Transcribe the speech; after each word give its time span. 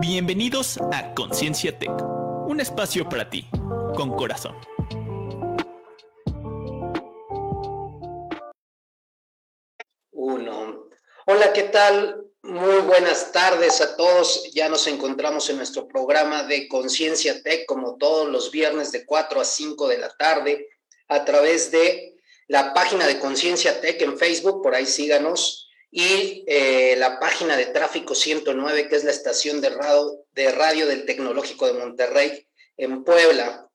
Bienvenidos 0.00 0.78
a 0.92 1.14
Conciencia 1.14 1.78
Tech, 1.78 1.90
un 2.46 2.58
espacio 2.58 3.06
para 3.06 3.28
ti, 3.28 3.46
con 3.94 4.16
corazón. 4.16 4.56
Uno. 10.10 10.88
Hola, 11.26 11.52
¿qué 11.52 11.64
tal? 11.64 12.24
Muy 12.42 12.80
buenas 12.80 13.30
tardes 13.30 13.82
a 13.82 13.94
todos. 13.98 14.50
Ya 14.54 14.70
nos 14.70 14.86
encontramos 14.86 15.50
en 15.50 15.58
nuestro 15.58 15.86
programa 15.86 16.44
de 16.44 16.66
Conciencia 16.66 17.42
Tech, 17.42 17.66
como 17.66 17.98
todos 17.98 18.26
los 18.26 18.50
viernes 18.50 18.92
de 18.92 19.04
4 19.04 19.38
a 19.38 19.44
5 19.44 19.86
de 19.86 19.98
la 19.98 20.08
tarde, 20.16 20.66
a 21.08 21.26
través 21.26 21.70
de 21.70 22.16
la 22.48 22.72
página 22.72 23.06
de 23.06 23.18
Conciencia 23.18 23.82
Tech 23.82 24.00
en 24.00 24.16
Facebook, 24.16 24.62
por 24.62 24.74
ahí 24.74 24.86
síganos 24.86 25.69
y 25.90 26.44
eh, 26.46 26.94
la 26.96 27.18
página 27.18 27.56
de 27.56 27.66
Tráfico 27.66 28.14
109, 28.14 28.88
que 28.88 28.96
es 28.96 29.04
la 29.04 29.10
estación 29.10 29.60
de 29.60 29.70
radio, 29.70 30.24
de 30.32 30.52
radio 30.52 30.86
del 30.86 31.04
Tecnológico 31.04 31.66
de 31.66 31.72
Monterrey 31.72 32.46
en 32.76 33.02
Puebla. 33.02 33.68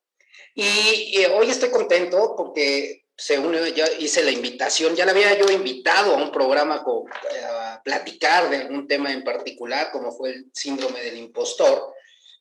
Y, 0.54 1.26
hoy 1.34 1.50
estoy 1.50 1.70
contento 1.70 2.34
porque 2.38 3.04
según 3.18 3.55
ya 3.74 3.86
hice 4.00 4.24
la 4.24 4.32
invitación, 4.32 4.96
ya 4.96 5.05
la 5.05 5.12
había 5.12 5.38
yo 5.38 5.52
invitado 5.52 6.14
a 6.14 6.24
un 6.24 6.32
programa 6.32 6.84
con, 6.84 7.04
eh, 7.08 7.44
a 7.44 7.82
platicar 7.84 8.50
de 8.50 8.58
algún 8.58 8.88
tema 8.88 9.12
en 9.12 9.24
particular, 9.24 9.91
como 9.91 10.13
fue 10.13 10.32
el 10.32 10.46
síndrome 10.54 11.02
del 11.02 11.18
impostor, 11.18 11.94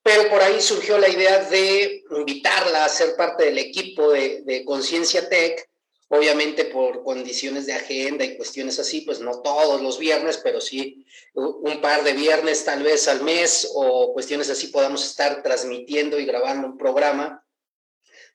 pero 0.02 0.28
por 0.28 0.41
ahí 0.41 0.61
surgió 0.61 0.98
la 0.98 1.09
idea 1.09 1.45
de 1.45 2.05
invitarla 2.11 2.84
a 2.84 2.88
ser 2.88 3.16
parte 3.16 3.47
del 3.47 3.59
equipo 3.59 4.12
de, 4.12 4.42
de 4.45 4.64
Conciencia 4.64 5.28
Tech 5.28 5.69
Obviamente 6.08 6.66
por 6.66 7.02
condiciones 7.02 7.66
de 7.66 7.72
agenda 7.72 8.24
y 8.24 8.36
cuestiones 8.36 8.78
así, 8.78 9.00
pues 9.00 9.20
no 9.20 9.41
todos 9.41 9.80
los 9.80 9.98
viernes, 9.98 10.38
pero 10.42 10.61
sí 10.61 11.06
un 11.34 11.80
par 11.80 12.05
de 12.05 12.12
viernes 12.12 12.64
tal 12.64 12.83
vez 12.83 13.08
al 13.08 13.22
mes 13.22 13.70
o 13.74 14.12
cuestiones 14.12 14.50
así 14.50 14.69
podamos 14.69 15.05
estar 15.05 15.42
transmitiendo 15.42 16.19
y 16.20 16.27
grabando 16.27 16.69
un 16.69 16.78
programa 16.78 17.44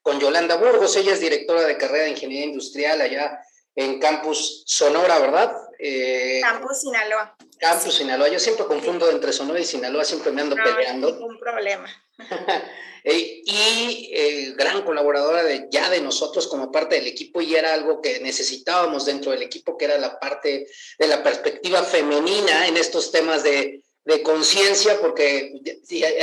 con 0.02 0.18
Yolanda 0.18 0.56
Burgos. 0.56 0.96
Ella 0.96 1.12
es 1.12 1.20
directora 1.20 1.64
de 1.64 1.78
carrera 1.78 2.04
de 2.04 2.10
Ingeniería 2.10 2.46
Industrial 2.46 3.00
allá 3.00 3.40
en 3.74 3.98
Campus 3.98 4.64
Sonora, 4.66 5.18
¿verdad? 5.18 5.54
Eh, 5.82 6.40
Campus 6.42 6.80
Sinaloa. 6.80 7.36
Campus 7.58 7.94
Sinaloa. 7.94 8.28
Yo 8.28 8.38
siempre 8.38 8.66
confundo 8.66 9.10
entre 9.10 9.32
Sonora 9.32 9.60
y 9.60 9.64
Sinaloa, 9.64 10.04
siempre 10.04 10.30
me 10.30 10.42
ando 10.42 10.56
no, 10.56 10.62
peleando. 10.62 11.12
Ningún 11.12 11.38
problema. 11.38 11.88
Eh, 13.02 13.40
y 13.46 14.10
eh, 14.12 14.52
gran 14.58 14.82
colaboradora 14.82 15.42
de, 15.42 15.68
ya 15.70 15.88
de 15.88 16.02
nosotros 16.02 16.46
como 16.48 16.70
parte 16.70 16.96
del 16.96 17.06
equipo 17.06 17.40
y 17.40 17.56
era 17.56 17.72
algo 17.72 18.02
que 18.02 18.20
necesitábamos 18.20 19.06
dentro 19.06 19.32
del 19.32 19.40
equipo, 19.40 19.78
que 19.78 19.86
era 19.86 19.96
la 19.96 20.20
parte 20.20 20.66
de 20.98 21.06
la 21.06 21.22
perspectiva 21.22 21.82
femenina 21.82 22.66
en 22.66 22.76
estos 22.76 23.10
temas 23.10 23.42
de, 23.42 23.82
de 24.04 24.22
conciencia, 24.22 25.00
porque 25.00 25.50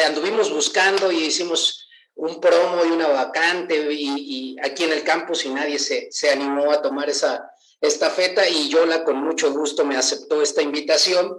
anduvimos 0.06 0.54
buscando 0.54 1.12
y 1.12 1.24
hicimos 1.24 1.88
un 2.14 2.40
promo 2.40 2.86
y 2.86 2.90
una 2.90 3.08
vacante 3.08 3.92
y, 3.92 4.54
y 4.54 4.56
aquí 4.62 4.84
en 4.84 4.94
el 4.94 5.04
campus 5.04 5.46
y 5.46 5.50
nadie 5.50 5.80
se, 5.80 6.12
se 6.12 6.30
animó 6.30 6.72
a 6.72 6.84
tomar 6.84 7.10
esa 7.10 7.50
estafeta 7.82 8.48
y 8.48 8.70
Yola 8.70 9.04
con 9.04 9.18
mucho 9.18 9.52
gusto 9.52 9.86
me 9.86 9.98
aceptó 9.98 10.42
esta 10.42 10.62
invitación 10.62 11.38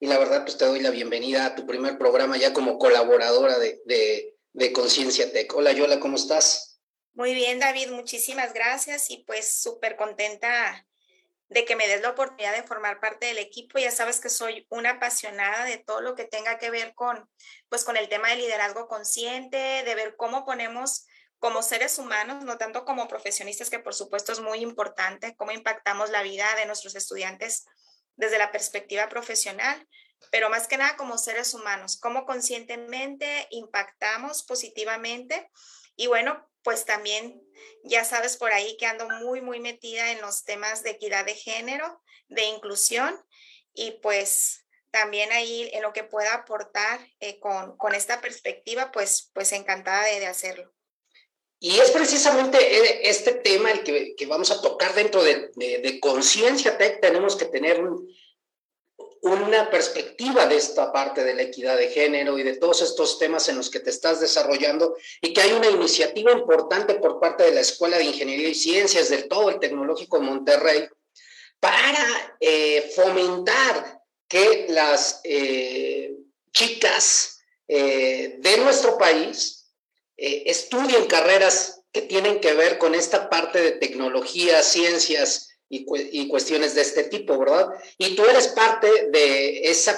y 0.00 0.06
la 0.06 0.18
verdad 0.18 0.44
pues 0.44 0.56
te 0.58 0.64
doy 0.64 0.80
la 0.80 0.90
bienvenida 0.90 1.46
a 1.46 1.54
tu 1.54 1.66
primer 1.66 1.98
programa 1.98 2.36
ya 2.36 2.52
como 2.52 2.78
colaboradora 2.78 3.58
de, 3.58 3.80
de 4.52 4.72
Conciencia 4.72 5.32
Tech. 5.32 5.54
Hola 5.54 5.72
Yola, 5.72 6.00
¿cómo 6.00 6.16
estás? 6.16 6.80
Muy 7.12 7.34
bien, 7.34 7.60
David, 7.60 7.90
muchísimas 7.90 8.52
gracias 8.54 9.10
y 9.10 9.18
pues 9.18 9.60
súper 9.60 9.96
contenta 9.96 10.84
de 11.48 11.64
que 11.64 11.76
me 11.76 11.86
des 11.86 12.00
la 12.00 12.10
oportunidad 12.10 12.54
de 12.54 12.62
formar 12.62 13.00
parte 13.00 13.26
del 13.26 13.38
equipo. 13.38 13.78
Ya 13.78 13.90
sabes 13.90 14.20
que 14.20 14.28
soy 14.28 14.66
una 14.70 14.90
apasionada 14.92 15.64
de 15.64 15.78
todo 15.78 16.00
lo 16.00 16.14
que 16.14 16.24
tenga 16.24 16.58
que 16.58 16.70
ver 16.70 16.94
con, 16.94 17.28
pues, 17.68 17.84
con 17.84 17.96
el 17.96 18.08
tema 18.08 18.30
de 18.30 18.36
liderazgo 18.36 18.88
consciente, 18.88 19.84
de 19.84 19.94
ver 19.94 20.16
cómo 20.16 20.44
ponemos 20.44 21.06
como 21.44 21.62
seres 21.62 21.98
humanos, 21.98 22.42
no 22.42 22.56
tanto 22.56 22.86
como 22.86 23.06
profesionistas, 23.06 23.68
que 23.68 23.78
por 23.78 23.94
supuesto 23.94 24.32
es 24.32 24.40
muy 24.40 24.60
importante, 24.60 25.36
cómo 25.36 25.52
impactamos 25.52 26.08
la 26.08 26.22
vida 26.22 26.46
de 26.56 26.64
nuestros 26.64 26.94
estudiantes 26.94 27.66
desde 28.16 28.38
la 28.38 28.50
perspectiva 28.50 29.10
profesional, 29.10 29.86
pero 30.30 30.48
más 30.48 30.66
que 30.66 30.78
nada 30.78 30.96
como 30.96 31.18
seres 31.18 31.52
humanos, 31.52 31.98
cómo 32.00 32.24
conscientemente 32.24 33.46
impactamos 33.50 34.42
positivamente. 34.44 35.50
Y 35.96 36.06
bueno, 36.06 36.50
pues 36.62 36.86
también 36.86 37.42
ya 37.82 38.06
sabes 38.06 38.38
por 38.38 38.54
ahí 38.54 38.78
que 38.78 38.86
ando 38.86 39.06
muy, 39.10 39.42
muy 39.42 39.60
metida 39.60 40.12
en 40.12 40.22
los 40.22 40.44
temas 40.44 40.82
de 40.82 40.92
equidad 40.92 41.26
de 41.26 41.34
género, 41.34 42.02
de 42.28 42.44
inclusión 42.44 43.22
y 43.74 43.90
pues 44.00 44.64
también 44.90 45.30
ahí 45.30 45.68
en 45.74 45.82
lo 45.82 45.92
que 45.92 46.04
pueda 46.04 46.32
aportar 46.32 47.06
eh, 47.20 47.38
con, 47.38 47.76
con, 47.76 47.94
esta 47.94 48.22
perspectiva, 48.22 48.92
pues, 48.92 49.30
pues 49.34 49.52
encantada 49.52 50.04
de, 50.04 50.20
de, 50.20 50.26
hacerlo. 50.26 50.73
Y 51.60 51.78
es 51.78 51.90
precisamente 51.92 52.58
eh, 52.58 53.00
este 53.04 53.32
tema 53.32 53.70
el 53.70 53.82
que, 53.82 54.14
que 54.14 54.26
vamos 54.26 54.50
a 54.50 54.60
tocar 54.60 54.94
dentro 54.94 55.22
de, 55.22 55.50
de, 55.54 56.00
Conciencia 56.00 56.76
Tech. 56.76 57.00
Tenemos 57.00 57.36
que 57.36 57.46
tener 57.46 57.82
un, 57.82 58.06
una 59.22 59.70
perspectiva 59.70 60.46
de 60.46 60.56
esta 60.56 60.92
parte 60.92 61.24
de 61.24 61.34
la 61.34 61.42
equidad 61.42 61.78
de 61.78 61.88
género 61.88 62.38
y 62.38 62.42
de 62.42 62.56
todos 62.56 62.82
estos 62.82 63.18
temas 63.18 63.48
en 63.48 63.56
los 63.56 63.70
que 63.70 63.80
te 63.80 63.90
estás 63.90 64.20
desarrollando 64.20 64.96
y 65.22 65.32
que 65.32 65.40
hay 65.40 65.52
una 65.52 65.70
iniciativa 65.70 66.32
importante 66.32 66.96
por 66.96 67.18
parte 67.18 67.44
de 67.44 67.54
la 67.54 67.60
Escuela 67.60 67.96
de 67.96 68.04
Ingeniería 68.04 68.48
y 68.48 68.54
Ciencias 68.54 69.08
del 69.08 69.28
todo 69.28 69.48
el 69.48 69.58
Tecnológico 69.58 70.20
Monterrey 70.20 70.86
para 71.60 72.36
eh, 72.40 72.92
fomentar 72.94 74.02
que 74.28 74.66
las 74.68 75.20
eh, 75.24 76.14
chicas 76.52 77.30
de 77.66 78.58
nuestro 78.58 78.98
país 78.98 79.53
estudien 80.16 81.06
carreras 81.06 81.82
que 81.92 82.02
tienen 82.02 82.40
que 82.40 82.54
ver 82.54 82.78
con 82.78 82.94
esta 82.94 83.28
parte 83.30 83.60
de 83.60 83.72
tecnología, 83.72 84.62
ciencias, 84.62 85.54
y, 85.68 86.28
cuestiones 86.28 86.74
de 86.74 86.82
este 86.82 87.04
tipo, 87.04 87.38
¿verdad? 87.38 87.68
Y 87.98 88.14
tú 88.14 88.24
eres 88.24 88.48
parte 88.48 88.88
de 89.10 89.70
ese 89.70 89.94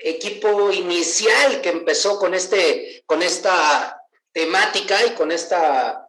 equipo 0.00 0.72
inicial 0.72 1.60
que 1.60 1.70
empezó 1.70 2.18
con, 2.18 2.34
este, 2.34 3.02
con 3.06 3.22
esta 3.22 4.00
temática 4.32 5.04
y 5.06 5.10
con 5.10 5.30
esta 5.30 6.08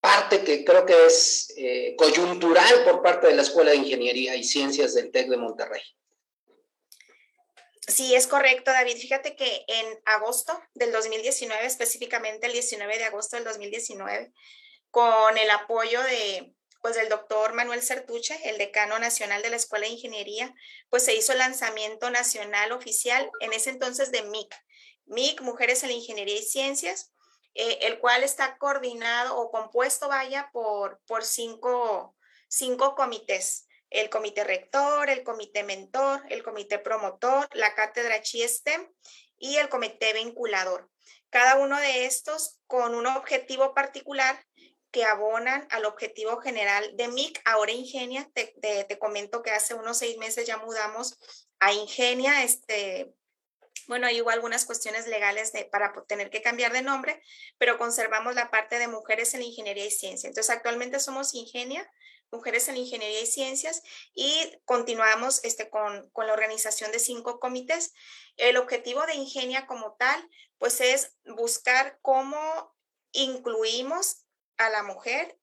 parte 0.00 0.44
que 0.44 0.64
creo 0.64 0.84
que 0.84 1.06
es 1.06 1.52
eh, 1.56 1.94
coyuntural 1.96 2.84
por 2.84 3.02
parte 3.02 3.28
de 3.28 3.36
la 3.36 3.42
Escuela 3.42 3.70
de 3.70 3.78
Ingeniería 3.78 4.36
y 4.36 4.44
Ciencias 4.44 4.94
del 4.94 5.10
TEC 5.10 5.28
de 5.28 5.36
Monterrey. 5.36 5.82
Sí, 7.86 8.14
es 8.14 8.26
correcto, 8.26 8.70
David. 8.70 8.96
Fíjate 8.96 9.36
que 9.36 9.64
en 9.68 9.86
agosto 10.06 10.58
del 10.74 10.90
2019, 10.92 11.66
específicamente 11.66 12.46
el 12.46 12.52
19 12.52 12.98
de 12.98 13.04
agosto 13.04 13.36
del 13.36 13.44
2019, 13.44 14.32
con 14.90 15.36
el 15.36 15.50
apoyo 15.50 16.02
de 16.02 16.54
pues 16.80 16.98
el 16.98 17.08
doctor 17.08 17.54
Manuel 17.54 17.82
Certuche, 17.82 18.38
el 18.44 18.58
decano 18.58 18.98
nacional 18.98 19.40
de 19.40 19.48
la 19.48 19.56
Escuela 19.56 19.86
de 19.86 19.92
Ingeniería, 19.92 20.54
pues 20.90 21.02
se 21.02 21.14
hizo 21.14 21.32
el 21.32 21.38
lanzamiento 21.38 22.10
nacional 22.10 22.72
oficial 22.72 23.30
en 23.40 23.54
ese 23.54 23.70
entonces 23.70 24.12
de 24.12 24.22
MIC, 24.22 24.54
MIC, 25.06 25.40
Mujeres 25.40 25.82
en 25.82 25.92
Ingeniería 25.92 26.36
y 26.36 26.42
Ciencias, 26.42 27.10
eh, 27.54 27.78
el 27.82 28.00
cual 28.00 28.22
está 28.22 28.58
coordinado 28.58 29.34
o 29.38 29.50
compuesto, 29.50 30.08
vaya, 30.08 30.50
por, 30.52 31.00
por 31.06 31.24
cinco, 31.24 32.16
cinco 32.48 32.94
comités. 32.94 33.66
El 33.94 34.10
comité 34.10 34.42
rector, 34.42 35.08
el 35.08 35.22
comité 35.22 35.62
mentor, 35.62 36.20
el 36.28 36.42
comité 36.42 36.80
promotor, 36.80 37.48
la 37.52 37.76
cátedra 37.76 38.20
CHISTEM 38.20 38.92
y 39.38 39.56
el 39.56 39.68
comité 39.68 40.12
vinculador. 40.12 40.90
Cada 41.30 41.54
uno 41.58 41.78
de 41.78 42.04
estos 42.04 42.58
con 42.66 42.96
un 42.96 43.06
objetivo 43.06 43.72
particular 43.72 44.44
que 44.90 45.04
abonan 45.04 45.68
al 45.70 45.84
objetivo 45.84 46.40
general 46.40 46.96
de 46.96 47.06
MIC. 47.06 47.40
Ahora 47.44 47.70
Ingenia, 47.70 48.28
te, 48.34 48.56
te, 48.60 48.98
comento 48.98 49.42
que 49.42 49.52
hace 49.52 49.74
unos 49.74 49.98
seis 49.98 50.18
meses 50.18 50.44
ya 50.44 50.56
mudamos 50.56 51.16
a 51.60 51.72
Ingenia, 51.72 52.42
este, 52.42 53.14
bueno, 53.86 54.08
hay 54.08 54.18
algunas 54.18 54.64
cuestiones 54.64 55.06
legales 55.06 55.52
de, 55.52 55.66
para 55.66 55.92
tener 56.08 56.30
que 56.30 56.42
cambiar 56.42 56.72
de 56.72 56.82
nombre, 56.82 57.22
pero 57.58 57.78
conservamos 57.78 58.34
la 58.34 58.50
parte 58.50 58.80
de 58.80 58.88
mujeres 58.88 59.34
en 59.34 59.42
ingeniería 59.42 59.86
y 59.86 59.90
ciencia. 59.92 60.28
Entonces, 60.28 60.54
actualmente 60.54 60.98
somos 60.98 61.34
Ingenia, 61.34 61.88
mujeres 62.34 62.68
en 62.68 62.76
ingeniería 62.76 63.20
y 63.20 63.26
ciencias, 63.26 63.82
y 64.14 64.60
continuamos 64.64 65.42
este, 65.44 65.70
con, 65.70 66.10
con 66.10 66.26
la 66.26 66.32
organización 66.32 66.92
de 66.92 66.98
cinco 66.98 67.40
comités. 67.40 67.92
El 68.36 68.56
objetivo 68.56 69.06
de 69.06 69.14
Ingenia 69.14 69.66
como 69.66 69.94
tal, 69.94 70.28
pues 70.58 70.80
es 70.80 71.16
buscar 71.24 71.98
cómo 72.02 72.74
incluimos 73.12 74.24
a 74.56 74.70
la 74.70 74.82
mujer 74.82 75.38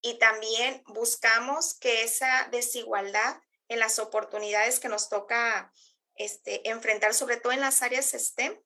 y 0.00 0.18
también 0.18 0.82
buscamos 0.86 1.74
que 1.74 2.02
esa 2.02 2.48
desigualdad 2.50 3.40
en 3.68 3.80
las 3.80 3.98
oportunidades 3.98 4.78
que 4.78 4.88
nos 4.88 5.08
toca 5.08 5.72
este, 6.14 6.68
enfrentar, 6.68 7.14
sobre 7.14 7.36
todo 7.36 7.52
en 7.52 7.60
las 7.60 7.82
áreas 7.82 8.12
STEM, 8.12 8.56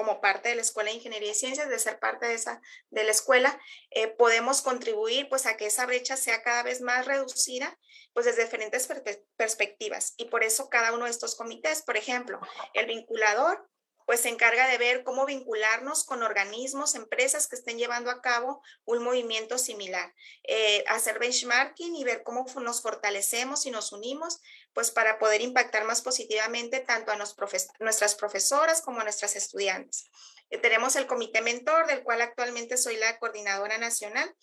como 0.00 0.22
parte 0.22 0.48
de 0.48 0.54
la 0.54 0.62
Escuela 0.62 0.88
de 0.88 0.96
Ingeniería 0.96 1.32
y 1.32 1.34
Ciencias, 1.34 1.68
de 1.68 1.78
ser 1.78 1.98
parte 1.98 2.24
de 2.24 2.32
esa 2.32 2.62
de 2.88 3.04
la 3.04 3.10
escuela, 3.10 3.60
eh, 3.90 4.08
podemos 4.08 4.62
contribuir 4.62 5.28
pues 5.28 5.44
a 5.44 5.58
que 5.58 5.66
esa 5.66 5.84
brecha 5.84 6.16
sea 6.16 6.42
cada 6.42 6.62
vez 6.62 6.80
más 6.80 7.04
reducida, 7.04 7.78
pues 8.14 8.24
desde 8.24 8.44
diferentes 8.44 8.88
perspectivas. 9.36 10.14
Y 10.16 10.24
por 10.24 10.42
eso 10.42 10.70
cada 10.70 10.94
uno 10.94 11.04
de 11.04 11.10
estos 11.10 11.36
comités, 11.36 11.82
por 11.82 11.98
ejemplo, 11.98 12.40
el 12.72 12.86
vinculador 12.86 13.68
pues 14.06 14.20
se 14.20 14.28
encarga 14.28 14.68
de 14.68 14.78
ver 14.78 15.04
cómo 15.04 15.26
vincularnos 15.26 16.04
con 16.04 16.22
organismos, 16.22 16.94
empresas 16.94 17.46
que 17.46 17.56
estén 17.56 17.78
llevando 17.78 18.10
a 18.10 18.20
cabo 18.20 18.62
un 18.84 19.02
movimiento 19.02 19.58
similar, 19.58 20.14
eh, 20.44 20.84
hacer 20.88 21.18
benchmarking 21.18 21.94
y 21.96 22.04
ver 22.04 22.22
cómo 22.22 22.46
nos 22.60 22.82
fortalecemos 22.82 23.66
y 23.66 23.70
nos 23.70 23.92
unimos, 23.92 24.40
pues 24.72 24.90
para 24.90 25.18
poder 25.18 25.40
impactar 25.40 25.84
más 25.84 26.02
positivamente 26.02 26.80
tanto 26.80 27.12
a 27.12 27.16
nuestras 27.16 28.14
profesoras 28.14 28.82
como 28.82 29.00
a 29.00 29.04
nuestras 29.04 29.36
estudiantes. 29.36 30.04
Eh, 30.50 30.58
tenemos 30.58 30.96
el 30.96 31.06
comité 31.06 31.40
mentor, 31.40 31.86
del 31.86 32.02
cual 32.02 32.20
actualmente 32.22 32.76
soy 32.76 32.96
la 32.96 33.18
coordinadora 33.18 33.78
nacional, 33.78 34.34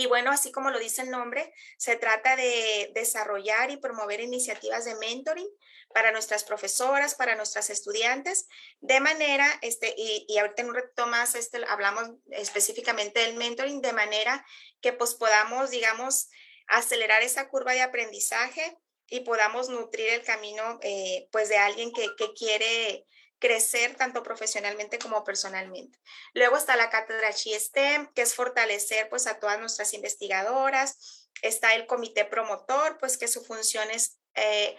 y 0.00 0.06
bueno, 0.06 0.30
así 0.30 0.50
como 0.50 0.70
lo 0.70 0.78
dice 0.78 1.02
el 1.02 1.10
nombre, 1.10 1.52
se 1.76 1.94
trata 1.94 2.34
de 2.34 2.90
desarrollar 2.94 3.70
y 3.70 3.76
promover 3.76 4.20
iniciativas 4.20 4.86
de 4.86 4.94
mentoring 4.94 5.46
para 5.92 6.10
nuestras 6.10 6.42
profesoras, 6.42 7.14
para 7.14 7.36
nuestras 7.36 7.68
estudiantes, 7.68 8.48
de 8.80 8.98
manera, 9.00 9.46
este, 9.60 9.94
y, 9.94 10.24
y 10.26 10.38
ahorita 10.38 10.62
en 10.62 10.68
un 10.70 10.74
reto 10.76 11.06
más 11.06 11.34
este, 11.34 11.62
hablamos 11.68 12.12
específicamente 12.30 13.20
del 13.20 13.36
mentoring, 13.36 13.82
de 13.82 13.92
manera 13.92 14.42
que 14.80 14.94
pues 14.94 15.16
podamos, 15.16 15.68
digamos, 15.68 16.30
acelerar 16.66 17.20
esa 17.20 17.50
curva 17.50 17.74
de 17.74 17.82
aprendizaje 17.82 18.78
y 19.06 19.20
podamos 19.20 19.68
nutrir 19.68 20.08
el 20.08 20.22
camino 20.22 20.78
eh, 20.80 21.28
pues 21.30 21.50
de 21.50 21.58
alguien 21.58 21.92
que, 21.92 22.16
que 22.16 22.32
quiere 22.32 23.06
crecer 23.40 23.96
tanto 23.96 24.22
profesionalmente 24.22 24.98
como 24.98 25.24
personalmente. 25.24 25.98
Luego 26.34 26.56
está 26.56 26.76
la 26.76 26.90
cátedra 26.90 27.32
STEM, 27.32 28.12
que 28.14 28.22
es 28.22 28.34
fortalecer 28.34 29.08
pues 29.08 29.26
a 29.26 29.40
todas 29.40 29.58
nuestras 29.58 29.94
investigadoras. 29.94 31.28
Está 31.42 31.74
el 31.74 31.86
comité 31.86 32.24
promotor, 32.24 32.98
pues 32.98 33.16
que 33.16 33.26
su 33.26 33.42
función 33.42 33.90
es 33.90 34.18
eh, 34.34 34.76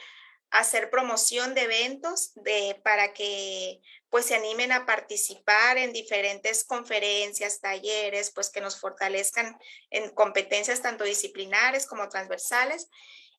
hacer 0.51 0.89
promoción 0.89 1.55
de 1.55 1.61
eventos 1.61 2.33
de, 2.35 2.79
para 2.83 3.13
que 3.13 3.81
pues 4.09 4.25
se 4.25 4.35
animen 4.35 4.73
a 4.73 4.85
participar 4.85 5.77
en 5.77 5.93
diferentes 5.93 6.63
conferencias, 6.65 7.61
talleres, 7.61 8.31
pues 8.31 8.49
que 8.49 8.61
nos 8.61 8.79
fortalezcan 8.79 9.57
en 9.89 10.09
competencias 10.11 10.81
tanto 10.81 11.05
disciplinares 11.05 11.87
como 11.87 12.09
transversales. 12.09 12.89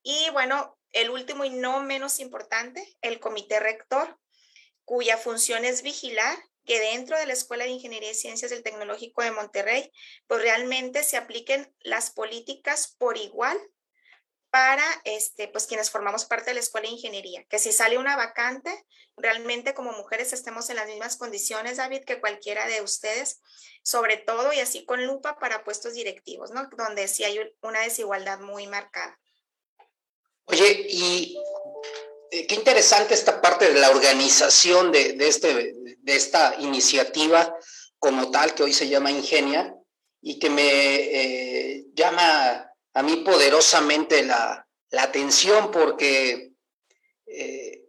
Y 0.02 0.30
bueno, 0.30 0.76
el 0.92 1.10
último 1.10 1.44
y 1.44 1.50
no 1.50 1.82
menos 1.82 2.18
importante, 2.18 2.96
el 3.02 3.20
comité 3.20 3.60
rector, 3.60 4.18
cuya 4.92 5.16
función 5.16 5.64
es 5.64 5.80
vigilar 5.80 6.36
que 6.66 6.78
dentro 6.78 7.16
de 7.16 7.24
la 7.24 7.32
Escuela 7.32 7.64
de 7.64 7.70
Ingeniería 7.70 8.10
y 8.10 8.14
Ciencias 8.14 8.50
del 8.50 8.62
Tecnológico 8.62 9.22
de 9.22 9.30
Monterrey, 9.30 9.90
pues 10.26 10.42
realmente 10.42 11.02
se 11.02 11.16
apliquen 11.16 11.74
las 11.80 12.10
políticas 12.10 12.94
por 12.98 13.16
igual 13.16 13.58
para 14.50 14.84
este, 15.04 15.48
pues 15.48 15.66
quienes 15.66 15.90
formamos 15.90 16.26
parte 16.26 16.50
de 16.50 16.54
la 16.56 16.60
Escuela 16.60 16.88
de 16.88 16.92
Ingeniería, 16.96 17.42
que 17.48 17.58
si 17.58 17.72
sale 17.72 17.96
una 17.96 18.16
vacante, 18.16 18.84
realmente 19.16 19.72
como 19.72 19.92
mujeres 19.92 20.34
estemos 20.34 20.68
en 20.68 20.76
las 20.76 20.88
mismas 20.88 21.16
condiciones, 21.16 21.78
David, 21.78 22.04
que 22.04 22.20
cualquiera 22.20 22.66
de 22.66 22.82
ustedes, 22.82 23.40
sobre 23.82 24.18
todo 24.18 24.52
y 24.52 24.60
así 24.60 24.84
con 24.84 25.06
lupa 25.06 25.38
para 25.38 25.64
puestos 25.64 25.94
directivos, 25.94 26.50
¿no? 26.50 26.68
Donde 26.76 27.08
sí 27.08 27.24
hay 27.24 27.40
una 27.62 27.80
desigualdad 27.80 28.40
muy 28.40 28.66
marcada. 28.66 29.18
Oye, 30.44 30.84
y 30.86 31.42
eh, 32.32 32.46
qué 32.46 32.54
interesante 32.54 33.12
esta 33.12 33.42
parte 33.42 33.70
de 33.70 33.78
la 33.78 33.90
organización 33.90 34.90
de, 34.90 35.16
este, 35.20 35.74
de 35.98 36.16
esta 36.16 36.56
iniciativa 36.58 37.54
como 37.98 38.30
tal, 38.30 38.54
que 38.54 38.62
hoy 38.62 38.72
se 38.72 38.88
llama 38.88 39.10
Ingenia, 39.10 39.74
y 40.22 40.38
que 40.38 40.48
me 40.48 40.62
eh, 40.64 41.84
llama 41.94 42.72
a 42.94 43.02
mí 43.02 43.16
poderosamente 43.16 44.24
la, 44.24 44.66
atención 44.98 45.70
porque 45.70 46.52
eh, 47.26 47.88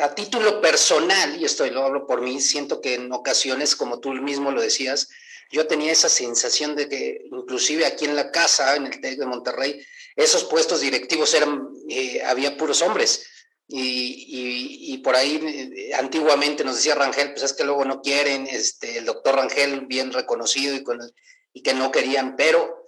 a 0.00 0.14
título 0.14 0.60
personal, 0.60 1.40
y 1.40 1.44
esto 1.44 1.66
lo 1.66 1.84
hablo 1.84 2.06
por 2.06 2.20
mí, 2.20 2.40
siento 2.40 2.80
que 2.80 2.94
en 2.94 3.12
ocasiones, 3.12 3.74
como 3.74 4.00
tú 4.00 4.12
mismo 4.12 4.52
lo 4.52 4.60
decías, 4.60 5.08
yo 5.50 5.66
tenía 5.66 5.92
esa 5.92 6.08
sensación 6.08 6.74
de 6.76 6.88
que 6.88 7.26
inclusive 7.30 7.84
aquí 7.84 8.04
en 8.04 8.16
la 8.16 8.30
casa, 8.30 8.74
en 8.76 8.86
el 8.86 9.00
TEC 9.00 9.18
de 9.18 9.26
Monterrey, 9.26 9.84
esos 10.16 10.44
puestos 10.44 10.80
directivos 10.80 11.34
eran, 11.34 11.68
eh, 11.88 12.22
había 12.24 12.56
puros 12.56 12.82
hombres. 12.82 13.26
Y, 13.74 14.98
por 14.98 15.16
ahí 15.16 15.40
eh, 15.76 15.94
antiguamente 15.94 16.62
nos 16.62 16.76
decía 16.76 16.94
Rangel, 16.94 17.32
pues 17.32 17.42
es 17.42 17.52
que 17.54 17.64
luego 17.64 17.84
no 17.84 18.02
quieren, 18.02 18.46
este, 18.46 18.98
el 18.98 19.06
doctor 19.06 19.36
Rangel 19.36 19.86
bien 19.86 20.12
reconocido 20.12 20.76
y, 20.76 21.62
que 21.62 21.74
no 21.74 21.90
querían, 21.90 22.36
pero 22.36 22.86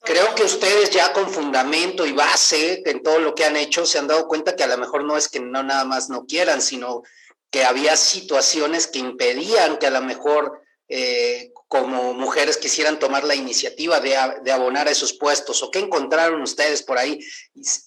creo 0.00 0.34
que 0.34 0.44
ustedes 0.44 0.90
ya 0.90 1.12
con 1.12 1.28
fundamento 1.28 2.06
y 2.06 2.12
base 2.12 2.82
en 2.84 3.02
todo 3.02 3.18
lo 3.18 3.34
que 3.34 3.44
han 3.44 3.56
hecho 3.56 3.84
se 3.84 3.98
han 3.98 4.06
dado 4.06 4.28
cuenta 4.28 4.54
que 4.54 4.64
a 4.64 4.68
lo 4.68 4.78
mejor 4.78 5.04
no 5.04 5.16
es 5.16 5.28
que 5.28 5.40
no 5.40 5.62
nada 5.62 5.84
más 5.84 6.08
no 6.08 6.26
quieran, 6.26 6.62
sino 6.62 7.02
que 7.50 7.64
había 7.64 7.96
situaciones 7.96 8.86
que 8.86 8.98
impedían 8.98 9.78
que 9.78 9.86
a 9.86 9.90
lo 9.90 10.02
mejor 10.02 10.62
eh, 10.88 11.51
como 11.72 12.12
mujeres 12.12 12.58
quisieran 12.58 12.98
tomar 12.98 13.24
la 13.24 13.34
iniciativa 13.34 13.98
de, 13.98 14.14
abonar 14.14 14.88
a 14.88 14.90
esos 14.90 15.14
puestos 15.14 15.62
o 15.62 15.70
qué 15.70 15.78
encontraron 15.78 16.42
ustedes 16.42 16.82
por 16.82 16.98
ahí. 16.98 17.18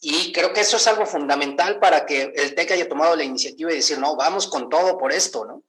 Y, 0.01 0.33
creo 0.33 0.53
que 0.53 0.61
eso 0.61 0.77
es 0.77 0.87
algo 0.87 1.05
fundamental 1.05 1.79
para 1.79 2.07
que 2.07 2.33
el 2.35 2.55
TEC 2.55 2.71
haya 2.71 2.89
tomado 2.89 3.15
la 3.15 3.23
iniciativa 3.23 3.71
y 3.71 3.75
decir, 3.75 3.99
no, 3.99 4.15
vamos 4.15 4.47
con 4.47 4.69
todo 4.69 4.97
por 4.97 5.11
esto, 5.11 5.45
¿no? 5.45 5.63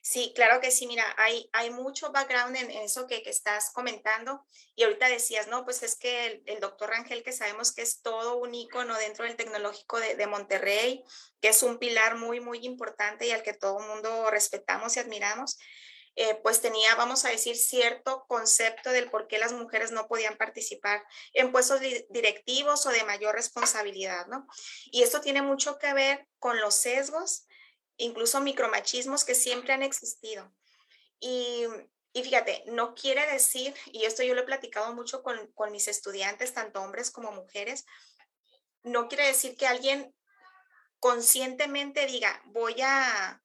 Sí, 0.00 0.32
claro 0.34 0.62
que 0.62 0.70
sí. 0.70 0.86
Mira, 0.86 1.04
hay, 1.18 1.50
hay 1.52 1.68
mucho 1.68 2.12
background 2.12 2.56
en 2.56 2.70
eso 2.70 3.06
que, 3.06 3.22
estás 3.26 3.72
comentando. 3.74 4.46
Y 4.74 4.84
ahorita 4.84 5.06
decías, 5.10 5.48
no, 5.48 5.66
pues 5.66 5.82
es 5.82 5.96
que 5.96 6.42
el, 6.46 6.60
doctor 6.60 6.88
Rangel, 6.88 7.22
que 7.22 7.32
sabemos 7.32 7.72
que 7.72 7.82
es 7.82 8.00
todo 8.00 8.38
un 8.38 8.54
ícono 8.54 8.96
dentro 8.96 9.26
del 9.26 9.36
tecnológico 9.36 10.00
de, 10.00 10.14
de 10.14 10.26
Monterrey, 10.26 11.04
que 11.42 11.48
es 11.48 11.62
un 11.62 11.76
pilar 11.76 12.16
muy, 12.16 12.40
muy 12.40 12.64
importante 12.64 13.26
y 13.26 13.32
al 13.32 13.42
que 13.42 13.52
todo 13.52 13.80
el 13.80 13.86
mundo 13.86 14.30
respetamos 14.30 14.96
y 14.96 15.00
admiramos 15.00 15.58
eh, 16.14 16.34
pues 16.42 16.60
tenía, 16.60 16.94
vamos 16.94 17.24
a 17.24 17.30
decir, 17.30 17.56
cierto 17.56 18.26
concepto 18.28 18.90
del 18.90 19.10
por 19.10 19.28
qué 19.28 19.38
las 19.38 19.52
mujeres 19.52 19.92
no 19.92 20.08
podían 20.08 20.36
participar 20.36 21.02
en 21.32 21.52
puestos 21.52 21.80
directivos 22.10 22.84
o 22.86 22.90
de 22.90 23.04
mayor 23.04 23.34
responsabilidad, 23.34 24.26
¿no? 24.26 24.46
Y 24.86 25.02
esto 25.02 25.20
tiene 25.22 25.40
mucho 25.40 25.78
que 25.78 25.94
ver 25.94 26.28
con 26.38 26.60
los 26.60 26.74
sesgos, 26.74 27.46
incluso 27.96 28.40
micromachismos 28.40 29.24
que 29.24 29.34
siempre 29.34 29.72
han 29.72 29.82
existido. 29.82 30.52
Y, 31.18 31.66
y 32.12 32.22
fíjate, 32.22 32.64
no 32.66 32.94
quiere 32.94 33.26
decir, 33.32 33.74
y 33.86 34.04
esto 34.04 34.22
yo 34.22 34.34
lo 34.34 34.42
he 34.42 34.46
platicado 34.46 34.92
mucho 34.94 35.22
con, 35.22 35.50
con 35.52 35.72
mis 35.72 35.88
estudiantes, 35.88 36.52
tanto 36.52 36.82
hombres 36.82 37.10
como 37.10 37.32
mujeres, 37.32 37.86
no 38.82 39.08
quiere 39.08 39.26
decir 39.26 39.56
que 39.56 39.66
alguien 39.66 40.14
conscientemente 40.98 42.06
diga, 42.06 42.42
voy 42.46 42.76
a 42.82 43.41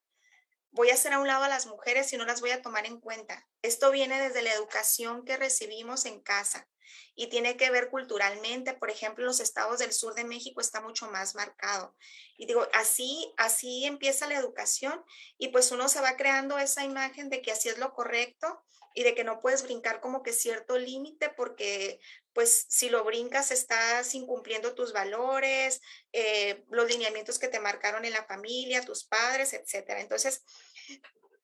voy 0.77 0.91
a 0.91 0.93
hacer 0.93 1.11
a 1.11 1.19
un 1.19 1.27
lado 1.27 1.43
a 1.43 1.49
las 1.49 1.65
mujeres 1.65 2.13
y 2.13 2.17
no 2.17 2.25
las 2.25 2.39
voy 2.39 2.51
a 2.51 2.61
tomar 2.61 2.85
en 2.85 3.01
cuenta. 3.01 3.47
Esto 3.61 3.91
viene 3.91 4.21
desde 4.21 4.41
la 4.41 4.53
educación 4.53 5.25
que 5.25 5.37
recibimos 5.37 6.05
en 6.05 6.21
casa 6.21 6.67
y 7.15 7.27
tiene 7.27 7.57
que 7.57 7.69
ver 7.69 7.89
culturalmente. 7.89 8.73
Por 8.73 8.89
ejemplo, 8.89 9.25
los 9.25 9.39
estados 9.39 9.79
del 9.79 9.91
sur 9.91 10.13
de 10.13 10.23
México 10.23 10.61
está 10.61 10.81
mucho 10.81 11.09
más 11.09 11.35
marcado. 11.35 11.95
Y 12.37 12.45
digo, 12.45 12.67
así, 12.73 13.33
así 13.37 13.85
empieza 13.85 14.27
la 14.27 14.37
educación 14.37 15.03
y 15.37 15.49
pues 15.49 15.71
uno 15.71 15.89
se 15.89 16.01
va 16.01 16.15
creando 16.15 16.57
esa 16.59 16.83
imagen 16.83 17.29
de 17.29 17.41
que 17.41 17.51
así 17.51 17.69
es 17.69 17.77
lo 17.77 17.93
correcto 17.93 18.63
y 18.93 19.03
de 19.03 19.13
que 19.13 19.23
no 19.23 19.39
puedes 19.39 19.63
brincar 19.63 20.01
como 20.01 20.23
que 20.23 20.33
cierto 20.33 20.77
límite 20.77 21.29
porque 21.29 21.99
pues 22.33 22.65
si 22.69 22.89
lo 22.89 23.03
brincas 23.03 23.51
estás 23.51 24.13
incumpliendo 24.15 24.75
tus 24.75 24.93
valores, 24.93 25.81
eh, 26.13 26.63
los 26.69 26.87
lineamientos 26.87 27.39
que 27.39 27.47
te 27.47 27.59
marcaron 27.59 28.05
en 28.05 28.13
la 28.13 28.25
familia, 28.25 28.85
tus 28.85 29.03
padres, 29.03 29.53
etcétera. 29.53 30.01
Entonces, 30.01 30.43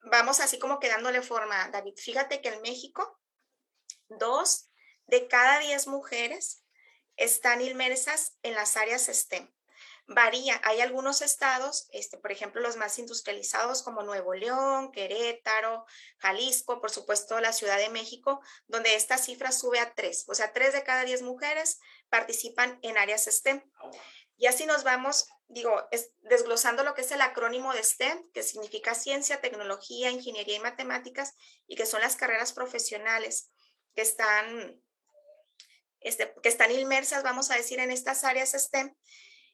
vamos 0.03 0.39
así 0.39 0.59
como 0.59 0.79
quedándole 0.79 1.21
forma, 1.21 1.69
David. 1.69 1.95
Fíjate 1.97 2.41
que 2.41 2.49
en 2.49 2.61
México, 2.61 3.19
dos 4.09 4.69
de 5.07 5.27
cada 5.27 5.59
diez 5.59 5.87
mujeres 5.87 6.63
están 7.17 7.61
inmersas 7.61 8.37
en 8.41 8.55
las 8.55 8.77
áreas 8.77 9.07
STEM 9.07 9.53
varía. 10.07 10.59
Hay 10.63 10.81
algunos 10.81 11.21
estados, 11.21 11.87
este, 11.91 12.17
por 12.17 12.31
ejemplo, 12.31 12.61
los 12.61 12.75
más 12.75 12.97
industrializados 12.99 13.83
como 13.83 14.03
Nuevo 14.03 14.33
León, 14.33 14.91
Querétaro, 14.91 15.85
Jalisco, 16.17 16.81
por 16.81 16.91
supuesto 16.91 17.39
la 17.39 17.53
Ciudad 17.53 17.77
de 17.77 17.89
México, 17.89 18.41
donde 18.67 18.95
esta 18.95 19.17
cifra 19.17 19.51
sube 19.51 19.79
a 19.79 19.93
tres. 19.93 20.25
O 20.27 20.35
sea, 20.35 20.53
tres 20.53 20.73
de 20.73 20.83
cada 20.83 21.05
diez 21.05 21.21
mujeres 21.21 21.79
participan 22.09 22.79
en 22.81 22.97
áreas 22.97 23.25
STEM. 23.25 23.63
Y 24.43 24.47
así 24.47 24.65
nos 24.65 24.83
vamos, 24.83 25.29
digo, 25.47 25.87
desglosando 26.19 26.83
lo 26.83 26.93
que 26.93 26.99
es 26.99 27.11
el 27.13 27.21
acrónimo 27.21 27.71
de 27.71 27.81
STEM, 27.81 28.29
que 28.33 28.43
significa 28.43 28.93
ciencia, 28.93 29.39
tecnología, 29.39 30.11
ingeniería 30.11 30.57
y 30.57 30.59
matemáticas, 30.59 31.33
y 31.65 31.77
que 31.77 31.85
son 31.85 32.01
las 32.01 32.17
carreras 32.17 32.51
profesionales 32.51 33.49
que 33.95 34.01
están, 34.01 34.83
este, 36.01 36.35
que 36.43 36.49
están 36.49 36.71
inmersas, 36.71 37.23
vamos 37.23 37.51
a 37.51 37.55
decir, 37.55 37.79
en 37.79 37.89
estas 37.89 38.25
áreas 38.25 38.51
STEM. 38.51 38.93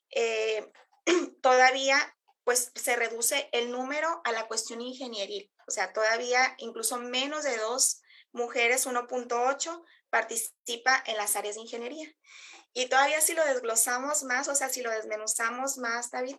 Eh, 0.10 0.68
todavía 1.44 2.18
pues 2.44 2.72
se 2.74 2.96
reduce 2.96 3.48
el 3.52 3.70
número 3.70 4.22
a 4.24 4.32
la 4.32 4.48
cuestión 4.48 4.82
ingenieril, 4.82 5.52
o 5.68 5.72
sea, 5.72 5.94
todavía 5.94 6.56
incluso 6.58 6.98
menos 6.98 7.44
de 7.44 7.56
dos 7.58 8.02
mujeres 8.32 8.88
1.8 8.88 9.84
participa 10.10 11.04
en 11.06 11.18
las 11.18 11.36
áreas 11.36 11.58
de 11.58 11.62
ingeniería. 11.62 12.12
Y 12.74 12.88
todavía 12.88 13.20
si 13.22 13.34
lo 13.34 13.44
desglosamos 13.46 14.24
más, 14.24 14.48
o 14.48 14.56
sea, 14.56 14.70
si 14.70 14.82
lo 14.82 14.92
desmenuzamos 14.92 15.78
más, 15.78 16.12
David, 16.12 16.38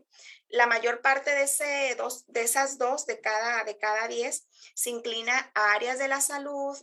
la 0.48 0.66
mayor 0.66 1.00
parte 1.00 1.30
de, 1.34 1.42
ese 1.42 1.94
dos, 1.96 2.24
de 2.28 2.42
esas 2.42 2.78
dos 2.78 3.06
de 3.06 3.20
cada, 3.20 3.64
de 3.64 3.78
cada 3.78 4.06
diez 4.06 4.46
se 4.74 4.90
inclina 4.90 5.50
a 5.54 5.72
áreas 5.72 5.98
de 5.98 6.08
la 6.08 6.20
salud 6.20 6.76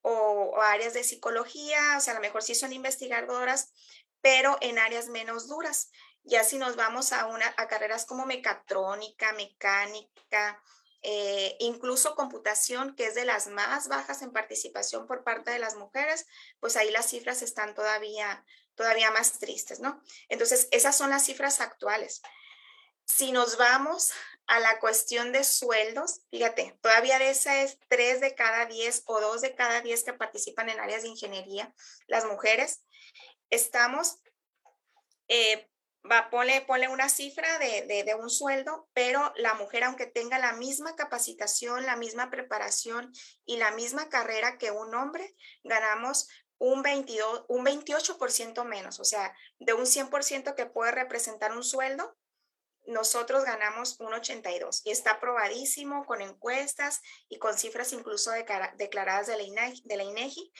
o, 0.00 0.60
áreas 0.60 0.94
de 0.94 1.04
psicología, 1.04 1.96
o 1.96 2.00
sea, 2.00 2.12
a 2.12 2.16
lo 2.16 2.22
mejor 2.22 2.42
sí 2.42 2.54
son 2.54 2.72
investigadoras, 2.72 3.72
pero 4.20 4.56
en 4.60 4.78
áreas 4.78 5.08
menos 5.08 5.48
duras. 5.48 5.90
Ya 6.22 6.42
si 6.44 6.56
nos 6.58 6.76
vamos 6.76 7.12
a, 7.12 7.26
una, 7.26 7.54
a 7.58 7.68
carreras 7.68 8.06
como 8.06 8.24
mecatrónica, 8.24 9.32
mecánica, 9.32 10.62
eh, 11.06 11.56
incluso 11.60 12.16
computación, 12.16 12.96
que 12.96 13.04
es 13.04 13.14
de 13.14 13.26
las 13.26 13.46
más 13.46 13.88
bajas 13.88 14.22
en 14.22 14.32
participación 14.32 15.06
por 15.06 15.22
parte 15.22 15.50
de 15.50 15.58
las 15.58 15.76
mujeres, 15.76 16.26
pues 16.60 16.78
ahí 16.78 16.90
las 16.90 17.10
cifras 17.10 17.42
están 17.42 17.74
todavía, 17.74 18.42
todavía 18.74 19.10
más 19.10 19.38
tristes, 19.38 19.80
¿no? 19.80 20.02
Entonces, 20.30 20.66
esas 20.70 20.96
son 20.96 21.10
las 21.10 21.26
cifras 21.26 21.60
actuales. 21.60 22.22
Si 23.04 23.32
nos 23.32 23.58
vamos 23.58 24.12
a 24.46 24.60
la 24.60 24.80
cuestión 24.80 25.30
de 25.30 25.44
sueldos, 25.44 26.22
fíjate, 26.30 26.78
todavía 26.80 27.18
de 27.18 27.28
esas 27.28 27.78
tres 27.88 28.22
de 28.22 28.34
cada 28.34 28.64
diez 28.64 29.02
o 29.04 29.20
dos 29.20 29.42
de 29.42 29.54
cada 29.54 29.82
diez 29.82 30.04
que 30.04 30.14
participan 30.14 30.70
en 30.70 30.80
áreas 30.80 31.02
de 31.02 31.08
ingeniería, 31.08 31.74
las 32.06 32.24
mujeres, 32.24 32.82
estamos 33.50 34.20
eh, 35.28 35.68
va, 36.10 36.30
ponle, 36.30 36.88
una 36.88 37.08
cifra 37.08 37.58
de, 37.58 38.16
un 38.20 38.30
sueldo, 38.30 38.88
pero 38.92 39.32
la 39.36 39.54
mujer, 39.54 39.84
aunque 39.84 40.06
tenga 40.06 40.38
la 40.38 40.52
misma 40.52 40.96
capacitación, 40.96 41.86
la 41.86 41.96
misma 41.96 42.30
preparación 42.30 43.12
y 43.44 43.56
la 43.56 43.70
misma 43.72 44.08
carrera 44.08 44.58
que 44.58 44.70
un 44.70 44.94
hombre, 44.94 45.34
ganamos 45.62 46.28
un, 46.58 46.82
22, 46.82 47.46
un 47.48 47.64
28% 47.64 48.64
menos. 48.64 49.00
O 49.00 49.04
sea, 49.04 49.34
de 49.58 49.72
un 49.72 49.86
100% 49.86 50.54
que 50.54 50.66
puede 50.66 50.92
representar 50.92 51.52
un 51.52 51.64
sueldo, 51.64 52.16
nosotros 52.86 53.44
ganamos 53.44 53.98
un 54.00 54.12
82 54.12 54.82
y 54.84 54.90
está 54.90 55.18
probadísimo 55.18 56.04
con 56.04 56.20
encuestas 56.20 57.00
y 57.30 57.38
con 57.38 57.56
cifras 57.56 57.94
incluso 57.94 58.30
declaradas 58.76 59.26
de 59.26 59.38
la, 59.38 59.72
de 59.84 59.96
la 59.96 60.04
INEGI 60.04 60.52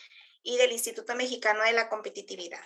y 0.42 0.56
del 0.56 0.72
Instituto 0.72 1.14
Mexicano 1.14 1.62
de 1.64 1.72
la 1.72 1.90
Competitividad. 1.90 2.64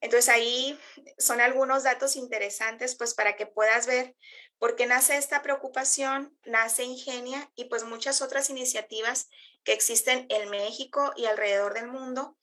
Entonces 0.00 0.28
ahí 0.28 0.78
son 1.18 1.40
algunos 1.40 1.84
datos 1.84 2.16
interesantes 2.16 2.94
pues 2.94 3.14
para 3.14 3.36
que 3.36 3.46
puedas 3.46 3.86
ver 3.86 4.14
por 4.58 4.76
qué 4.76 4.86
nace 4.86 5.16
esta 5.16 5.42
preocupación, 5.42 6.36
nace 6.44 6.84
Ingenia 6.84 7.50
y 7.54 7.66
pues 7.66 7.84
muchas 7.84 8.22
otras 8.22 8.50
iniciativas 8.50 9.28
que 9.64 9.72
existen 9.72 10.26
en 10.28 10.50
México 10.50 11.12
y 11.16 11.24
alrededor 11.26 11.74
del 11.74 11.88
mundo, 11.88 12.36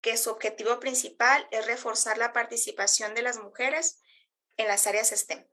que 0.00 0.16
su 0.16 0.30
objetivo 0.30 0.78
principal 0.80 1.46
es 1.50 1.66
reforzar 1.66 2.18
la 2.18 2.32
participación 2.32 3.14
de 3.14 3.22
las 3.22 3.38
mujeres 3.38 4.00
en 4.56 4.68
las 4.68 4.86
áreas 4.86 5.10
STEM. 5.10 5.46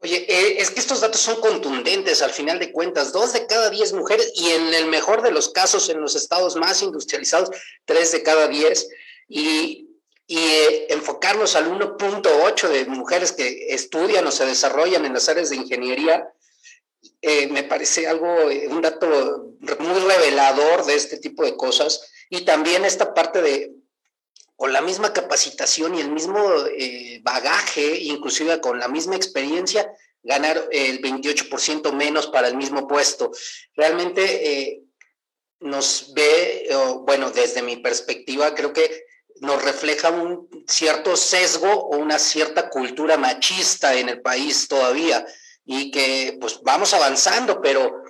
Oye, 0.00 0.30
eh, 0.30 0.60
es 0.60 0.70
que 0.70 0.80
estos 0.80 1.00
datos 1.00 1.20
son 1.20 1.40
contundentes 1.40 2.20
al 2.20 2.30
final 2.30 2.58
de 2.58 2.70
cuentas. 2.70 3.12
Dos 3.12 3.32
de 3.32 3.46
cada 3.46 3.70
diez 3.70 3.92
mujeres 3.94 4.30
y 4.34 4.50
en 4.50 4.74
el 4.74 4.86
mejor 4.86 5.22
de 5.22 5.30
los 5.30 5.50
casos, 5.50 5.88
en 5.88 6.00
los 6.00 6.14
estados 6.14 6.54
más 6.56 6.82
industrializados, 6.82 7.50
tres 7.86 8.12
de 8.12 8.22
cada 8.22 8.46
diez. 8.48 8.88
Y 9.26 9.85
y 10.26 10.38
eh, 10.38 10.86
enfocarnos 10.92 11.54
al 11.54 11.70
1.8 11.70 12.68
de 12.68 12.86
mujeres 12.86 13.32
que 13.32 13.68
estudian 13.68 14.26
o 14.26 14.32
se 14.32 14.44
desarrollan 14.44 15.04
en 15.04 15.14
las 15.14 15.28
áreas 15.28 15.50
de 15.50 15.56
ingeniería, 15.56 16.28
eh, 17.22 17.46
me 17.46 17.62
parece 17.62 18.08
algo, 18.08 18.50
eh, 18.50 18.66
un 18.68 18.82
dato 18.82 19.06
muy 19.78 20.00
revelador 20.00 20.84
de 20.84 20.96
este 20.96 21.18
tipo 21.18 21.44
de 21.44 21.56
cosas. 21.56 22.10
Y 22.28 22.44
también 22.44 22.84
esta 22.84 23.14
parte 23.14 23.40
de, 23.40 23.72
con 24.56 24.72
la 24.72 24.80
misma 24.80 25.12
capacitación 25.12 25.94
y 25.94 26.00
el 26.00 26.10
mismo 26.10 26.44
bagaje, 27.22 27.98
inclusive 28.00 28.60
con 28.60 28.80
la 28.80 28.88
misma 28.88 29.14
experiencia, 29.14 29.88
ganar 30.24 30.68
el 30.72 31.00
28% 31.00 31.92
menos 31.92 32.26
para 32.26 32.48
el 32.48 32.56
mismo 32.56 32.88
puesto. 32.88 33.30
Realmente 33.76 34.82
nos 35.60 36.12
ve, 36.14 36.68
bueno, 37.02 37.30
desde 37.30 37.62
mi 37.62 37.76
perspectiva, 37.76 38.54
creo 38.54 38.72
que 38.72 39.05
nos 39.40 39.62
refleja 39.62 40.10
un 40.10 40.48
cierto 40.66 41.16
sesgo 41.16 41.70
o 41.70 41.96
una 41.96 42.18
cierta 42.18 42.68
cultura 42.68 43.16
machista 43.16 43.94
en 43.94 44.08
el 44.08 44.20
país 44.20 44.68
todavía 44.68 45.24
y 45.64 45.90
que 45.90 46.36
pues 46.40 46.60
vamos 46.62 46.94
avanzando, 46.94 47.60
pero 47.60 48.04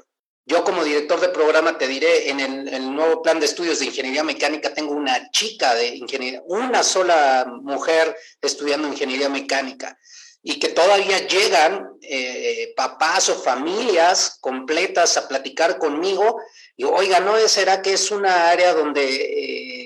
yo 0.45 0.62
como 0.62 0.85
director 0.85 1.21
de 1.21 1.30
programa 1.30 1.76
te 1.76 1.88
diré, 1.88 2.30
en 2.30 2.38
el, 2.38 2.95
nuevo 2.95 3.23
plan 3.23 3.40
de 3.40 3.47
estudios 3.47 3.80
de 3.80 3.87
ingeniería 3.87 4.23
mecánica 4.23 4.73
tengo 4.73 4.92
una 4.92 5.30
chica 5.30 5.75
de 5.75 5.97
ingeniería, 5.97 6.42
una 6.47 6.83
sola 6.83 7.47
mujer 7.62 8.16
estudiando 8.40 8.87
ingeniería 8.87 9.28
mecánica 9.28 9.99
y 10.42 10.61
que 10.61 10.68
todavía 10.68 11.26
llegan 11.26 11.88
eh, 12.02 12.73
papás 12.76 13.28
o 13.30 13.42
familias 13.42 14.38
completas 14.40 15.16
a 15.16 15.26
platicar 15.26 15.78
conmigo 15.78 16.40
y 16.76 16.85
oiga, 16.85 17.18
¿no 17.18 17.37
será 17.49 17.83
que 17.83 17.95
es 17.95 18.11
una 18.11 18.49
área 18.50 18.75
donde... 18.75 19.02
Eh, 19.04 19.85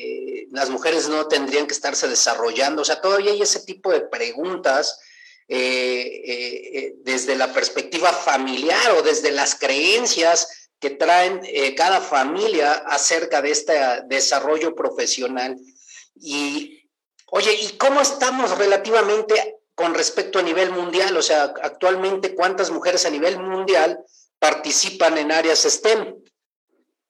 las 0.50 0.68
mujeres 0.70 1.08
no 1.08 1.26
tendrían 1.26 1.66
que 1.66 1.74
estarse 1.74 2.08
desarrollando. 2.08 2.82
O 2.82 2.84
sea, 2.84 3.00
todavía 3.00 3.32
hay 3.32 3.42
ese 3.42 3.60
tipo 3.60 3.92
de 3.92 4.00
preguntas 4.00 4.98
eh, 5.48 6.22
eh, 6.24 6.78
eh, 6.78 6.94
desde 7.02 7.34
la 7.34 7.52
perspectiva 7.52 8.12
familiar 8.12 8.92
o 8.96 9.02
desde 9.02 9.32
las 9.32 9.56
creencias 9.56 10.70
que 10.78 10.90
traen 10.90 11.42
cada 11.76 12.00
familia 12.00 12.72
acerca 12.72 13.42
de 13.42 13.50
este 13.50 13.74
desarrollo 14.06 14.74
profesional. 14.74 15.56
Y, 16.14 16.88
oye, 17.32 17.52
¿y 17.52 17.76
cómo 17.76 18.00
estamos 18.00 18.56
relativamente 18.56 19.56
con 19.74 19.92
respecto 19.92 20.38
a 20.38 20.42
nivel 20.42 20.70
mundial? 20.70 21.14
O 21.16 21.22
sea, 21.22 21.52
actualmente, 21.62 22.34
¿cuántas 22.34 22.70
mujeres 22.70 23.04
a 23.04 23.10
nivel 23.10 23.38
mundial 23.38 23.98
participan 24.38 25.18
en 25.18 25.32
áreas 25.32 25.64
STEM? 25.64 26.14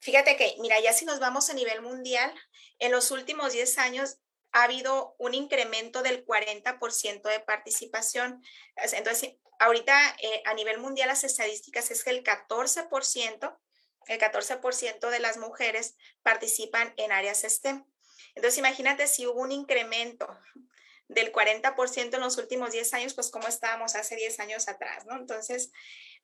Fíjate 0.01 0.37
que, 0.37 0.57
mira, 0.61 0.81
ya 0.81 0.93
si 0.93 1.05
nos 1.05 1.21
vamos 1.21 1.51
a 1.51 1.55
nivel 1.55 1.83
mundial, 1.83 2.33
en 2.79 2.91
los 2.91 3.11
últimos 3.11 3.53
10 3.53 3.79
años 3.79 4.19
ha 4.53 4.65
habido 4.65 5.15
un 5.19 5.35
incremento 5.35 6.03
del 6.03 6.25
40% 6.25 7.29
de 7.29 7.41
participación. 7.41 8.43
Entonces, 8.77 9.37
ahorita 9.59 10.17
eh, 10.23 10.43
a 10.47 10.55
nivel 10.55 10.79
mundial 10.79 11.09
las 11.09 11.25
estadísticas 11.25 11.91
es 11.91 12.03
que 12.03 12.11
el 12.11 12.25
14%, 12.25 13.59
el 14.07 14.19
14% 14.19 15.11
de 15.11 15.21
las 15.21 15.37
mujeres 15.37 15.97
participan 16.23 16.93
en 16.97 17.13
áreas 17.13 17.43
STEM. 17.43 17.85
Entonces, 18.35 18.59
imagínate 18.59 19.07
si 19.07 19.27
hubo 19.27 19.41
un 19.41 19.53
incremento 19.53 20.27
del 21.09 21.33
40% 21.33 22.15
en 22.15 22.21
los 22.21 22.39
últimos 22.39 22.73
10 22.73 22.95
años, 22.95 23.15
pues 23.15 23.31
cómo 23.31 23.49
estábamos 23.49 23.97
hace 23.97 24.17
10 24.17 24.41
años 24.41 24.69
atrás, 24.69 25.05
¿no? 25.07 25.17
Entonces, 25.17 25.73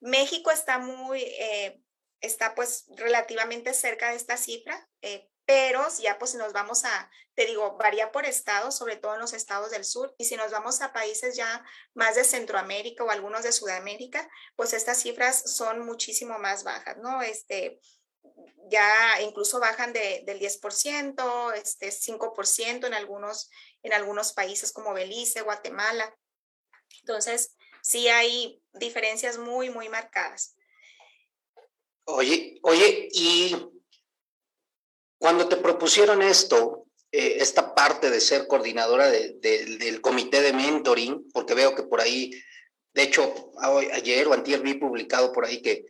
México 0.00 0.50
está 0.50 0.78
muy, 0.78 1.22
eh, 1.22 1.80
está 2.20 2.54
pues 2.54 2.86
relativamente 2.96 3.74
cerca 3.74 4.10
de 4.10 4.16
esta 4.16 4.36
cifra, 4.36 4.88
eh, 5.02 5.28
pero 5.44 5.86
ya 6.00 6.18
pues 6.18 6.34
nos 6.34 6.52
vamos 6.52 6.84
a, 6.84 7.10
te 7.34 7.46
digo, 7.46 7.76
varía 7.76 8.10
por 8.10 8.26
estado, 8.26 8.72
sobre 8.72 8.96
todo 8.96 9.14
en 9.14 9.20
los 9.20 9.32
estados 9.32 9.70
del 9.70 9.84
sur, 9.84 10.14
y 10.18 10.24
si 10.24 10.36
nos 10.36 10.50
vamos 10.50 10.82
a 10.82 10.92
países 10.92 11.36
ya 11.36 11.64
más 11.94 12.16
de 12.16 12.24
Centroamérica 12.24 13.04
o 13.04 13.10
algunos 13.10 13.44
de 13.44 13.52
Sudamérica, 13.52 14.28
pues 14.56 14.72
estas 14.72 14.98
cifras 14.98 15.54
son 15.54 15.86
muchísimo 15.86 16.38
más 16.38 16.64
bajas, 16.64 16.96
¿no? 16.98 17.22
Este, 17.22 17.78
ya 18.68 19.20
incluso 19.22 19.60
bajan 19.60 19.92
de, 19.92 20.24
del 20.26 20.40
10%, 20.40 21.54
este 21.54 21.90
5% 21.90 22.86
en 22.86 22.94
algunos, 22.94 23.48
en 23.84 23.92
algunos 23.92 24.32
países 24.32 24.72
como 24.72 24.94
Belice, 24.94 25.42
Guatemala. 25.42 26.12
Entonces, 27.00 27.54
sí 27.82 28.08
hay 28.08 28.60
diferencias 28.72 29.38
muy, 29.38 29.70
muy 29.70 29.88
marcadas. 29.88 30.55
Oye, 32.08 32.60
oye, 32.62 33.08
y 33.12 33.56
cuando 35.18 35.48
te 35.48 35.56
propusieron 35.56 36.22
esto, 36.22 36.86
eh, 37.10 37.38
esta 37.40 37.74
parte 37.74 38.10
de 38.10 38.20
ser 38.20 38.46
coordinadora 38.46 39.10
del 39.10 40.00
comité 40.00 40.40
de 40.40 40.52
mentoring, 40.52 41.30
porque 41.32 41.54
veo 41.54 41.74
que 41.74 41.82
por 41.82 42.00
ahí, 42.00 42.30
de 42.94 43.02
hecho, 43.02 43.50
ayer 43.92 44.28
o 44.28 44.34
antier 44.34 44.60
vi 44.60 44.74
publicado 44.74 45.32
por 45.32 45.46
ahí 45.46 45.60
que, 45.60 45.86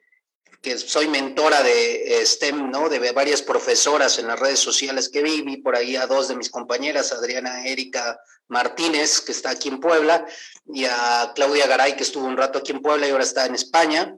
que 0.63 0.79
soy 0.79 1.07
mentora 1.07 1.63
de 1.63 2.25
STEM, 2.25 2.71
¿no? 2.71 2.89
De 2.89 3.13
varias 3.13 3.43
profesoras 3.43 4.19
en 4.19 4.27
las 4.27 4.41
redes 4.41 4.59
sociales 4.59 5.11
que 5.11 5.23
vi, 5.23 5.43
vi 5.43 5.59
por 5.59 5.77
ahí 5.77 5.97
a 5.97 6.07
dos 6.07 6.29
de 6.29 6.37
mis 6.37 6.49
compañeras, 6.49 7.13
Adriana 7.13 7.67
Erika 7.67 8.19
Martínez, 8.49 9.21
que 9.21 9.33
está 9.33 9.51
aquí 9.51 9.69
en 9.69 9.81
Puebla, 9.81 10.27
y 10.67 10.87
a 10.87 11.33
Claudia 11.35 11.67
Garay, 11.67 11.95
que 11.95 12.05
estuvo 12.05 12.25
un 12.25 12.39
rato 12.39 12.61
aquí 12.61 12.73
en 12.73 12.81
Puebla 12.81 13.07
y 13.07 13.11
ahora 13.11 13.25
está 13.25 13.45
en 13.45 13.55
España, 13.55 14.17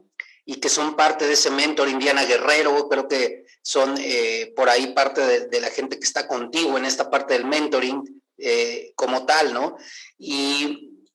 y 0.49 0.55
que 0.55 0.67
son 0.67 0.95
parte 0.95 1.27
de 1.27 1.33
ese 1.33 1.51
mentor, 1.51 1.89
Indiana 1.89 2.25
Guerrero, 2.25 2.89
creo 2.89 3.07
que 3.07 3.45
son 3.61 3.95
eh, 3.99 4.51
por 4.55 4.67
ahí 4.67 4.95
parte 4.95 5.47
de, 5.47 5.61
la 5.61 5.69
gente 5.69 5.99
que 5.99 6.05
está 6.05 6.27
contigo 6.27 6.75
en 6.75 6.85
esta 6.85 7.11
parte 7.11 7.35
del 7.35 7.45
mentoring 7.45 8.23
eh, 8.39 8.91
como 8.95 9.27
tal, 9.27 9.53
¿no? 9.53 9.77
Y 10.17 11.05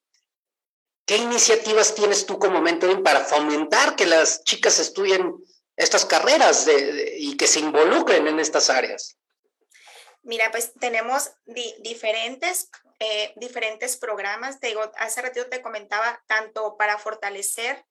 ¿qué 1.05 1.17
iniciativas 1.17 1.97
tienes 1.97 2.27
tú 2.27 2.39
como 2.39 2.61
mentoring 2.61 3.03
para 3.03 3.25
fomentar 3.25 3.97
que 3.97 4.07
las 4.07 4.45
chicas 4.45 4.79
estudien 4.79 5.35
estas 5.75 6.05
carreras 6.05 6.69
y 7.19 7.37
que 7.37 7.49
se 7.49 7.59
involucren 7.59 8.29
en 8.29 8.39
estas 8.39 8.71
áreas? 8.71 9.17
Mira, 10.23 10.53
pues 10.53 10.75
tenemos 10.79 11.33
diferentes, 11.81 12.71
eh, 13.01 13.33
diferentes 13.35 13.97
programas. 13.97 14.61
Te 14.61 14.69
digo, 14.69 14.93
hace 14.97 15.23
ratito 15.23 15.49
te 15.49 15.61
comentaba, 15.61 16.23
tanto 16.29 16.77
para 16.77 16.99
fortalecer 16.99 17.85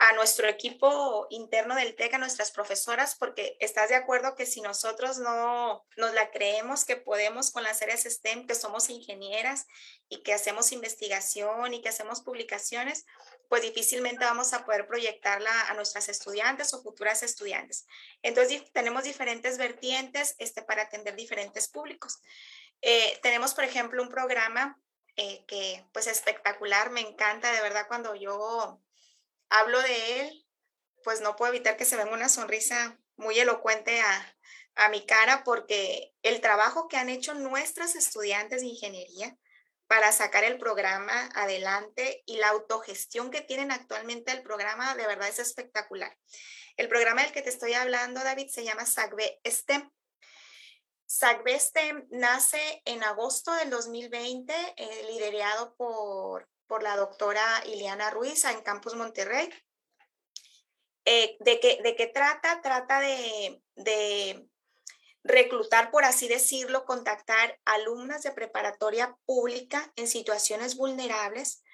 a 0.00 0.12
nuestro 0.12 0.48
equipo 0.48 1.26
interno 1.28 1.74
del 1.74 1.96
TEC, 1.96 2.14
a 2.14 2.18
nuestras 2.18 2.52
profesoras, 2.52 3.16
porque 3.16 3.56
estás 3.58 3.88
de 3.88 3.96
acuerdo 3.96 4.36
que 4.36 4.46
si 4.46 4.60
nosotros 4.60 5.18
no 5.18 5.84
nos 5.96 6.14
la 6.14 6.30
creemos 6.30 6.84
que 6.84 6.94
podemos 6.94 7.50
con 7.50 7.64
las 7.64 7.82
áreas 7.82 8.04
STEM, 8.04 8.46
que 8.46 8.54
somos 8.54 8.90
ingenieras 8.90 9.66
y 10.08 10.22
que 10.22 10.32
hacemos 10.32 10.70
investigación 10.70 11.74
y 11.74 11.82
que 11.82 11.88
hacemos 11.88 12.22
publicaciones, 12.22 13.06
pues 13.48 13.62
difícilmente 13.62 14.24
vamos 14.24 14.52
a 14.52 14.64
poder 14.64 14.86
proyectarla 14.86 15.68
a 15.68 15.74
nuestras 15.74 16.08
estudiantes 16.08 16.72
o 16.74 16.82
futuras 16.82 17.24
estudiantes. 17.24 17.84
Entonces, 18.22 18.70
tenemos 18.72 19.02
diferentes 19.02 19.58
vertientes 19.58 20.36
este, 20.38 20.62
para 20.62 20.82
atender 20.82 21.16
diferentes 21.16 21.66
públicos. 21.66 22.20
Eh, 22.82 23.18
tenemos, 23.20 23.52
por 23.52 23.64
ejemplo, 23.64 24.00
un 24.00 24.10
programa 24.10 24.78
eh, 25.16 25.44
que 25.48 25.84
pues 25.92 26.06
espectacular, 26.06 26.90
me 26.90 27.00
encanta 27.00 27.50
de 27.50 27.60
verdad 27.60 27.88
cuando 27.88 28.14
yo 28.14 28.80
hablo 29.50 29.80
de 29.80 30.20
él, 30.20 30.46
pues 31.04 31.20
no 31.20 31.36
puedo 31.36 31.52
evitar 31.52 31.76
que 31.76 31.84
se 31.84 31.96
venga 31.96 32.12
una 32.12 32.28
sonrisa 32.28 32.98
muy 33.16 33.38
elocuente 33.38 34.00
a, 34.00 34.34
mi 34.92 35.04
cara 35.04 35.42
porque 35.42 36.14
el 36.22 36.40
trabajo 36.40 36.86
que 36.86 36.96
han 36.96 37.08
hecho 37.08 37.34
nuestras 37.34 37.96
estudiantes 37.96 38.60
de 38.60 38.68
ingeniería 38.68 39.36
para 39.88 40.12
sacar 40.12 40.44
el 40.44 40.56
programa 40.56 41.28
adelante 41.34 42.22
y 42.26 42.36
la 42.36 42.50
autogestión 42.50 43.32
que 43.32 43.40
tienen 43.40 43.72
actualmente 43.72 44.30
el 44.30 44.42
programa 44.42 44.94
de 44.94 45.08
verdad 45.08 45.28
es 45.28 45.40
espectacular. 45.40 46.16
El 46.76 46.88
programa 46.88 47.22
del 47.22 47.32
que 47.32 47.42
te 47.42 47.48
estoy 47.48 47.74
hablando, 47.74 48.22
David, 48.22 48.50
se 48.50 48.62
llama 48.62 48.86
SACBE 48.86 49.40
STEM. 49.44 49.90
SACBE 51.06 51.58
STEM 51.58 52.06
nace 52.10 52.80
en 52.84 53.02
agosto 53.02 53.52
del 53.54 53.70
2020, 53.70 54.54
eh, 54.76 55.06
liderado 55.08 55.74
por 55.74 56.48
por 56.68 56.82
la 56.82 56.96
doctora 56.96 57.44
Ileana 57.66 58.10
Ruiz 58.10 58.44
en 58.44 58.60
Campus 58.62 58.94
Monterrey. 58.94 59.48
Eh, 61.04 61.36
¿de, 61.40 61.58
qué, 61.58 61.80
¿De 61.82 61.96
qué 61.96 62.06
trata? 62.06 62.60
Trata 62.60 63.00
de, 63.00 63.62
de 63.74 64.48
reclutar, 65.24 65.90
por 65.90 66.04
así 66.04 66.28
decirlo, 66.28 66.84
contactar 66.84 67.58
alumnas 67.64 68.22
de 68.22 68.32
preparatoria 68.32 69.16
pública 69.24 69.92
en 69.96 70.06
situaciones 70.06 70.76
vulnerables 70.76 71.64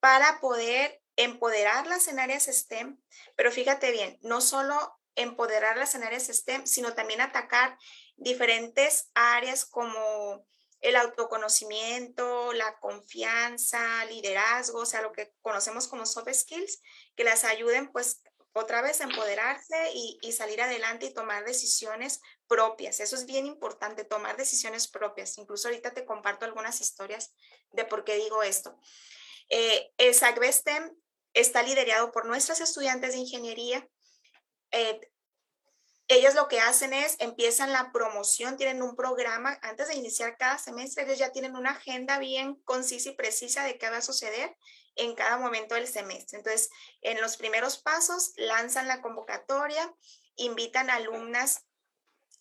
para 0.00 0.40
poder 0.40 1.00
empoderarlas 1.16 2.08
en 2.08 2.18
áreas 2.18 2.46
STEM, 2.46 2.98
pero 3.36 3.52
fíjate 3.52 3.92
bien, 3.92 4.18
no 4.22 4.40
solo 4.40 4.98
empoderarlas 5.14 5.94
en 5.94 6.02
áreas 6.02 6.28
STEM, 6.28 6.66
sino 6.66 6.94
también 6.94 7.20
atacar 7.20 7.78
diferentes 8.16 9.10
áreas 9.14 9.66
como 9.66 10.46
el 10.80 10.96
autoconocimiento, 10.96 12.52
la 12.52 12.78
confianza, 12.78 14.04
liderazgo, 14.06 14.80
o 14.80 14.86
sea, 14.86 15.02
lo 15.02 15.12
que 15.12 15.32
conocemos 15.42 15.88
como 15.88 16.06
soft 16.06 16.32
skills, 16.32 16.80
que 17.16 17.24
las 17.24 17.44
ayuden 17.44 17.92
pues 17.92 18.22
otra 18.52 18.82
vez 18.82 19.00
a 19.00 19.04
empoderarse 19.04 19.92
y, 19.94 20.32
salir 20.32 20.60
adelante 20.60 21.06
y 21.06 21.14
tomar 21.14 21.44
decisiones 21.44 22.20
propias. 22.48 22.98
Eso 23.00 23.14
es 23.14 23.26
bien 23.26 23.46
importante, 23.46 24.04
tomar 24.04 24.36
decisiones 24.36 24.88
propias. 24.88 25.38
Incluso 25.38 25.68
ahorita 25.68 25.92
te 25.92 26.04
comparto 26.04 26.46
algunas 26.46 26.80
historias 26.80 27.32
de 27.72 27.84
por 27.84 28.04
qué 28.04 28.16
digo 28.16 28.42
esto. 28.42 28.76
Eh, 29.50 29.92
el 29.98 30.14
SACBESTEM 30.14 30.96
está 31.32 31.62
liderado 31.62 32.10
por 32.10 32.26
nuestras 32.26 32.60
estudiantes 32.60 33.12
de 33.12 33.18
ingeniería. 33.18 33.88
Eh, 34.72 35.00
ellos 36.10 36.34
lo 36.34 36.48
que 36.48 36.58
hacen 36.58 36.92
es, 36.92 37.14
empiezan 37.20 37.72
la 37.72 37.92
promoción, 37.92 38.56
tienen 38.56 38.82
un 38.82 38.96
programa, 38.96 39.56
antes 39.62 39.86
de 39.86 39.94
iniciar 39.94 40.36
cada 40.36 40.58
semestre, 40.58 41.04
ellos 41.04 41.18
ya 41.18 41.30
tienen 41.30 41.54
una 41.54 41.70
agenda 41.70 42.18
bien 42.18 42.56
concisa 42.64 43.10
y 43.10 43.14
precisa 43.14 43.62
de 43.62 43.78
qué 43.78 43.88
va 43.90 43.98
a 43.98 44.02
suceder 44.02 44.56
en 44.96 45.14
cada 45.14 45.38
momento 45.38 45.76
del 45.76 45.86
semestre. 45.86 46.38
Entonces, 46.38 46.68
en 47.00 47.20
los 47.20 47.36
primeros 47.36 47.78
pasos, 47.78 48.32
lanzan 48.34 48.88
la 48.88 49.02
convocatoria, 49.02 49.94
invitan 50.34 50.90
alumnas 50.90 51.64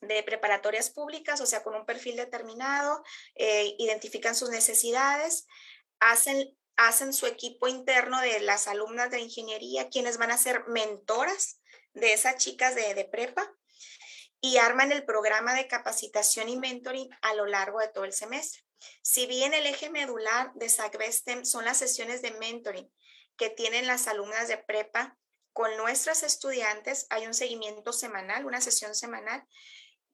de 0.01 0.23
preparatorias 0.23 0.89
públicas, 0.89 1.39
o 1.39 1.45
sea, 1.45 1.61
con 1.61 1.75
un 1.75 1.85
perfil 1.85 2.15
determinado, 2.15 3.03
eh, 3.35 3.75
identifican 3.77 4.33
sus 4.33 4.49
necesidades, 4.49 5.45
hacen, 5.99 6.57
hacen 6.75 7.13
su 7.13 7.27
equipo 7.27 7.67
interno 7.67 8.19
de 8.19 8.39
las 8.39 8.67
alumnas 8.67 9.11
de 9.11 9.19
ingeniería, 9.19 9.89
quienes 9.89 10.17
van 10.17 10.31
a 10.31 10.39
ser 10.39 10.67
mentoras 10.69 11.61
de 11.93 12.13
esas 12.13 12.37
chicas 12.37 12.73
de, 12.73 12.95
de 12.95 13.05
prepa 13.05 13.53
y 14.41 14.57
arman 14.57 14.91
el 14.91 15.05
programa 15.05 15.53
de 15.53 15.67
capacitación 15.67 16.49
y 16.49 16.57
mentoring 16.57 17.09
a 17.21 17.33
lo 17.33 17.45
largo 17.45 17.79
de 17.79 17.89
todo 17.89 18.05
el 18.05 18.13
semestre. 18.13 18.63
Si 19.01 19.25
bien 19.25 19.53
el 19.53 19.65
eje 19.65 19.89
medular 19.89 20.53
de 20.55 20.69
SACBESTEM 20.69 21.45
son 21.45 21.65
las 21.65 21.77
sesiones 21.77 22.21
de 22.21 22.31
mentoring 22.31 22.89
que 23.37 23.49
tienen 23.49 23.87
las 23.87 24.07
alumnas 24.07 24.47
de 24.47 24.57
prepa 24.57 25.17
con 25.53 25.75
nuestras 25.77 26.23
estudiantes, 26.23 27.07
hay 27.09 27.27
un 27.27 27.33
seguimiento 27.33 27.91
semanal, 27.91 28.45
una 28.45 28.61
sesión 28.61 28.95
semanal. 28.95 29.45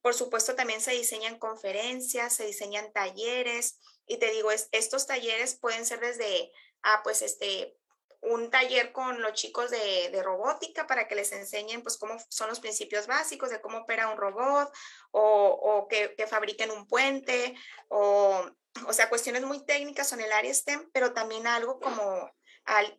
Por 0.01 0.13
supuesto, 0.13 0.55
también 0.55 0.81
se 0.81 0.91
diseñan 0.91 1.37
conferencias, 1.37 2.35
se 2.35 2.45
diseñan 2.45 2.91
talleres, 2.93 3.79
y 4.07 4.17
te 4.17 4.31
digo, 4.31 4.49
estos 4.71 5.07
talleres 5.07 5.55
pueden 5.55 5.85
ser 5.85 5.99
desde, 5.99 6.51
ah, 6.83 7.01
pues 7.03 7.21
este, 7.21 7.77
un 8.25 8.49
taller 8.49 8.91
con 8.91 9.21
los 9.21 9.33
chicos 9.33 9.71
de, 9.71 10.21
robótica 10.23 10.87
para 10.87 11.07
que 11.07 11.15
les 11.15 11.31
enseñen 11.31 11.83
pues 11.83 11.97
cómo 11.97 12.17
son 12.29 12.49
los 12.49 12.59
principios 12.59 13.07
básicos 13.07 13.49
de 13.49 13.61
cómo 13.61 13.79
opera 13.79 14.09
un 14.09 14.17
robot 14.17 14.71
o, 15.11 15.87
que, 15.89 16.15
fabriquen 16.27 16.71
un 16.71 16.87
puente 16.87 17.55
o, 17.89 18.45
o 18.87 18.93
sea, 18.93 19.09
cuestiones 19.09 19.43
muy 19.43 19.63
técnicas 19.65 20.09
son 20.09 20.21
el 20.21 20.31
área 20.31 20.53
STEM, 20.53 20.89
pero 20.91 21.13
también 21.13 21.47
algo 21.47 21.79
como 21.79 22.31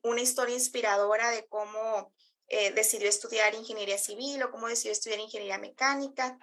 una 0.03 0.21
historia 0.21 0.55
inspiradora 0.55 1.31
de 1.31 1.47
cómo 1.49 2.12
eh, 2.49 2.71
decidió 2.73 3.09
estudiar 3.09 3.55
ingeniería 3.55 3.99
civil 3.99 4.43
o 4.43 4.51
cómo 4.51 4.69
decidió 4.69 4.93
estudiar 4.93 5.19
ingeniería 5.19 5.59
mecánica, 5.59 6.39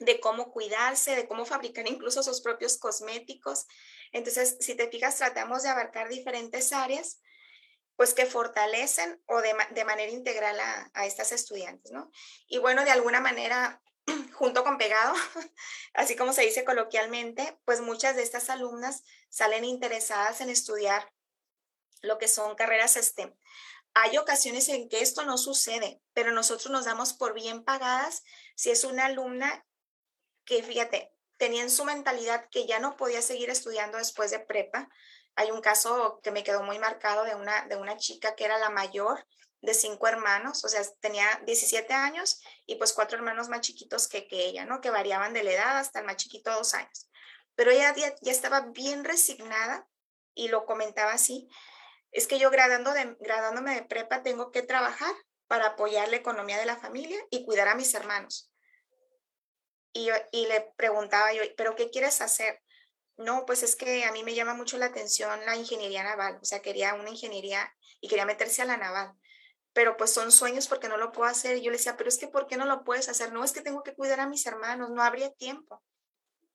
de 0.00 0.18
cómo 0.18 0.50
cuidarse, 0.50 1.14
de 1.14 1.28
cómo 1.28 1.44
fabricar 1.44 1.86
incluso 1.86 2.22
sus 2.22 2.40
propios 2.40 2.78
cosméticos. 2.78 3.66
Entonces, 4.12 4.56
si 4.60 4.74
te 4.74 4.88
fijas, 4.88 5.16
tratamos 5.16 5.62
de 5.62 5.68
abarcar 5.68 6.08
diferentes 6.08 6.72
áreas 6.72 7.20
pues 8.00 8.14
que 8.14 8.24
fortalecen 8.24 9.22
o 9.26 9.42
de, 9.42 9.84
manera 9.84 10.10
integral 10.10 10.58
a, 10.58 11.04
estas 11.04 11.32
estudiantes, 11.32 11.92
¿no? 11.92 12.10
Y 12.48 12.56
bueno, 12.56 12.82
de 12.82 12.90
alguna 12.90 13.20
manera, 13.20 13.82
junto 14.32 14.64
con 14.64 14.78
pegado, 14.78 15.12
así 15.92 16.16
como 16.16 16.32
se 16.32 16.40
dice 16.40 16.64
coloquialmente, 16.64 17.58
pues 17.66 17.82
muchas 17.82 18.16
de 18.16 18.22
estas 18.22 18.48
alumnas 18.48 19.02
salen 19.28 19.66
interesadas 19.66 20.40
en 20.40 20.48
estudiar 20.48 21.12
lo 22.00 22.16
que 22.16 22.26
son 22.26 22.54
carreras 22.54 22.94
STEM. 22.94 23.36
Hay 23.92 24.16
ocasiones 24.16 24.70
en 24.70 24.88
que 24.88 25.02
esto 25.02 25.26
no 25.26 25.36
sucede, 25.36 26.00
pero 26.14 26.32
nosotros 26.32 26.70
nos 26.70 26.86
damos 26.86 27.12
por 27.12 27.34
bien 27.34 27.64
pagadas 27.64 28.22
si 28.56 28.70
es 28.70 28.84
una 28.84 29.04
alumna 29.04 29.66
que, 30.46 30.62
fíjate, 30.62 31.12
tenía 31.36 31.60
en 31.60 31.70
su 31.70 31.84
mentalidad 31.84 32.48
que 32.50 32.66
ya 32.66 32.78
no 32.78 32.96
podía 32.96 33.20
seguir 33.20 33.50
estudiando 33.50 33.98
después 33.98 34.30
de 34.30 34.40
prepa, 34.40 34.88
hay 35.40 35.50
un 35.50 35.62
caso 35.62 36.20
que 36.22 36.30
me 36.30 36.44
quedó 36.44 36.62
muy 36.62 36.78
marcado 36.78 37.24
de 37.24 37.34
una, 37.34 37.66
de 37.66 37.76
una 37.76 37.96
chica 37.96 38.34
que 38.34 38.44
era 38.44 38.58
la 38.58 38.68
mayor 38.68 39.26
de 39.62 39.72
cinco 39.72 40.06
hermanos, 40.06 40.62
o 40.66 40.68
sea, 40.68 40.82
tenía 41.00 41.40
17 41.46 41.94
años 41.94 42.42
y 42.66 42.74
pues 42.74 42.92
cuatro 42.92 43.16
hermanos 43.16 43.48
más 43.48 43.62
chiquitos 43.62 44.06
que, 44.06 44.28
que 44.28 44.44
ella, 44.44 44.66
¿no? 44.66 44.82
Que 44.82 44.90
variaban 44.90 45.32
de 45.32 45.42
la 45.42 45.52
edad 45.52 45.78
hasta 45.78 46.00
el 46.00 46.04
más 46.04 46.16
chiquito 46.16 46.52
dos 46.52 46.74
años. 46.74 47.08
Pero 47.54 47.70
ella 47.70 47.94
ya, 47.96 48.14
ya 48.20 48.32
estaba 48.32 48.60
bien 48.60 49.02
resignada 49.02 49.88
y 50.34 50.48
lo 50.48 50.66
comentaba 50.66 51.12
así, 51.12 51.48
es 52.12 52.26
que 52.26 52.38
yo 52.38 52.50
gradando 52.50 52.92
de, 52.92 53.16
gradándome 53.20 53.74
de 53.74 53.82
prepa 53.82 54.22
tengo 54.22 54.50
que 54.50 54.62
trabajar 54.62 55.14
para 55.46 55.68
apoyar 55.68 56.08
la 56.10 56.16
economía 56.16 56.58
de 56.58 56.66
la 56.66 56.76
familia 56.76 57.18
y 57.30 57.46
cuidar 57.46 57.68
a 57.68 57.74
mis 57.74 57.94
hermanos. 57.94 58.52
Y, 59.94 60.10
y 60.32 60.46
le 60.48 60.70
preguntaba 60.76 61.32
yo, 61.32 61.42
¿pero 61.56 61.76
qué 61.76 61.88
quieres 61.88 62.20
hacer? 62.20 62.60
No, 63.20 63.44
pues 63.44 63.62
es 63.62 63.76
que 63.76 64.04
a 64.04 64.12
mí 64.12 64.24
me 64.24 64.34
llama 64.34 64.54
mucho 64.54 64.78
la 64.78 64.86
atención 64.86 65.44
la 65.44 65.54
ingeniería 65.54 66.02
naval, 66.02 66.38
o 66.40 66.44
sea, 66.46 66.62
quería 66.62 66.94
una 66.94 67.10
ingeniería 67.10 67.70
y 68.00 68.08
quería 68.08 68.24
meterse 68.24 68.62
a 68.62 68.64
la 68.64 68.78
naval, 68.78 69.12
pero 69.74 69.98
pues 69.98 70.10
son 70.10 70.32
sueños 70.32 70.68
porque 70.68 70.88
no 70.88 70.96
lo 70.96 71.12
puedo 71.12 71.28
hacer. 71.28 71.58
Y 71.58 71.60
yo 71.60 71.70
le 71.70 71.76
decía, 71.76 71.98
pero 71.98 72.08
es 72.08 72.16
que 72.16 72.28
¿por 72.28 72.46
qué 72.46 72.56
no 72.56 72.64
lo 72.64 72.82
puedes 72.82 73.10
hacer? 73.10 73.30
No, 73.30 73.44
es 73.44 73.52
que 73.52 73.60
tengo 73.60 73.82
que 73.82 73.94
cuidar 73.94 74.20
a 74.20 74.26
mis 74.26 74.46
hermanos, 74.46 74.88
no 74.88 75.02
habría 75.02 75.30
tiempo. 75.34 75.82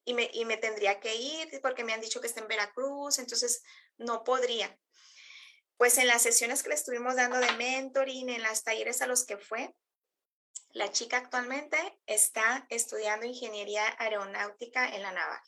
Y 0.06 0.16
me, 0.16 0.28
y 0.34 0.46
me 0.46 0.58
tendría 0.58 1.00
que 1.00 1.16
ir 1.16 1.60
porque 1.62 1.84
me 1.84 1.94
han 1.94 2.02
dicho 2.02 2.20
que 2.20 2.26
está 2.26 2.42
en 2.42 2.48
Veracruz, 2.48 3.20
entonces 3.20 3.62
no 3.98 4.24
podría. 4.24 4.76
Pues 5.78 6.00
en 6.00 6.08
las 6.08 6.24
sesiones 6.24 6.64
que 6.64 6.70
le 6.70 6.76
estuvimos 6.76 7.16
dando 7.16 7.38
de 7.38 7.52
mentoring, 7.54 8.30
en 8.30 8.42
las 8.42 8.64
talleres 8.64 9.04
a 9.04 9.08
los 9.08 9.24
que 9.24 9.38
fue, 9.38 9.76
la 10.72 10.92
chica 10.92 11.18
actualmente 11.18 11.78
está 12.08 12.66
estudiando 12.70 13.28
ingeniería 13.28 13.84
aeronáutica 14.00 14.96
en 14.96 15.04
la 15.04 15.12
naval. 15.12 15.42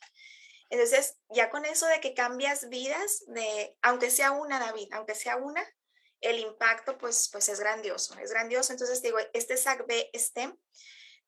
Entonces, 0.70 1.16
ya 1.30 1.50
con 1.50 1.64
eso 1.64 1.86
de 1.86 2.00
que 2.00 2.14
cambias 2.14 2.68
vidas, 2.68 3.24
de, 3.28 3.76
aunque 3.82 4.10
sea 4.10 4.32
una, 4.32 4.58
David, 4.58 4.88
aunque 4.92 5.14
sea 5.14 5.36
una, 5.36 5.64
el 6.20 6.40
impacto 6.40 6.98
pues, 6.98 7.28
pues 7.32 7.48
es 7.48 7.60
grandioso, 7.60 8.18
es 8.18 8.30
grandioso. 8.30 8.72
Entonces 8.72 9.02
digo, 9.02 9.18
este 9.32 9.56
SACB 9.56 10.10
STEM, 10.14 10.56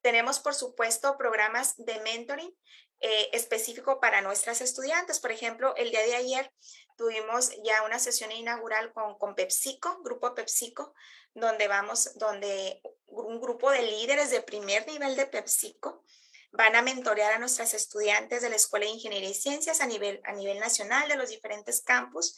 tenemos 0.01 0.39
por 0.39 0.53
supuesto 0.53 1.17
programas 1.17 1.75
de 1.77 1.99
mentoring 2.01 2.55
eh, 2.99 3.29
específico 3.33 3.99
para 3.99 4.21
nuestras 4.21 4.61
estudiantes. 4.61 5.19
Por 5.19 5.31
ejemplo, 5.31 5.75
el 5.75 5.91
día 5.91 6.03
de 6.03 6.15
ayer 6.15 6.51
tuvimos 6.97 7.51
ya 7.63 7.83
una 7.83 7.99
sesión 7.99 8.31
inaugural 8.31 8.93
con, 8.93 9.17
con 9.17 9.35
PepsiCo, 9.35 10.01
Grupo 10.03 10.35
PepsiCo, 10.35 10.93
donde 11.33 11.67
vamos, 11.67 12.17
donde 12.17 12.81
un 13.07 13.39
grupo 13.39 13.71
de 13.71 13.81
líderes 13.83 14.29
de 14.31 14.41
primer 14.41 14.85
nivel 14.87 15.15
de 15.15 15.25
PepsiCo 15.25 16.03
van 16.51 16.75
a 16.75 16.81
mentorear 16.81 17.33
a 17.33 17.39
nuestras 17.39 17.73
estudiantes 17.73 18.41
de 18.41 18.49
la 18.49 18.55
Escuela 18.55 18.85
de 18.85 18.91
Ingeniería 18.91 19.29
y 19.29 19.33
Ciencias 19.33 19.81
a 19.81 19.85
nivel, 19.85 20.21
a 20.25 20.33
nivel 20.33 20.59
nacional 20.59 21.07
de 21.07 21.15
los 21.15 21.29
diferentes 21.29 21.81
campus, 21.81 22.35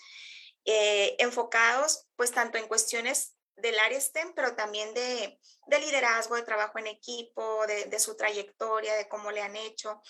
eh, 0.66 1.16
enfocados 1.20 2.08
pues 2.16 2.32
tanto 2.32 2.58
en 2.58 2.68
cuestiones 2.68 3.36
del 3.56 3.78
área 3.80 4.00
STEM, 4.00 4.34
pero 4.34 4.56
también 4.56 4.94
de, 4.94 5.40
de 5.68 5.80
liderazgo, 5.80 6.36
de 6.36 6.44
trabajo 6.44 6.80
en 6.80 6.88
equipo, 6.88 7.66
de, 7.68 8.00
su 8.00 8.16
trayectoria, 8.16 8.96
de 8.96 9.08
cómo 9.08 9.32
le 9.32 9.42
han 9.42 9.56
hecho. 9.56 10.02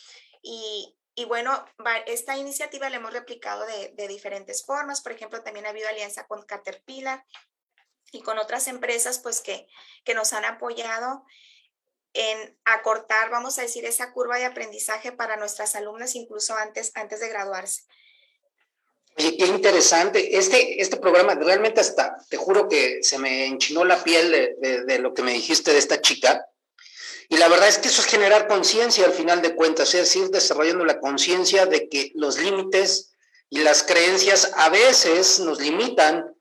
Y, 0.41 0.97
y 1.15 1.25
bueno, 1.25 1.65
esta 2.05 2.37
iniciativa 2.37 2.89
la 2.89 2.97
hemos 2.97 3.13
replicado 3.13 3.65
de, 3.65 3.93
de, 3.95 4.07
diferentes 4.07 4.65
formas. 4.65 5.01
Por 5.01 5.11
ejemplo, 5.11 5.43
también 5.43 5.65
ha 5.65 5.69
habido 5.69 5.89
alianza 5.89 6.25
con 6.25 6.45
Caterpillar 6.45 7.25
y 8.11 8.21
con 8.21 8.37
otras 8.37 8.67
empresas 8.67 9.19
pues 9.19 9.41
que, 9.41 9.67
que 10.05 10.13
nos 10.13 10.33
han 10.33 10.45
apoyado 10.45 11.25
en 12.13 12.57
acortar, 12.65 13.29
vamos 13.29 13.57
a 13.57 13.63
decir, 13.63 13.85
esa 13.85 14.13
curva 14.13 14.37
de 14.37 14.45
aprendizaje 14.45 15.11
para 15.11 15.37
nuestras 15.37 15.75
alumnas 15.75 16.15
incluso 16.15 16.55
antes, 16.55 16.91
antes 16.95 17.19
de 17.19 17.29
graduarse. 17.29 17.83
Qué 19.15 19.45
interesante. 19.45 20.37
Este, 20.37 20.81
este 20.81 20.97
programa 20.97 21.35
realmente 21.35 21.81
hasta, 21.81 22.17
te 22.29 22.37
juro 22.37 22.67
que 22.67 23.03
se 23.03 23.19
me 23.19 23.45
enchinó 23.45 23.83
la 23.85 24.03
piel 24.03 24.31
de, 24.59 24.83
de 24.85 24.99
lo 24.99 25.13
que 25.13 25.21
me 25.21 25.33
dijiste 25.33 25.71
de 25.71 25.77
esta 25.77 26.01
chica. 26.01 26.47
Y 27.29 27.37
la 27.37 27.47
verdad 27.47 27.67
es 27.67 27.77
que 27.77 27.89
eso 27.89 28.01
es 28.01 28.07
generar 28.07 28.47
conciencia 28.47 29.05
al 29.05 29.13
final 29.13 29.41
de 29.41 29.55
cuentas, 29.55 29.93
es 29.93 30.15
ir 30.15 30.29
desarrollando 30.29 30.83
la 30.85 30.99
conciencia 30.99 31.65
de 31.65 31.89
que 31.89 32.11
los 32.15 32.37
límites 32.39 33.13
y 33.49 33.59
las 33.59 33.83
creencias 33.83 34.51
a 34.55 34.69
veces 34.69 35.39
nos 35.39 35.61
limitan, 35.61 36.32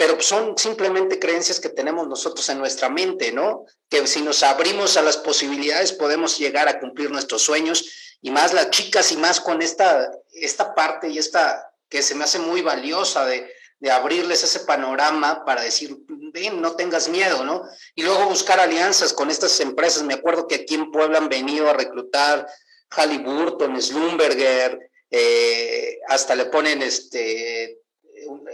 pero 0.00 0.18
son 0.18 0.56
simplemente 0.56 1.18
creencias 1.18 1.60
que 1.60 1.68
tenemos 1.68 2.08
nosotros 2.08 2.48
en 2.48 2.56
nuestra 2.56 2.88
mente, 2.88 3.32
¿no? 3.32 3.66
Que 3.90 4.06
si 4.06 4.22
nos 4.22 4.42
abrimos 4.42 4.96
a 4.96 5.02
las 5.02 5.18
posibilidades 5.18 5.92
podemos 5.92 6.38
llegar 6.38 6.68
a 6.68 6.80
cumplir 6.80 7.10
nuestros 7.10 7.42
sueños 7.42 8.16
y 8.22 8.30
más 8.30 8.54
las 8.54 8.70
chicas 8.70 9.12
y 9.12 9.18
más 9.18 9.40
con 9.40 9.60
esta, 9.60 10.10
esta 10.32 10.74
parte 10.74 11.10
y 11.10 11.18
esta 11.18 11.70
que 11.90 12.00
se 12.00 12.14
me 12.14 12.24
hace 12.24 12.38
muy 12.38 12.62
valiosa 12.62 13.26
de, 13.26 13.52
de 13.78 13.90
abrirles 13.90 14.42
ese 14.42 14.60
panorama 14.60 15.44
para 15.44 15.60
decir, 15.60 15.94
ven, 16.08 16.62
no 16.62 16.76
tengas 16.76 17.10
miedo, 17.10 17.44
¿no? 17.44 17.64
Y 17.94 18.02
luego 18.02 18.24
buscar 18.24 18.58
alianzas 18.58 19.12
con 19.12 19.30
estas 19.30 19.60
empresas. 19.60 20.02
Me 20.02 20.14
acuerdo 20.14 20.48
que 20.48 20.54
aquí 20.54 20.76
en 20.76 20.90
Puebla 20.90 21.18
han 21.18 21.28
venido 21.28 21.68
a 21.68 21.74
reclutar 21.74 22.46
Halliburton, 22.88 23.78
Slumberger, 23.82 24.78
eh, 25.10 25.98
hasta 26.08 26.34
le 26.34 26.46
ponen 26.46 26.80
este, 26.80 27.79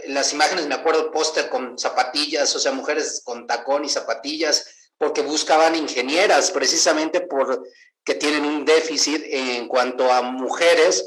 las 0.07 0.33
imágenes, 0.33 0.67
me 0.67 0.75
acuerdo, 0.75 1.11
póster 1.11 1.49
con 1.49 1.77
zapatillas, 1.77 2.55
o 2.55 2.59
sea, 2.59 2.71
mujeres 2.71 3.21
con 3.23 3.47
tacón 3.47 3.85
y 3.85 3.89
zapatillas, 3.89 4.91
porque 4.97 5.21
buscaban 5.21 5.75
ingenieras, 5.75 6.51
precisamente 6.51 7.21
por 7.21 7.63
que 8.03 8.15
tienen 8.15 8.45
un 8.45 8.65
déficit 8.65 9.21
en 9.25 9.67
cuanto 9.67 10.11
a 10.11 10.21
mujeres 10.21 11.05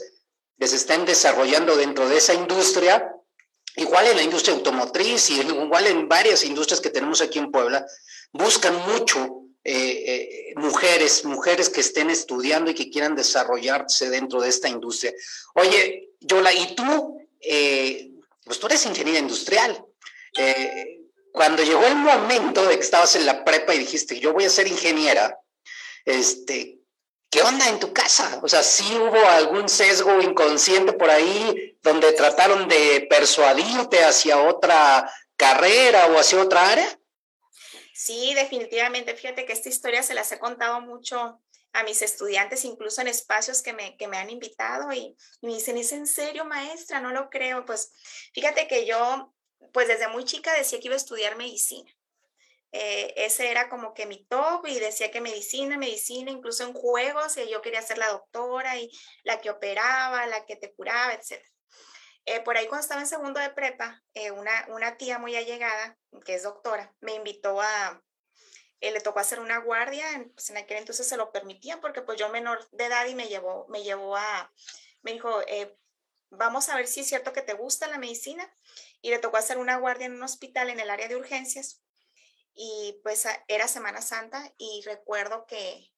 que 0.59 0.66
se 0.66 0.77
estén 0.77 1.07
desarrollando 1.07 1.77
dentro 1.77 2.09
de 2.09 2.18
esa 2.18 2.35
industria 2.35 3.11
igual 3.77 4.07
en 4.07 4.16
la 4.16 4.23
industria 4.23 4.55
automotriz 4.55 5.31
y 5.31 5.40
igual 5.40 5.87
en 5.87 6.09
varias 6.09 6.44
industrias 6.44 6.81
que 6.81 6.90
tenemos 6.90 7.20
aquí 7.20 7.38
en 7.38 7.51
Puebla, 7.51 7.87
buscan 8.33 8.75
mucho 8.87 9.44
eh, 9.62 10.05
eh, 10.07 10.53
mujeres, 10.57 11.25
mujeres 11.25 11.68
que 11.68 11.81
estén 11.81 12.11
estudiando 12.11 12.70
y 12.70 12.75
que 12.75 12.90
quieran 12.90 13.14
desarrollarse 13.14 14.11
dentro 14.11 14.40
de 14.40 14.49
esta 14.49 14.68
industria. 14.68 15.12
Oye, 15.55 16.11
Yola, 16.20 16.53
y 16.53 16.75
tú, 16.75 17.18
eh, 17.40 18.11
pues 18.44 18.59
tú 18.59 18.66
eres 18.66 18.85
ingeniera 18.87 19.18
industrial. 19.18 19.85
Eh, 20.37 21.00
cuando 21.33 21.62
llegó 21.62 21.85
el 21.85 21.96
momento 21.96 22.66
de 22.66 22.76
que 22.76 22.83
estabas 22.83 23.14
en 23.16 23.26
la 23.26 23.44
prepa 23.44 23.74
y 23.74 23.79
dijiste, 23.79 24.18
yo 24.18 24.33
voy 24.33 24.44
a 24.44 24.50
ser 24.50 24.66
ingeniera, 24.66 25.38
este, 26.05 26.79
¿qué 27.31 27.42
onda 27.42 27.68
en 27.68 27.79
tu 27.79 27.92
casa? 27.92 28.40
O 28.42 28.48
sea, 28.48 28.62
¿sí 28.62 28.85
hubo 28.96 29.24
algún 29.29 29.68
sesgo 29.68 30.20
inconsciente 30.20 30.92
por 30.92 31.11
ahí 31.11 31.79
donde 31.83 32.12
trataron 32.12 32.68
de 32.68 33.07
persuadirte 33.09 34.05
hacia 34.05 34.40
otra 34.42 35.11
carrera 35.37 36.07
o 36.09 36.18
hacia 36.18 36.42
otra 36.42 36.68
área? 36.68 36.98
Sí, 37.94 38.35
definitivamente. 38.35 39.14
Fíjate 39.14 39.44
que 39.44 39.53
esta 39.53 39.68
historia 39.68 40.03
se 40.03 40.14
las 40.14 40.33
he 40.33 40.38
contado 40.38 40.81
mucho 40.81 41.40
a 41.72 41.83
mis 41.85 42.02
estudiantes, 42.02 42.64
incluso 42.64 43.00
en 43.00 43.09
espacios 43.09 43.62
que 43.62 43.72
me, 43.72 43.96
que 43.96 44.09
me 44.09 44.18
han 44.18 44.30
invitado 44.30 44.92
y, 44.92 45.16
y 45.40 45.46
me 45.46 45.54
dicen, 45.54 45.76
¿es 45.78 45.92
en 45.92 46.06
serio, 46.06 46.44
maestra? 46.44 47.00
No 47.00 47.11
lo 47.11 47.30
creo. 47.30 47.64
Pues 47.64 47.92
fíjate 48.35 48.66
que 48.66 48.87
yo, 48.87 49.35
pues 49.72 49.88
desde 49.88 50.09
muy 50.09 50.24
chica 50.24 50.52
decía 50.54 50.80
que 50.80 50.88
iba 50.88 50.94
a 50.94 50.98
estudiar 50.98 51.37
medicina. 51.37 51.90
Eh, 52.72 53.14
ese 53.16 53.50
era 53.50 53.68
como 53.68 53.94
que 53.94 54.06
mi 54.06 54.24
top 54.26 54.66
y 54.66 54.78
decía 54.78 55.11
que 55.11 55.20
medicina, 55.20 55.76
medicina, 55.76 56.30
incluso 56.30 56.64
en 56.64 56.72
juegos, 56.72 57.37
y 57.37 57.50
yo 57.50 57.62
quería 57.62 57.83
ser 57.83 57.98
la 57.98 58.09
doctora 58.09 58.78
y 58.78 58.90
la 59.24 59.40
que 59.40 59.50
operaba, 59.50 60.26
la 60.26 60.44
que 60.46 60.56
te 60.56 60.72
curaba, 60.72 61.12
etc. 61.14 61.42
Eh, 62.26 62.40
por 62.40 62.56
ahí 62.56 62.68
cuando 62.68 62.83
estaba 62.83 63.00
en 63.00 63.09
segundo 63.09 63.40
de 63.40 63.50
prepa, 63.50 64.02
eh, 64.14 64.30
una, 64.30 64.66
una 64.68 64.96
tía 64.96 65.18
muy 65.18 65.35
allegada, 65.35 65.98
que 66.24 66.35
es 66.35 66.44
doctora, 66.44 66.94
me 67.00 67.14
invitó 67.14 67.61
a, 67.61 68.02
eh, 68.80 68.92
le 68.92 69.00
tocó 69.00 69.20
hacer 69.20 69.40
una 69.40 69.58
guardia, 69.58 70.06
pues 70.34 70.50
en 70.50 70.56
aquel 70.56 70.78
entonces 70.78 71.06
se 71.06 71.16
lo 71.16 71.32
permitían 71.32 71.80
porque 71.80 72.02
pues 72.02 72.18
yo 72.18 72.28
menor 72.28 72.68
de 72.70 72.86
edad 72.86 73.06
y 73.06 73.14
me 73.14 73.28
llevó, 73.28 73.66
me 73.68 73.82
llevó 73.82 74.16
a, 74.16 74.52
me 75.02 75.12
dijo, 75.12 75.40
eh, 75.46 75.76
vamos 76.30 76.68
a 76.68 76.76
ver 76.76 76.86
si 76.86 77.00
es 77.00 77.08
cierto 77.08 77.32
que 77.32 77.42
te 77.42 77.54
gusta 77.54 77.88
la 77.88 77.98
medicina 77.98 78.48
y 79.02 79.10
le 79.10 79.18
tocó 79.18 79.36
hacer 79.36 79.58
una 79.58 79.76
guardia 79.76 80.06
en 80.06 80.14
un 80.14 80.22
hospital 80.22 80.70
en 80.70 80.80
el 80.80 80.90
área 80.90 81.08
de 81.08 81.16
urgencias 81.16 81.82
y 82.54 83.00
pues 83.02 83.26
era 83.48 83.68
Semana 83.68 84.02
Santa 84.02 84.52
y 84.58 84.82
recuerdo 84.84 85.46
que 85.46 85.90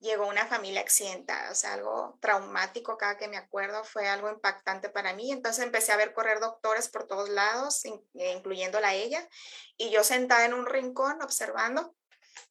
llegó 0.00 0.26
una 0.26 0.46
familia 0.46 0.80
accidentada, 0.80 1.50
o 1.50 1.54
sea, 1.54 1.74
algo 1.74 2.18
traumático 2.20 2.96
cada 2.96 3.18
que 3.18 3.28
me 3.28 3.36
acuerdo, 3.36 3.84
fue 3.84 4.08
algo 4.08 4.30
impactante 4.30 4.88
para 4.88 5.12
mí. 5.14 5.30
Entonces 5.30 5.64
empecé 5.64 5.92
a 5.92 5.96
ver 5.96 6.14
correr 6.14 6.40
doctores 6.40 6.88
por 6.88 7.06
todos 7.06 7.28
lados, 7.28 7.82
incluyéndola 8.14 8.88
a 8.88 8.94
ella, 8.94 9.28
y 9.76 9.90
yo 9.90 10.02
sentada 10.02 10.46
en 10.46 10.54
un 10.54 10.66
rincón 10.66 11.20
observando, 11.22 11.94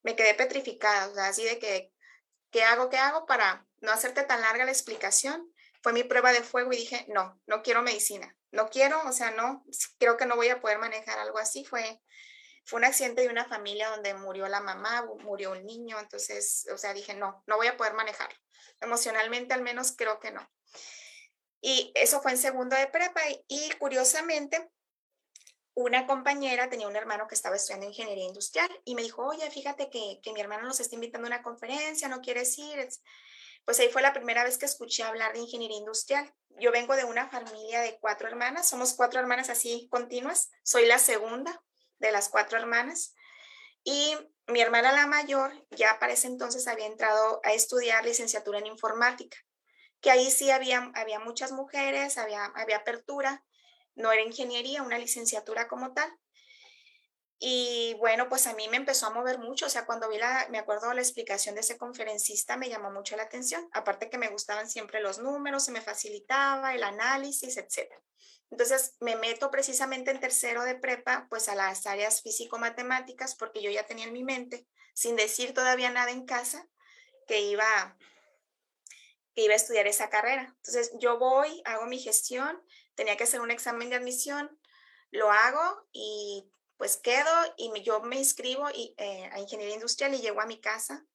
me 0.03 0.15
quedé 0.15 0.33
petrificada, 0.33 1.27
así 1.27 1.43
de 1.43 1.59
que, 1.59 1.91
¿qué 2.51 2.63
hago? 2.63 2.89
¿Qué 2.89 2.97
hago 2.97 3.25
para 3.25 3.65
no 3.81 3.91
hacerte 3.91 4.23
tan 4.23 4.41
larga 4.41 4.65
la 4.65 4.71
explicación? 4.71 5.53
Fue 5.81 5.93
mi 5.93 6.03
prueba 6.03 6.31
de 6.31 6.43
fuego 6.43 6.73
y 6.73 6.77
dije, 6.77 7.05
no, 7.09 7.39
no 7.47 7.61
quiero 7.61 7.81
medicina, 7.81 8.35
no 8.51 8.69
quiero, 8.69 9.01
o 9.05 9.11
sea, 9.11 9.31
no, 9.31 9.63
creo 9.97 10.17
que 10.17 10.25
no 10.25 10.35
voy 10.35 10.49
a 10.49 10.59
poder 10.59 10.77
manejar 10.77 11.19
algo 11.19 11.37
así, 11.37 11.63
fue 11.63 12.01
fue 12.69 12.77
un 12.77 12.85
accidente 12.85 13.23
de 13.23 13.29
una 13.29 13.45
familia 13.45 13.89
donde 13.89 14.13
murió 14.13 14.47
la 14.47 14.61
mamá, 14.61 15.03
murió 15.23 15.53
un 15.53 15.65
niño, 15.65 15.99
entonces, 15.99 16.67
o 16.71 16.77
sea, 16.77 16.93
dije, 16.93 17.15
no, 17.15 17.43
no 17.47 17.57
voy 17.57 17.65
a 17.65 17.75
poder 17.75 17.93
manejarlo. 17.93 18.37
Emocionalmente 18.79 19.55
al 19.55 19.63
menos 19.63 19.93
creo 19.97 20.19
que 20.19 20.31
no. 20.31 20.47
Y 21.61 21.91
eso 21.95 22.21
fue 22.21 22.31
en 22.31 22.37
segundo 22.37 22.75
de 22.75 22.85
prepa 22.85 23.21
y, 23.47 23.71
curiosamente 23.79 24.69
una 25.83 26.05
compañera 26.05 26.69
tenía 26.69 26.87
un 26.87 26.95
hermano 26.95 27.27
que 27.27 27.35
estaba 27.35 27.55
estudiando 27.55 27.87
ingeniería 27.87 28.25
industrial 28.25 28.69
y 28.83 28.95
me 28.95 29.01
dijo, 29.01 29.25
oye, 29.25 29.49
fíjate 29.49 29.89
que, 29.89 30.19
que 30.21 30.33
mi 30.33 30.41
hermano 30.41 30.67
nos 30.67 30.79
está 30.79 30.95
invitando 30.95 31.27
a 31.27 31.29
una 31.29 31.41
conferencia, 31.41 32.09
no 32.09 32.21
quieres 32.21 32.57
ir. 32.57 32.89
Pues 33.63 33.79
ahí 33.79 33.89
fue 33.89 34.01
la 34.01 34.13
primera 34.13 34.43
vez 34.43 34.57
que 34.57 34.65
escuché 34.65 35.03
hablar 35.03 35.31
de 35.31 35.39
ingeniería 35.39 35.77
industrial. 35.77 36.33
Yo 36.59 36.71
vengo 36.71 36.95
de 36.95 37.05
una 37.05 37.29
familia 37.29 37.79
de 37.79 37.97
cuatro 38.01 38.27
hermanas, 38.27 38.67
somos 38.67 38.93
cuatro 38.93 39.21
hermanas 39.21 39.49
así 39.49 39.87
continuas, 39.89 40.51
soy 40.63 40.85
la 40.85 40.99
segunda, 40.99 41.63
de 41.99 42.11
las 42.11 42.27
cuatro 42.27 42.57
hermanas. 42.57 43.13
Y 43.83 44.17
mi 44.47 44.59
hermana 44.59 44.91
la 44.91 45.07
mayor 45.07 45.65
ya 45.71 45.97
para 45.99 46.11
ese 46.11 46.27
entonces 46.27 46.67
había 46.67 46.87
entrado 46.87 47.39
a 47.43 47.53
estudiar 47.53 48.03
licenciatura 48.03 48.59
en 48.59 48.67
informática, 48.67 49.37
que 50.01 50.11
ahí 50.11 50.29
sí 50.29 50.51
había, 50.51 50.91
había 50.95 51.19
muchas 51.19 51.53
mujeres, 51.53 52.17
había, 52.17 52.45
había 52.55 52.77
apertura, 52.77 53.45
no 53.95 54.11
era 54.11 54.21
ingeniería, 54.21 54.83
una 54.83 54.97
licenciatura 54.97 55.67
como 55.67 55.93
tal. 55.93 56.11
Y 57.41 57.95
bueno, 57.99 58.27
pues 58.27 58.47
a 58.47 58.53
mí 58.53 58.67
me 58.67 58.75
empezó 58.75 59.07
a 59.07 59.11
mover 59.11 59.39
mucho, 59.39 59.67
o 59.67 59.69
sea, 59.69 59.85
cuando 59.85 60.09
vi 60.09 60.17
la, 60.17 60.47
me 60.49 60.59
acuerdo 60.59 60.93
la 60.93 60.99
explicación 60.99 61.55
de 61.55 61.61
ese 61.61 61.77
conferencista, 61.77 62.57
me 62.57 62.67
llamó 62.67 62.91
mucho 62.91 63.15
la 63.15 63.23
atención, 63.23 63.69
aparte 63.71 64.09
que 64.09 64.17
me 64.17 64.27
gustaban 64.27 64.69
siempre 64.69 64.99
los 64.99 65.19
números, 65.19 65.63
se 65.63 65.71
me 65.71 65.79
facilitaba 65.79 66.75
el 66.75 66.83
análisis, 66.83 67.55
etcétera. 67.55 68.01
Entonces 68.51 68.97
me 68.99 69.15
meto 69.15 69.51
precisamente 69.51 70.11
en 70.11 70.19
tercero 70.19 70.63
de 70.63 70.75
prepa, 70.75 71.27
pues 71.29 71.47
a 71.47 71.55
las 71.55 71.85
áreas 71.85 72.21
físico-matemáticas, 72.21 73.35
porque 73.35 73.61
yo 73.61 73.71
ya 73.71 73.85
tenía 73.85 74.05
en 74.05 74.13
mi 74.13 74.25
mente, 74.25 74.67
sin 74.93 75.15
decir 75.15 75.53
todavía 75.53 75.91
nada 75.91 76.11
en 76.11 76.25
casa, 76.25 76.67
que 77.25 77.39
iba, 77.41 77.97
que 79.33 79.43
iba 79.43 79.53
a 79.53 79.57
estudiar 79.57 79.87
esa 79.87 80.09
carrera. 80.09 80.53
Entonces 80.57 80.91
yo 80.99 81.19
voy, 81.19 81.61
hago 81.63 81.85
mi 81.85 81.99
gestión, 81.99 82.61
tenía 82.99 83.15
que 83.15 83.23
hacer 83.23 83.39
un 83.39 83.49
examen 83.49 83.89
de 83.89 83.95
admisión, 83.95 84.59
lo 85.11 85.31
hago 85.31 85.87
y 85.93 86.51
pues 86.75 86.97
quedo 86.97 87.31
y 87.55 87.71
yo 87.81 88.01
me 88.01 88.17
inscribo 88.17 88.69
y, 88.71 88.93
eh, 88.97 89.29
a 89.31 89.39
ingeniería 89.39 89.75
industrial 89.75 90.13
y 90.13 90.19
llego 90.19 90.41
a 90.41 90.45
mi 90.45 90.59
casa 90.59 91.05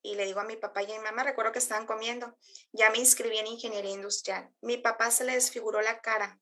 y 0.00 0.14
le 0.14 0.24
digo 0.24 0.40
a 0.40 0.44
mi 0.44 0.56
papá 0.56 0.82
y 0.82 0.90
a 0.90 0.96
mi 0.96 1.04
mamá, 1.04 1.22
recuerdo 1.22 1.52
que 1.52 1.58
estaban 1.58 1.84
comiendo, 1.84 2.34
ya 2.72 2.88
me 2.88 2.96
inscribí 2.96 3.36
en 3.36 3.46
ingeniería 3.46 3.90
industrial. 3.90 4.50
Mi 4.62 4.78
papá 4.78 5.10
se 5.10 5.24
le 5.24 5.34
desfiguró 5.34 5.82
la 5.82 6.00
cara. 6.00 6.40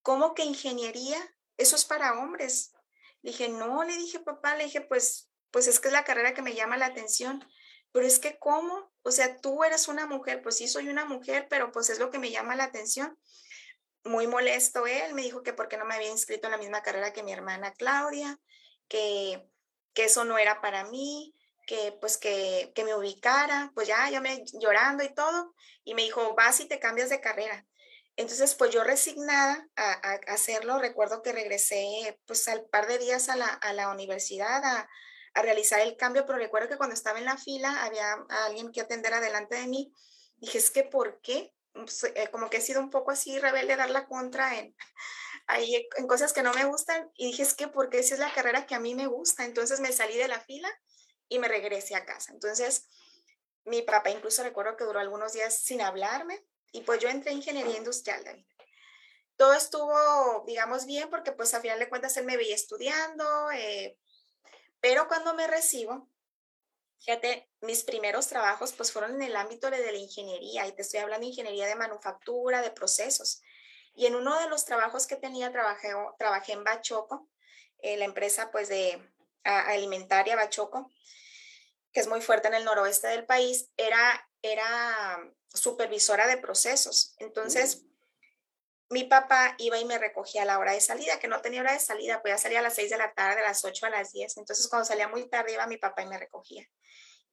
¿Cómo 0.00 0.32
que 0.32 0.44
ingeniería? 0.44 1.18
Eso 1.58 1.76
es 1.76 1.84
para 1.84 2.18
hombres. 2.18 2.72
Le 3.20 3.32
dije, 3.32 3.50
no, 3.50 3.84
le 3.84 3.94
dije, 3.94 4.20
papá, 4.20 4.56
le 4.56 4.64
dije, 4.64 4.80
pues, 4.80 5.28
pues 5.50 5.66
es 5.66 5.80
que 5.80 5.88
es 5.88 5.92
la 5.92 6.04
carrera 6.04 6.32
que 6.32 6.40
me 6.40 6.54
llama 6.54 6.78
la 6.78 6.86
atención. 6.86 7.46
Pero 7.92 8.06
es 8.06 8.18
que, 8.18 8.38
¿cómo? 8.38 8.90
O 9.02 9.10
sea, 9.10 9.38
tú 9.38 9.64
eres 9.64 9.86
una 9.86 10.06
mujer, 10.06 10.42
pues 10.42 10.56
sí, 10.56 10.66
soy 10.66 10.88
una 10.88 11.04
mujer, 11.04 11.46
pero 11.50 11.72
pues 11.72 11.90
es 11.90 11.98
lo 11.98 12.10
que 12.10 12.18
me 12.18 12.30
llama 12.30 12.56
la 12.56 12.64
atención. 12.64 13.18
Muy 14.08 14.26
molesto 14.26 14.86
él, 14.86 15.12
me 15.12 15.22
dijo 15.22 15.42
que 15.42 15.52
porque 15.52 15.76
no 15.76 15.84
me 15.84 15.94
había 15.94 16.10
inscrito 16.10 16.46
en 16.46 16.52
la 16.52 16.58
misma 16.58 16.82
carrera 16.82 17.12
que 17.12 17.22
mi 17.22 17.32
hermana 17.32 17.72
Claudia, 17.74 18.38
que, 18.88 19.46
que 19.92 20.04
eso 20.04 20.24
no 20.24 20.38
era 20.38 20.62
para 20.62 20.84
mí, 20.84 21.34
que 21.68 21.92
pues 22.00 22.16
que, 22.16 22.72
me 22.82 22.94
ubicara, 22.94 23.70
pues 23.74 23.86
ya, 23.86 24.08
ya 24.08 24.22
me 24.22 24.42
llorando 24.54 25.04
y 25.04 25.14
todo, 25.14 25.54
y 25.84 25.94
me 25.94 26.02
dijo, 26.02 26.34
vas 26.34 26.58
y 26.60 26.64
te 26.64 26.80
cambias 26.80 27.10
de 27.10 27.20
carrera. 27.20 27.66
Entonces, 28.16 28.54
pues 28.54 28.70
yo 28.70 28.82
resignada 28.82 29.68
a, 29.76 29.92
hacerlo, 30.28 30.78
recuerdo 30.78 31.22
que 31.22 31.32
regresé 31.32 32.18
pues 32.26 32.48
al 32.48 32.64
par 32.64 32.86
de 32.86 32.98
días 32.98 33.28
a 33.28 33.36
la, 33.36 33.90
universidad 33.90 34.64
a, 34.64 34.88
realizar 35.34 35.80
el 35.80 35.96
cambio, 35.96 36.24
pero 36.26 36.38
recuerdo 36.38 36.70
que 36.70 36.78
cuando 36.78 36.94
estaba 36.94 37.18
en 37.18 37.26
la 37.26 37.36
fila 37.36 37.84
había 37.84 38.14
alguien 38.46 38.72
que 38.72 38.80
atender 38.80 39.12
adelante 39.12 39.56
de 39.56 39.68
mí. 39.68 39.92
Dije, 40.38 40.58
es 40.58 40.70
que 40.70 40.84
¿por 40.84 41.20
qué? 41.20 41.52
Pues, 41.84 42.04
eh, 42.04 42.28
como 42.30 42.50
que 42.50 42.58
he 42.58 42.60
sido 42.60 42.80
un 42.80 42.90
poco 42.90 43.10
así 43.10 43.38
rebelde 43.38 43.76
dar 43.76 43.90
la 43.90 44.06
contra 44.06 44.58
en, 44.58 44.74
ahí, 45.46 45.88
en 45.96 46.06
cosas 46.06 46.32
que 46.32 46.42
no 46.42 46.52
me 46.54 46.64
gustan. 46.64 47.10
Y 47.14 47.26
dije, 47.26 47.42
es 47.42 47.54
que 47.54 47.68
porque 47.68 47.98
esa 48.00 48.14
es 48.14 48.20
la 48.20 48.32
carrera 48.32 48.66
que 48.66 48.74
a 48.74 48.80
mí 48.80 48.94
me 48.94 49.06
gusta. 49.06 49.44
Entonces 49.44 49.80
me 49.80 49.92
salí 49.92 50.16
de 50.16 50.28
la 50.28 50.40
fila 50.40 50.68
y 51.28 51.38
me 51.38 51.48
regresé 51.48 51.94
a 51.94 52.04
casa. 52.04 52.32
Entonces, 52.32 52.88
mi 53.64 53.82
papá 53.82 54.10
incluso 54.10 54.42
recuerdo 54.42 54.76
que 54.76 54.84
duró 54.84 54.98
algunos 54.98 55.32
días 55.32 55.58
sin 55.58 55.80
hablarme 55.80 56.44
y 56.72 56.82
pues 56.82 57.00
yo 57.00 57.08
entré 57.08 57.32
en 57.32 57.38
ingeniería 57.38 57.76
industrial, 57.76 58.24
David. 58.24 58.46
Todo 59.36 59.52
estuvo, 59.52 60.44
digamos, 60.46 60.86
bien 60.86 61.08
porque 61.10 61.32
pues 61.32 61.54
a 61.54 61.60
final 61.60 61.78
de 61.78 61.88
cuentas 61.88 62.16
él 62.16 62.24
me 62.24 62.36
veía 62.36 62.54
estudiando, 62.54 63.50
eh, 63.52 63.96
pero 64.80 65.06
cuando 65.06 65.34
me 65.34 65.46
recibo, 65.46 66.08
fíjate, 67.00 67.48
mis 67.60 67.84
primeros 67.84 68.26
trabajos 68.28 68.72
pues 68.72 68.92
fueron 68.92 69.14
en 69.16 69.22
el 69.22 69.36
ámbito 69.36 69.70
de, 69.70 69.92
la 69.92 69.98
ingeniería 69.98 70.66
y 70.66 70.72
te 70.72 70.82
estoy 70.82 71.00
hablando 71.00 71.24
de 71.24 71.30
ingeniería 71.30 71.66
de 71.66 71.74
manufactura, 71.74 72.62
de 72.62 72.70
procesos. 72.70 73.42
Y 73.94 74.06
en 74.06 74.14
uno 74.14 74.38
de 74.38 74.48
los 74.48 74.64
trabajos 74.64 75.06
que 75.06 75.16
tenía 75.16 75.50
trabajé, 75.50 75.92
trabajé 76.18 76.52
en 76.52 76.64
Bachoco, 76.64 77.28
eh, 77.78 77.96
la 77.96 78.04
empresa 78.04 78.50
pues 78.50 78.68
de 78.68 79.00
alimentaria 79.42 80.36
Bachoco, 80.36 80.90
que 81.92 82.00
es 82.00 82.06
muy 82.06 82.20
fuerte 82.20 82.48
en 82.48 82.54
el 82.54 82.64
noroeste 82.64 83.08
del 83.08 83.24
país, 83.24 83.70
era, 83.76 84.28
era 84.42 85.18
supervisora 85.48 86.26
de 86.26 86.36
procesos. 86.36 87.14
Entonces. 87.18 87.84
Mi 88.90 89.04
papá 89.04 89.54
iba 89.58 89.78
y 89.78 89.84
me 89.84 89.98
recogía 89.98 90.42
a 90.42 90.46
la 90.46 90.58
hora 90.58 90.72
de 90.72 90.80
salida, 90.80 91.18
que 91.18 91.28
no 91.28 91.40
tenía 91.40 91.60
hora 91.60 91.72
de 91.72 91.80
salida, 91.80 92.22
pues 92.22 92.34
ya 92.34 92.38
salía 92.38 92.60
a 92.60 92.62
las 92.62 92.74
6 92.74 92.90
de 92.90 92.98
la 92.98 93.12
tarde, 93.12 93.40
a 93.40 93.44
las 93.44 93.64
8, 93.64 93.86
a 93.86 93.90
las 93.90 94.12
10. 94.12 94.38
Entonces, 94.38 94.66
cuando 94.68 94.86
salía 94.86 95.08
muy 95.08 95.28
tarde, 95.28 95.52
iba 95.52 95.66
mi 95.66 95.76
papá 95.76 96.02
y 96.02 96.06
me 96.06 96.18
recogía. 96.18 96.66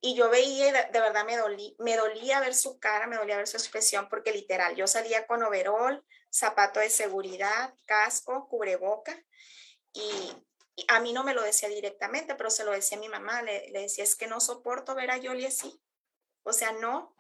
Y 0.01 0.15
yo 0.15 0.29
veía, 0.29 0.71
de, 0.71 0.99
verdad 0.99 1.25
me, 1.25 1.37
dolí, 1.37 1.75
me 1.79 1.95
dolía 1.95 2.39
ver 2.39 2.53
su 2.53 2.79
cara, 2.79 3.07
me 3.07 3.15
dolía 3.15 3.37
ver 3.37 3.47
su 3.47 3.57
expresión, 3.57 4.07
porque 4.09 4.31
literal, 4.31 4.75
yo 4.75 4.85
salía 4.85 5.25
con 5.25 5.41
overol, 5.41 6.05
zapato 6.29 6.79
de 6.79 6.89
seguridad, 6.89 7.73
casco, 7.85 8.47
cubreboca, 8.49 9.17
y, 9.93 10.33
a 10.89 10.99
mí 10.99 11.13
no 11.13 11.23
me 11.23 11.33
lo 11.33 11.41
decía 11.41 11.69
directamente, 11.69 12.35
pero 12.35 12.49
se 12.49 12.65
lo 12.65 12.71
decía 12.71 12.97
a 12.97 13.01
mi 13.01 13.07
mamá, 13.07 13.41
le, 13.41 13.71
decía, 13.71 14.03
es 14.03 14.17
que 14.17 14.27
no 14.27 14.41
soporto 14.41 14.93
ver 14.93 15.09
a 15.09 15.17
Yoli 15.17 15.45
así. 15.45 15.81
O 16.43 16.51
sea, 16.51 16.73
no, 16.73 17.14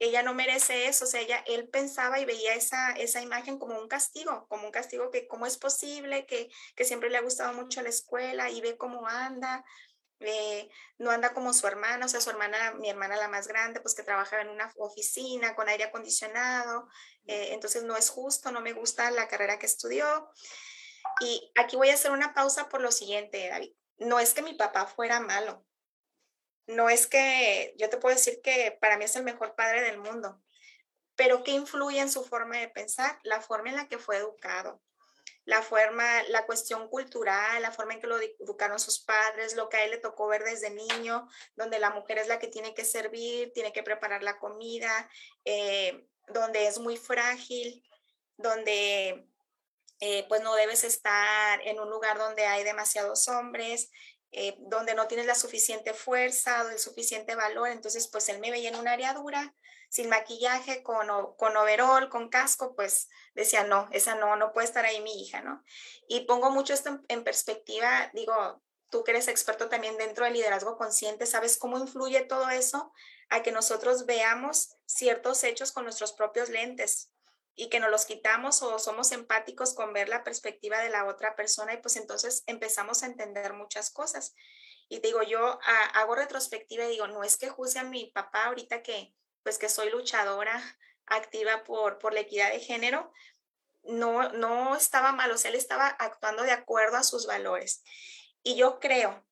ella 0.00 0.22
no 0.22 0.34
merece 0.34 0.86
eso, 0.88 1.04
o 1.04 1.08
sea, 1.08 1.20
ella, 1.20 1.44
él 1.46 1.68
pensaba 1.68 2.18
y 2.18 2.24
veía 2.24 2.54
esa, 2.54 2.92
esa 2.92 3.20
imagen 3.20 3.58
como 3.58 3.78
un 3.78 3.86
castigo, 3.86 4.46
como 4.48 4.64
un 4.64 4.72
castigo 4.72 5.10
que 5.10 5.28
cómo 5.28 5.46
es 5.46 5.58
posible, 5.58 6.26
que, 6.26 6.50
que 6.74 6.84
siempre 6.84 7.10
le 7.10 7.18
ha 7.18 7.22
gustado 7.22 7.52
mucho 7.52 7.82
la 7.82 7.90
escuela 7.90 8.50
y 8.50 8.62
ve 8.62 8.78
cómo 8.78 9.06
anda, 9.06 9.62
eh, 10.20 10.70
no 10.98 11.10
anda 11.10 11.34
como 11.34 11.52
su 11.52 11.66
hermana, 11.66 12.06
o 12.06 12.08
sea, 12.08 12.22
su 12.22 12.30
hermana, 12.30 12.72
mi 12.72 12.88
hermana 12.88 13.16
la 13.16 13.28
más 13.28 13.46
grande, 13.46 13.80
pues 13.80 13.94
que 13.94 14.02
trabajaba 14.02 14.40
en 14.42 14.48
una 14.48 14.72
oficina 14.78 15.54
con 15.54 15.68
aire 15.68 15.84
acondicionado, 15.84 16.88
eh, 17.26 17.48
entonces 17.52 17.82
no 17.84 17.96
es 17.96 18.08
justo, 18.08 18.50
no 18.52 18.62
me 18.62 18.72
gusta 18.72 19.10
la 19.10 19.28
carrera 19.28 19.58
que 19.58 19.66
estudió. 19.66 20.30
Y 21.20 21.52
aquí 21.56 21.76
voy 21.76 21.90
a 21.90 21.94
hacer 21.94 22.10
una 22.10 22.32
pausa 22.32 22.70
por 22.70 22.80
lo 22.80 22.90
siguiente, 22.90 23.48
David. 23.48 23.72
No 23.98 24.18
es 24.18 24.32
que 24.32 24.42
mi 24.42 24.54
papá 24.54 24.86
fuera 24.86 25.20
malo. 25.20 25.66
No 26.70 26.88
es 26.88 27.06
que 27.06 27.74
yo 27.78 27.90
te 27.90 27.96
puedo 27.96 28.14
decir 28.14 28.40
que 28.42 28.76
para 28.80 28.96
mí 28.96 29.04
es 29.04 29.16
el 29.16 29.24
mejor 29.24 29.54
padre 29.54 29.82
del 29.82 29.98
mundo. 29.98 30.40
Pero 31.16 31.42
¿qué 31.42 31.50
influye 31.50 31.98
en 31.98 32.10
su 32.10 32.24
forma 32.24 32.58
de 32.58 32.68
pensar? 32.68 33.18
La 33.24 33.40
forma 33.40 33.70
en 33.70 33.76
la 33.76 33.88
que 33.88 33.98
fue 33.98 34.16
educado. 34.16 34.80
La 35.44 35.62
forma, 35.62 36.22
la 36.28 36.46
cuestión 36.46 36.88
cultural, 36.88 37.60
la 37.60 37.72
forma 37.72 37.94
en 37.94 38.00
que 38.00 38.06
lo 38.06 38.18
educaron 38.20 38.78
sus 38.78 39.00
padres, 39.00 39.56
lo 39.56 39.68
que 39.68 39.78
a 39.78 39.84
él 39.84 39.90
le 39.90 39.98
tocó 39.98 40.28
ver 40.28 40.44
desde 40.44 40.70
niño, 40.70 41.26
donde 41.56 41.78
la 41.78 41.90
mujer 41.90 42.18
es 42.18 42.28
la 42.28 42.38
que 42.38 42.46
tiene 42.46 42.72
que 42.72 42.84
servir, 42.84 43.52
tiene 43.52 43.72
que 43.72 43.82
preparar 43.82 44.22
la 44.22 44.38
comida, 44.38 45.10
eh, 45.44 46.06
donde 46.28 46.68
es 46.68 46.78
muy 46.78 46.96
frágil, 46.96 47.82
donde 48.36 49.26
eh, 50.00 50.24
pues 50.28 50.40
no 50.42 50.54
debes 50.54 50.84
estar 50.84 51.60
en 51.66 51.80
un 51.80 51.90
lugar 51.90 52.16
donde 52.16 52.46
hay 52.46 52.64
demasiados 52.64 53.28
hombres, 53.28 53.90
eh, 54.32 54.56
donde 54.60 54.94
no 54.94 55.08
tienes 55.08 55.26
la 55.26 55.34
suficiente 55.34 55.92
fuerza 55.94 56.64
o 56.64 56.68
el 56.68 56.78
suficiente 56.78 57.34
valor. 57.34 57.68
Entonces, 57.68 58.08
pues 58.08 58.28
él 58.28 58.38
me 58.38 58.50
veía 58.50 58.68
en 58.68 58.76
un 58.76 58.88
área 58.88 59.14
dura, 59.14 59.54
sin 59.88 60.08
maquillaje, 60.08 60.82
con, 60.82 61.08
con 61.36 61.56
overol, 61.56 62.08
con 62.08 62.28
casco, 62.28 62.74
pues 62.76 63.08
decía, 63.34 63.64
no, 63.64 63.88
esa 63.90 64.14
no, 64.14 64.36
no 64.36 64.52
puede 64.52 64.66
estar 64.66 64.84
ahí 64.84 65.00
mi 65.00 65.20
hija, 65.20 65.40
¿no? 65.40 65.64
Y 66.08 66.20
pongo 66.20 66.50
mucho 66.50 66.72
esto 66.72 67.00
en 67.08 67.24
perspectiva, 67.24 68.10
digo, 68.14 68.62
tú 68.88 69.02
que 69.02 69.10
eres 69.10 69.28
experto 69.28 69.68
también 69.68 69.96
dentro 69.96 70.24
del 70.24 70.34
liderazgo 70.34 70.76
consciente, 70.76 71.26
¿sabes 71.26 71.58
cómo 71.58 71.78
influye 71.78 72.20
todo 72.22 72.50
eso 72.50 72.92
a 73.30 73.42
que 73.42 73.52
nosotros 73.52 74.06
veamos 74.06 74.76
ciertos 74.86 75.42
hechos 75.42 75.72
con 75.72 75.84
nuestros 75.84 76.12
propios 76.12 76.48
lentes? 76.48 77.10
Y 77.54 77.68
que 77.68 77.80
nos 77.80 77.90
los 77.90 78.06
quitamos 78.06 78.62
o 78.62 78.78
somos 78.78 79.12
empáticos 79.12 79.74
con 79.74 79.92
ver 79.92 80.08
la 80.08 80.24
perspectiva 80.24 80.78
de 80.78 80.90
la 80.90 81.06
otra 81.06 81.36
persona 81.36 81.74
y 81.74 81.78
pues 81.78 81.96
entonces 81.96 82.42
empezamos 82.46 83.02
a 83.02 83.06
entender 83.06 83.52
muchas 83.52 83.90
cosas. 83.90 84.34
Y 84.88 85.00
digo, 85.00 85.22
yo 85.22 85.58
hago 85.94 86.14
retrospectiva 86.14 86.84
y 86.84 86.90
digo, 86.90 87.06
no 87.06 87.22
es 87.22 87.36
que 87.36 87.48
juzgue 87.48 87.80
a 87.80 87.84
mi 87.84 88.06
papá 88.06 88.46
ahorita 88.46 88.82
que 88.82 89.14
pues 89.42 89.58
que 89.58 89.68
soy 89.68 89.90
luchadora 89.90 90.60
activa 91.06 91.64
por, 91.64 91.98
por 91.98 92.12
la 92.12 92.20
equidad 92.20 92.52
de 92.52 92.60
género, 92.60 93.12
no, 93.82 94.30
no 94.30 94.76
estaba 94.76 95.12
mal, 95.12 95.30
o 95.30 95.34
él 95.34 95.54
estaba 95.54 95.86
actuando 95.86 96.42
de 96.42 96.52
acuerdo 96.52 96.96
a 96.96 97.02
sus 97.02 97.26
valores. 97.26 97.82
Y 98.42 98.56
yo 98.56 98.80
creo 98.80 99.24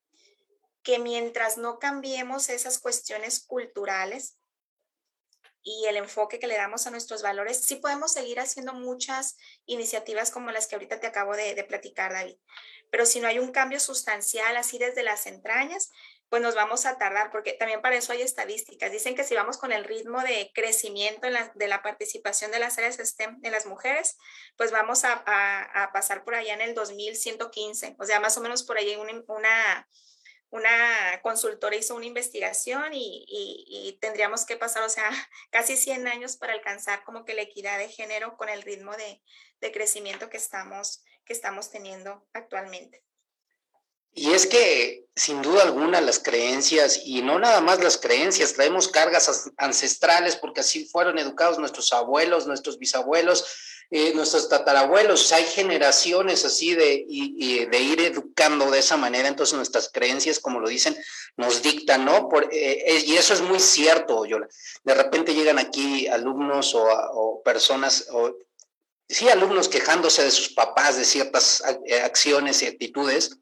que 0.83 0.98
mientras 0.98 1.59
no 1.59 1.78
cambiemos 1.78 2.48
esas 2.48 2.78
cuestiones 2.78 3.44
culturales, 3.44 4.38
y 5.68 5.85
el 5.85 5.98
enfoque 5.98 6.38
que 6.38 6.46
le 6.46 6.57
damos 6.57 6.87
a 6.87 6.90
nuestros 6.90 7.20
valores, 7.20 7.61
sí 7.61 7.76
podemos 7.76 8.12
seguir 8.12 8.40
haciendo 8.40 8.72
muchas 8.72 9.37
iniciativas 9.66 10.31
como 10.31 10.50
las 10.50 10.66
que 10.66 10.76
ahorita 10.76 10.98
te 10.98 11.07
acabo 11.07 11.37
de, 11.37 11.62
platicar, 11.64 12.11
David. 12.11 12.37
Pero 12.90 13.04
si 13.04 13.20
no 13.20 13.28
hay 13.28 13.38
un 13.38 13.52
cambio 13.52 13.78
sustancial 13.78 14.57
así 14.57 14.78
desde 14.78 15.02
las 15.02 15.26
entrañas, 15.26 15.92
pues 16.31 16.40
nos 16.40 16.54
vamos 16.54 16.87
a 16.87 16.96
tardar, 16.96 17.31
porque 17.31 17.52
también 17.52 17.83
para 17.83 17.96
eso 17.96 18.12
hay 18.12 18.22
estadísticas. 18.22 18.90
Dicen 18.90 19.14
que 19.14 19.24
si 19.24 19.35
vamos 19.35 19.59
con 19.59 19.70
el 19.72 19.85
ritmo 19.85 20.22
de 20.22 20.50
crecimiento 20.54 21.26
de 21.54 21.68
la 21.68 21.83
participación 21.83 22.50
de 22.50 22.61
las 22.61 22.78
áreas 22.78 22.96
STEM 22.96 23.38
de 23.40 23.50
las 23.50 23.66
mujeres, 23.66 24.16
pues 24.57 24.70
vamos 24.70 25.04
a, 25.04 25.22
pasar 25.92 26.24
por 26.24 26.35
allá 26.35 26.54
en 26.54 26.62
el 26.62 26.74
2115, 26.74 27.96
o 27.98 28.07
sea, 28.07 28.20
más 28.20 28.38
o 28.38 28.40
menos 28.40 28.62
por 28.62 28.78
ahí 28.78 28.96
una 28.96 29.22
una 29.28 29.88
consultora 31.22 31.76
hizo 31.76 31.94
una 31.94 32.06
investigación 32.06 32.90
y, 32.92 33.98
tendríamos 34.00 34.44
que 34.44 34.56
pasar, 34.56 34.82
o 34.82 34.88
sea, 34.88 35.11
casi 35.50 35.76
100 35.76 36.08
años 36.08 36.37
para 36.37 36.52
alcanzar 36.52 37.04
como 37.04 37.24
que 37.24 37.34
la 37.34 37.42
equidad 37.42 37.78
de 37.78 37.88
género 37.88 38.37
con 38.37 38.48
el 38.48 38.62
ritmo 38.62 38.92
de, 38.96 39.20
crecimiento 39.72 40.30
que 40.30 40.37
estamos, 40.37 41.02
que 41.24 41.32
estamos 41.32 41.70
teniendo 41.70 42.26
actualmente. 42.32 43.02
Y 44.14 44.32
es 44.32 44.46
que, 44.46 45.06
sin 45.14 45.42
duda 45.42 45.62
alguna, 45.62 46.00
las 46.00 46.18
creencias, 46.18 47.02
y 47.04 47.22
no 47.22 47.38
nada 47.38 47.61
más 47.61 47.82
las 47.82 47.98
creencias, 47.98 48.54
traemos 48.54 48.88
cargas 48.88 49.50
ancestrales 49.58 50.37
porque 50.37 50.61
así 50.61 50.87
fueron 50.87 51.18
educados 51.18 51.58
nuestros 51.58 51.92
abuelos, 51.92 52.46
nuestros 52.46 52.78
bisabuelos, 52.78 53.44
eh, 53.90 54.12
nuestros 54.14 54.48
tatarabuelos, 54.48 55.33
hay 55.33 55.44
generaciones 55.44 56.44
así 56.44 56.74
de, 56.74 57.07
de 57.70 57.81
ir 57.81 58.01
educando 58.01 58.70
de 58.70 58.81
esa 58.81 58.98
manera, 58.98 59.29
entonces 59.29 59.57
nuestras 59.57 59.88
creencias, 59.90 60.40
como 60.40 60.61
lo 60.61 60.68
dicen, 60.68 60.94
nos 61.38 61.62
dictan, 61.62 62.05
¿no? 62.05 62.29
Por, 62.29 62.48
eh, 62.53 63.03
y 63.07 63.14
eso 63.14 63.33
es 63.33 63.40
muy 63.40 63.61
cierto, 63.61 64.27
Yola. 64.27 64.48
De 64.83 64.92
repente 64.92 65.35
llegan 65.35 65.59
aquí 65.59 66.07
alumnos 66.09 66.74
o, 66.74 67.40
personas 67.44 68.09
o 68.11 68.37
sí, 69.09 69.29
alumnos 69.29 69.68
quejándose 69.68 70.22
de 70.22 70.33
sus 70.33 70.51
papás 70.51 70.96
de 70.96 71.05
ciertas 71.05 71.62
eh, 71.87 72.01
acciones 72.01 72.62
y 72.62 72.66
actitudes. 72.66 73.38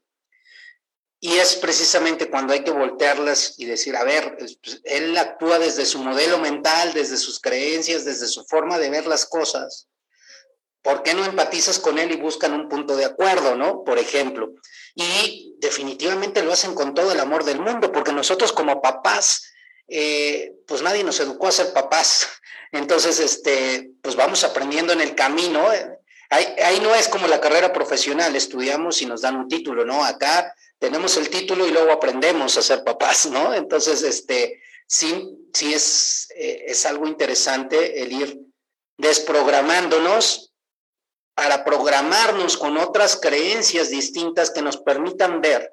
Y 1.19 1.33
es 1.33 1.55
precisamente 1.55 2.29
cuando 2.29 2.53
hay 2.53 2.63
que 2.63 2.69
voltearlas 2.69 3.55
y 3.57 3.65
decir, 3.65 3.95
a 3.95 4.03
ver, 4.03 4.37
pues, 4.37 4.59
él 4.83 5.17
actúa 5.17 5.57
desde 5.57 5.85
su 5.85 5.97
modelo 5.99 6.37
mental, 6.37 6.93
desde 6.93 7.17
sus 7.17 7.39
creencias, 7.39 8.05
desde 8.05 8.27
su 8.27 8.45
forma 8.45 8.77
de 8.77 8.91
ver 8.91 9.07
las 9.07 9.25
cosas. 9.25 9.87
¿Por 10.87 11.03
qué 11.03 11.13
no 11.13 11.25
empatizas 11.25 11.79
con 11.79 11.99
él 11.99 12.13
y 12.13 12.15
buscan 12.15 12.53
un 12.53 12.69
punto 12.69 12.95
de 12.95 13.03
acuerdo, 13.03 13.57
no? 13.57 13.83
Por 13.83 13.99
ejemplo. 13.99 14.53
Y 14.95 15.53
definitivamente 15.57 16.41
lo 16.41 16.53
hacen 16.53 16.75
con 16.75 16.93
todo 16.93 17.11
el 17.11 17.19
amor 17.19 17.43
del 17.43 17.59
mundo, 17.59 17.91
porque 17.91 18.13
nosotros 18.13 18.53
como 18.53 18.81
papás, 18.81 19.51
eh, 19.89 20.53
pues 20.65 20.81
nadie 20.81 21.03
nos 21.03 21.19
educó 21.19 21.47
a 21.47 21.51
ser 21.51 21.73
papás. 21.73 22.29
Entonces, 22.71 23.19
este, 23.19 23.91
pues 24.01 24.15
vamos 24.15 24.45
aprendiendo 24.45 24.93
en 24.93 25.01
el 25.01 25.13
camino. 25.13 25.67
Ahí, 26.29 26.79
no 26.81 26.95
es 26.95 27.09
como 27.09 27.27
la 27.27 27.41
carrera 27.41 27.73
profesional, 27.73 28.33
estudiamos 28.37 29.01
y 29.01 29.07
nos 29.07 29.19
dan 29.19 29.35
un 29.35 29.49
título, 29.49 29.83
¿no? 29.83 30.05
Acá 30.05 30.55
tenemos 30.79 31.17
el 31.17 31.29
título 31.29 31.67
y 31.67 31.71
luego 31.71 31.91
aprendemos 31.91 32.55
a 32.55 32.61
ser 32.61 32.85
papás, 32.85 33.25
¿no? 33.25 33.53
Entonces, 33.53 34.03
este, 34.03 34.61
sí, 34.87 35.37
sí 35.53 35.73
es, 35.73 36.29
eh, 36.37 36.63
es 36.67 36.85
algo 36.85 37.05
interesante 37.07 38.01
el 38.01 38.13
ir 38.13 38.39
desprogramándonos 38.97 40.46
para 41.37 41.63
programarnos 41.63 42.57
con 42.57 42.79
otras 42.79 43.15
creencias 43.15 43.91
distintas 43.91 44.49
que 44.49 44.63
nos 44.63 44.77
permitan 44.77 45.39
ver 45.39 45.71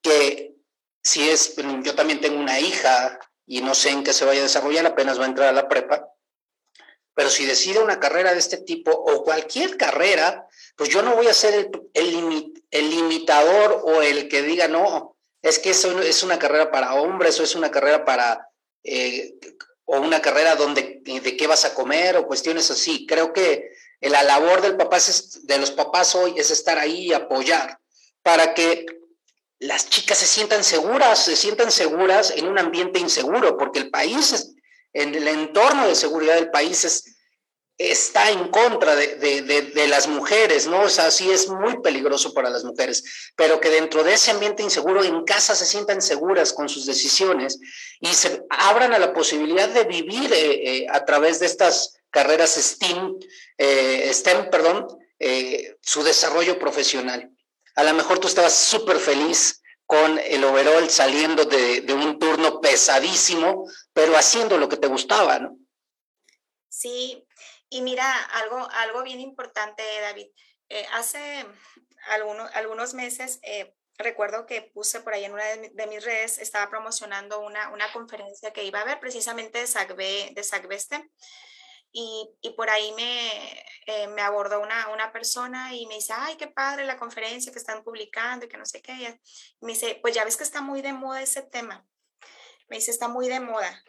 que 0.00 0.54
si 1.02 1.28
es, 1.28 1.56
yo 1.82 1.94
también 1.94 2.22
tengo 2.22 2.40
una 2.40 2.58
hija 2.58 3.18
y 3.44 3.60
no 3.60 3.74
sé 3.74 3.90
en 3.90 4.02
qué 4.02 4.14
se 4.14 4.24
vaya 4.24 4.40
a 4.40 4.44
desarrollar, 4.44 4.86
apenas 4.86 5.20
va 5.20 5.24
a 5.24 5.28
entrar 5.28 5.50
a 5.50 5.52
la 5.52 5.68
prepa, 5.68 6.08
pero 7.12 7.28
si 7.28 7.44
decide 7.44 7.80
una 7.80 8.00
carrera 8.00 8.32
de 8.32 8.38
este 8.38 8.56
tipo 8.56 8.92
o 8.92 9.22
cualquier 9.22 9.76
carrera, 9.76 10.48
pues 10.74 10.88
yo 10.88 11.02
no 11.02 11.14
voy 11.14 11.26
a 11.26 11.34
ser 11.34 11.70
el, 11.92 12.54
el, 12.70 12.90
limitador 12.90 13.82
o 13.84 14.00
el 14.00 14.26
que 14.30 14.40
diga, 14.40 14.68
no, 14.68 15.18
es 15.42 15.58
que 15.58 15.70
eso 15.70 16.00
es 16.00 16.22
una 16.22 16.38
carrera 16.38 16.70
para 16.70 16.94
hombres 16.94 17.38
o 17.38 17.42
es 17.42 17.54
una 17.54 17.70
carrera 17.70 18.06
para, 18.06 18.48
eh, 18.82 19.34
o 19.84 20.00
una 20.00 20.22
carrera 20.22 20.56
donde, 20.56 21.02
de 21.04 21.36
qué 21.36 21.46
vas 21.46 21.66
a 21.66 21.74
comer 21.74 22.16
o 22.16 22.26
cuestiones 22.26 22.70
así. 22.70 23.04
Creo 23.06 23.34
que 23.34 23.68
la 24.00 24.22
labor 24.22 24.60
del 24.60 24.76
papá 24.76 24.98
de 25.42 25.58
los 25.58 25.70
papás 25.70 26.14
hoy 26.14 26.34
es 26.36 26.50
estar 26.50 26.78
ahí 26.78 27.06
y 27.06 27.12
apoyar 27.12 27.78
para 28.22 28.54
que 28.54 28.86
las 29.60 29.88
chicas 29.88 30.18
se 30.18 30.26
sientan 30.26 30.64
seguras, 30.64 31.24
se 31.24 31.36
sientan 31.36 31.70
seguras 31.70 32.32
en 32.36 32.46
un 32.46 32.58
ambiente 32.58 32.98
inseguro, 32.98 33.56
porque 33.56 33.78
el 33.78 33.90
país 33.90 34.32
es, 34.32 34.54
en 34.92 35.14
el 35.14 35.26
entorno 35.28 35.88
de 35.88 35.94
seguridad 35.94 36.34
del 36.34 36.50
país 36.50 36.84
está 37.76 38.30
en 38.30 38.48
contra 38.48 38.94
de, 38.94 39.86
las 39.88 40.06
mujeres, 40.06 40.66
¿no? 40.66 40.82
O 40.82 40.88
sea, 40.88 41.10
sí 41.10 41.30
es 41.30 41.48
muy 41.48 41.80
peligroso 41.80 42.32
para 42.32 42.50
las 42.50 42.64
mujeres, 42.64 43.32
pero 43.36 43.60
que 43.60 43.70
dentro 43.70 44.04
de 44.04 44.14
ese 44.14 44.30
ambiente 44.30 44.62
inseguro 44.62 45.02
en 45.02 45.24
casa 45.24 45.54
se 45.54 45.66
sientan 45.66 46.00
seguras 46.00 46.52
con 46.52 46.68
sus 46.68 46.86
decisiones 46.86 47.58
y 48.00 48.08
se 48.14 48.44
abran 48.50 48.94
a 48.94 48.98
la 48.98 49.12
posibilidad 49.12 49.68
de 49.68 49.84
vivir 49.84 50.32
eh, 50.32 50.76
eh, 50.76 50.86
a 50.90 51.04
través 51.04 51.40
de 51.40 51.46
estas 51.46 51.96
carreras 52.14 52.54
STEM, 52.54 53.18
eh, 53.58 54.10
STEM, 54.14 54.48
perdón, 54.48 54.86
su 55.82 56.02
desarrollo 56.02 56.58
profesional. 56.58 57.30
A 57.76 57.84
lo 57.84 57.92
mejor 57.94 58.18
tú 58.18 58.28
estabas 58.28 58.54
súper 58.54 58.98
feliz 58.98 59.62
con 59.86 60.18
el 60.18 60.44
overall 60.44 60.88
saliendo 60.90 61.44
de, 61.44 61.82
de, 61.82 61.92
un 61.92 62.18
turno 62.18 62.60
pesadísimo, 62.60 63.68
pero 63.92 64.16
haciendo 64.16 64.56
lo 64.58 64.68
que 64.68 64.76
te 64.76 64.86
gustaba, 64.86 65.38
¿no? 65.38 65.58
Sí, 66.68 67.26
y 67.68 67.82
mira, 67.82 68.10
algo, 68.34 68.68
algo 68.70 69.02
bien 69.02 69.20
importante, 69.20 69.82
David. 70.00 70.28
Eh, 70.68 70.86
hace 70.92 71.44
algunos, 72.08 72.50
algunos 72.54 72.94
meses, 72.94 73.40
eh, 73.42 73.74
recuerdo 73.98 74.46
que 74.46 74.62
puse 74.62 75.00
por 75.00 75.14
ahí 75.14 75.24
en 75.24 75.32
una 75.32 75.44
de, 75.44 75.86
mis 75.88 76.04
redes, 76.04 76.38
estaba 76.38 76.70
promocionando 76.70 77.40
una, 77.40 77.70
una, 77.70 77.92
conferencia 77.92 78.52
que 78.52 78.64
iba 78.64 78.78
a 78.78 78.82
haber 78.82 79.00
precisamente 79.00 79.58
de 79.58 79.66
SACBE, 79.66 80.32
de 80.34 80.44
SACBESTE. 80.44 81.10
Y, 81.96 82.28
y, 82.40 82.50
por 82.50 82.70
ahí 82.70 82.90
me, 82.94 83.64
eh, 83.86 84.08
me 84.08 84.20
abordó 84.20 84.60
una, 84.60 84.88
una, 84.88 85.12
persona 85.12 85.72
y 85.76 85.86
me 85.86 85.94
dice, 85.94 86.12
ay, 86.12 86.34
qué 86.36 86.48
padre 86.48 86.84
la 86.84 86.96
conferencia 86.96 87.52
que 87.52 87.58
están 87.60 87.84
publicando 87.84 88.44
y 88.44 88.48
que 88.48 88.56
no 88.56 88.66
sé 88.66 88.82
qué. 88.82 88.92
Y 88.92 89.64
me 89.64 89.74
dice, 89.74 90.00
pues 90.02 90.12
ya 90.12 90.24
ves 90.24 90.36
que 90.36 90.42
está 90.42 90.60
muy 90.60 90.82
de 90.82 90.92
moda 90.92 91.22
ese 91.22 91.42
tema. 91.42 91.86
Me 92.68 92.78
dice, 92.78 92.90
está 92.90 93.06
muy 93.06 93.28
de 93.28 93.38
moda. 93.38 93.80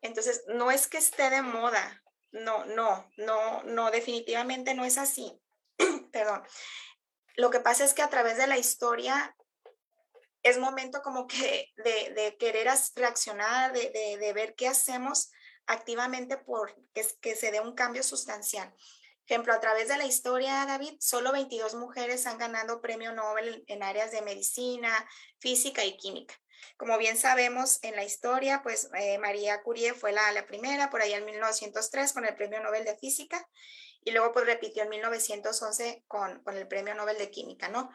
Entonces, 0.00 0.42
no 0.46 0.70
es 0.70 0.86
que 0.86 0.96
esté 0.96 1.28
de 1.28 1.42
moda, 1.42 2.02
no, 2.32 2.64
no, 2.64 3.10
no, 3.18 3.62
no, 3.64 3.90
definitivamente 3.90 4.72
no 4.72 4.86
es 4.86 4.96
así. 4.96 5.38
Perdón. 6.12 6.42
Lo 7.36 7.50
que 7.50 7.60
pasa 7.60 7.84
es 7.84 7.92
que 7.92 8.00
a 8.00 8.08
través 8.08 8.38
de 8.38 8.46
la 8.46 8.56
historia 8.56 9.36
es 10.42 10.56
momento 10.56 11.02
como 11.02 11.26
que 11.26 11.70
de, 11.76 12.14
de 12.14 12.38
querer 12.38 12.68
reaccionar, 12.94 13.74
de, 13.74 13.90
de, 13.90 14.16
de 14.16 14.32
ver 14.32 14.54
qué 14.54 14.66
hacemos 14.66 15.30
activamente 15.70 16.36
por 16.36 16.74
que, 16.92 17.36
se 17.36 17.52
dé 17.52 17.60
un 17.60 17.74
cambio 17.74 18.02
sustancial. 18.02 18.74
Ejemplo, 19.24 19.52
a 19.54 19.60
través 19.60 19.86
de 19.86 19.96
la 19.96 20.04
historia, 20.04 20.66
David, 20.66 20.96
solo 20.98 21.30
22 21.30 21.76
mujeres 21.76 22.26
han 22.26 22.38
ganado 22.38 22.80
premio 22.80 23.12
Nobel 23.12 23.62
en 23.68 23.84
áreas 23.84 24.10
de 24.10 24.22
medicina, 24.22 24.92
física 25.38 25.84
y 25.84 25.96
química. 25.96 26.34
Como 26.76 26.98
bien 26.98 27.16
sabemos 27.16 27.78
en 27.82 27.94
la 27.94 28.02
historia, 28.02 28.62
pues 28.64 28.90
eh, 28.94 29.18
María 29.18 29.62
Curie 29.62 29.94
fue 29.94 30.10
la, 30.10 30.32
la, 30.32 30.46
primera, 30.46 30.90
por 30.90 31.02
ahí 31.02 31.12
en 31.12 31.24
1903 31.24 32.12
con 32.12 32.24
el 32.24 32.34
Premio 32.34 32.60
Nobel 32.60 32.84
de 32.84 32.96
Física, 32.96 33.48
y 34.02 34.10
luego 34.10 34.32
pues 34.32 34.46
repitió 34.46 34.82
en 34.82 34.88
1911 34.88 36.04
con, 36.08 36.42
con 36.42 36.56
el 36.56 36.66
Premio 36.66 36.96
Nobel 36.96 37.16
de 37.16 37.30
Química, 37.30 37.68
¿no? 37.68 37.90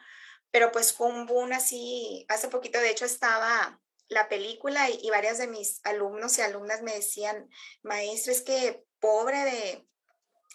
Pero 0.50 0.72
pues 0.72 0.94
fue 0.94 1.08
un 1.08 1.26
boom 1.26 1.52
así, 1.52 2.24
hace 2.30 2.48
poquito 2.48 2.78
de 2.80 2.90
hecho 2.90 3.04
estaba 3.04 3.78
la 4.08 4.28
película 4.28 4.88
y, 4.90 5.08
varias 5.10 5.38
de 5.38 5.48
mis 5.48 5.80
alumnos 5.84 6.38
y 6.38 6.42
alumnas 6.42 6.82
me 6.82 6.94
decían, 6.94 7.48
maestra, 7.82 8.32
es 8.32 8.42
que 8.42 8.84
pobre 9.00 9.38
de, 9.44 9.86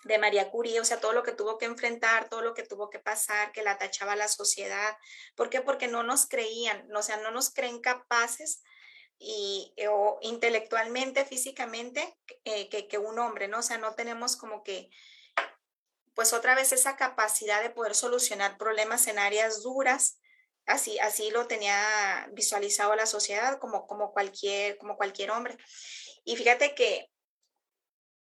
de 0.06 0.18
María 0.18 0.50
Curie, 0.50 0.80
o 0.80 0.86
sea, 0.86 1.00
todo 1.00 1.14
lo 1.14 1.24
que 1.24 1.34
tuvo 1.34 1.58
que 1.58 1.66
enfrentar, 1.66 2.30
todo 2.30 2.42
lo 2.42 2.54
que 2.54 2.64
tuvo 2.64 2.90
que 2.90 3.00
pasar, 3.00 3.52
que 3.52 3.64
la 3.64 3.78
tachaba 3.78 4.16
la 4.16 4.28
sociedad. 4.28 4.98
¿Por 5.36 5.50
qué? 5.50 5.62
Porque 5.62 5.88
no 5.88 6.04
nos 6.04 6.28
creían, 6.28 6.88
o 6.96 7.04
sea, 7.04 7.18
no 7.18 7.32
nos 7.32 7.54
creen 7.54 7.82
capaces 7.82 8.64
y, 9.20 9.74
o 9.90 10.18
intelectualmente, 10.22 11.26
físicamente, 11.26 12.18
eh, 12.46 12.70
que, 12.70 12.88
que, 12.88 12.98
un 12.98 13.20
hombre, 13.20 13.48
¿no? 13.48 13.60
O 13.60 13.64
sea, 13.64 13.78
no 13.78 13.96
tenemos 13.96 14.38
como 14.38 14.64
que, 14.64 14.90
pues 16.16 16.34
otra 16.34 16.56
vez 16.56 16.72
esa 16.72 16.96
capacidad 16.96 17.62
de 17.62 17.70
poder 17.70 17.96
solucionar 17.96 18.58
problemas 18.58 19.08
en 19.08 19.20
áreas 19.20 19.62
duras 19.62 20.21
Así, 20.66 21.00
así 21.00 21.32
lo 21.32 21.48
tenía 21.48 22.30
visualizado 22.34 22.96
la 22.96 23.06
sociedad 23.06 23.60
como, 23.60 23.88
como, 23.88 24.12
cualquier, 24.14 24.78
como 24.78 24.96
cualquier 24.96 25.32
hombre. 25.32 25.58
Y 26.24 26.36
fíjate 26.36 26.76
que 26.76 27.10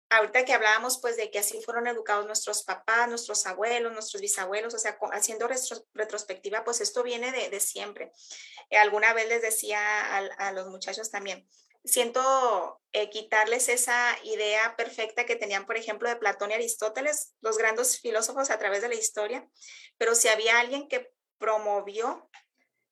ahorita 0.09 0.43
que 0.43 0.53
hablábamos 0.53 0.99
pues 0.99 1.17
de 1.17 1.29
que 1.29 1.39
así 1.39 1.61
fueron 1.61 1.87
educados 1.87 2.25
nuestros 2.25 2.63
papás, 2.63 3.07
nuestros 3.07 3.45
abuelos, 3.45 3.93
nuestros 3.93 4.21
bisabuelos, 4.21 4.73
o 4.73 4.79
sea, 4.79 4.97
haciendo 5.11 5.47
retrospectiva, 5.93 6.63
pues 6.63 6.81
esto 6.81 7.03
viene 7.03 7.31
de, 7.31 7.49
de 7.49 7.59
siempre. 7.59 8.11
Eh, 8.69 8.77
alguna 8.77 9.13
vez 9.13 9.27
les 9.27 9.41
decía 9.41 9.79
a, 10.15 10.51
los 10.51 10.67
muchachos 10.67 11.11
también, 11.11 11.47
siento 11.83 12.81
eh, 12.91 13.09
quitarles 13.09 13.69
esa 13.69 14.17
idea 14.23 14.75
perfecta 14.75 15.25
que 15.25 15.35
tenían, 15.35 15.65
por 15.65 15.77
ejemplo, 15.77 16.09
de 16.09 16.15
Platón 16.15 16.51
y 16.51 16.55
Aristóteles, 16.55 17.33
los 17.41 17.57
grandes 17.57 17.99
filósofos 17.99 18.49
a 18.49 18.57
través 18.57 18.81
de 18.81 18.89
la 18.89 18.95
historia, 18.95 19.47
pero 19.97 20.15
si 20.15 20.27
había 20.27 20.59
alguien 20.59 20.87
que 20.87 21.11
promovió, 21.39 22.29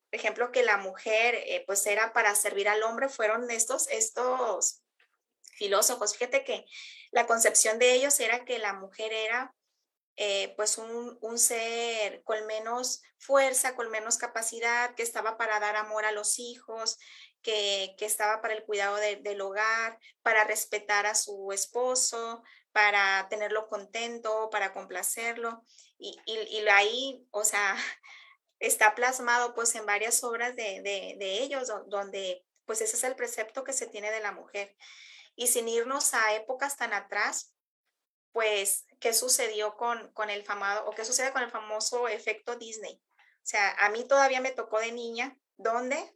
por 0.09 0.19
ejemplo, 0.19 0.51
que 0.51 0.63
la 0.63 0.77
mujer 0.77 1.35
eh, 1.35 1.63
pues 1.67 1.85
era 1.85 2.13
para 2.13 2.33
servir 2.33 2.69
al 2.69 2.81
hombre, 2.83 3.09
fueron 3.09 3.49
estos, 3.51 3.87
estos 3.89 4.81
filósofos. 5.57 6.13
Fíjate 6.13 6.43
que 6.43 6.65
la 7.11 7.27
concepción 7.27 7.77
de 7.77 7.93
ellos 7.93 8.19
era 8.19 8.45
que 8.45 8.57
la 8.57 8.73
mujer 8.73 9.11
era 9.11 9.53
eh, 10.15 10.53
pues 10.55 10.77
un, 10.77 11.17
un, 11.21 11.37
ser 11.37 12.23
con 12.23 12.45
menos 12.47 13.03
fuerza, 13.17 13.75
con 13.75 13.89
menos 13.89 14.17
capacidad, 14.17 14.95
que 14.95 15.03
estaba 15.03 15.37
para 15.37 15.59
dar 15.59 15.75
amor 15.75 16.05
a 16.05 16.11
los 16.11 16.39
hijos, 16.39 16.97
que, 17.43 17.95
que 17.99 18.05
estaba 18.05 18.41
para 18.41 18.55
el 18.55 18.63
cuidado 18.63 18.95
de, 18.95 19.17
del 19.17 19.41
hogar, 19.41 19.99
para 20.23 20.43
respetar 20.43 21.05
a 21.05 21.15
su 21.15 21.51
esposo, 21.51 22.43
para 22.71 23.27
tenerlo 23.29 23.67
contento, 23.67 24.49
para 24.49 24.73
complacerlo. 24.73 25.61
Y, 25.99 26.17
y, 26.25 26.37
y 26.57 26.67
ahí, 26.67 27.27
o 27.31 27.43
sea, 27.43 27.75
está 28.59 28.95
plasmado 28.95 29.53
pues 29.53 29.75
en 29.75 29.85
varias 29.85 30.23
obras 30.23 30.55
de, 30.55 30.81
de, 30.81 31.43
ellos, 31.43 31.71
donde 31.87 32.45
pues 32.65 32.81
ese 32.81 32.95
es 32.95 33.03
el 33.03 33.15
precepto 33.15 33.63
que 33.63 33.73
se 33.73 33.87
tiene 33.87 34.11
de 34.11 34.19
la 34.19 34.31
mujer. 34.31 34.75
Y 35.35 35.47
sin 35.47 35.67
irnos 35.67 36.13
a 36.13 36.33
épocas 36.33 36.77
tan 36.77 36.93
atrás, 36.93 37.53
pues, 38.31 38.85
¿qué 38.99 39.13
sucedió 39.13 39.77
con, 39.77 40.11
con 40.13 40.29
el 40.29 40.43
famoso, 40.43 40.85
o 40.85 40.91
qué 40.91 41.05
sucede 41.05 41.31
con 41.31 41.43
el 41.43 41.51
famoso 41.51 42.07
efecto 42.07 42.55
Disney? 42.55 43.01
O 43.19 43.49
sea, 43.49 43.71
a 43.79 43.89
mí 43.89 44.05
todavía 44.05 44.41
me 44.41 44.51
tocó 44.51 44.79
de 44.79 44.91
niña, 44.91 45.37
donde 45.55 46.15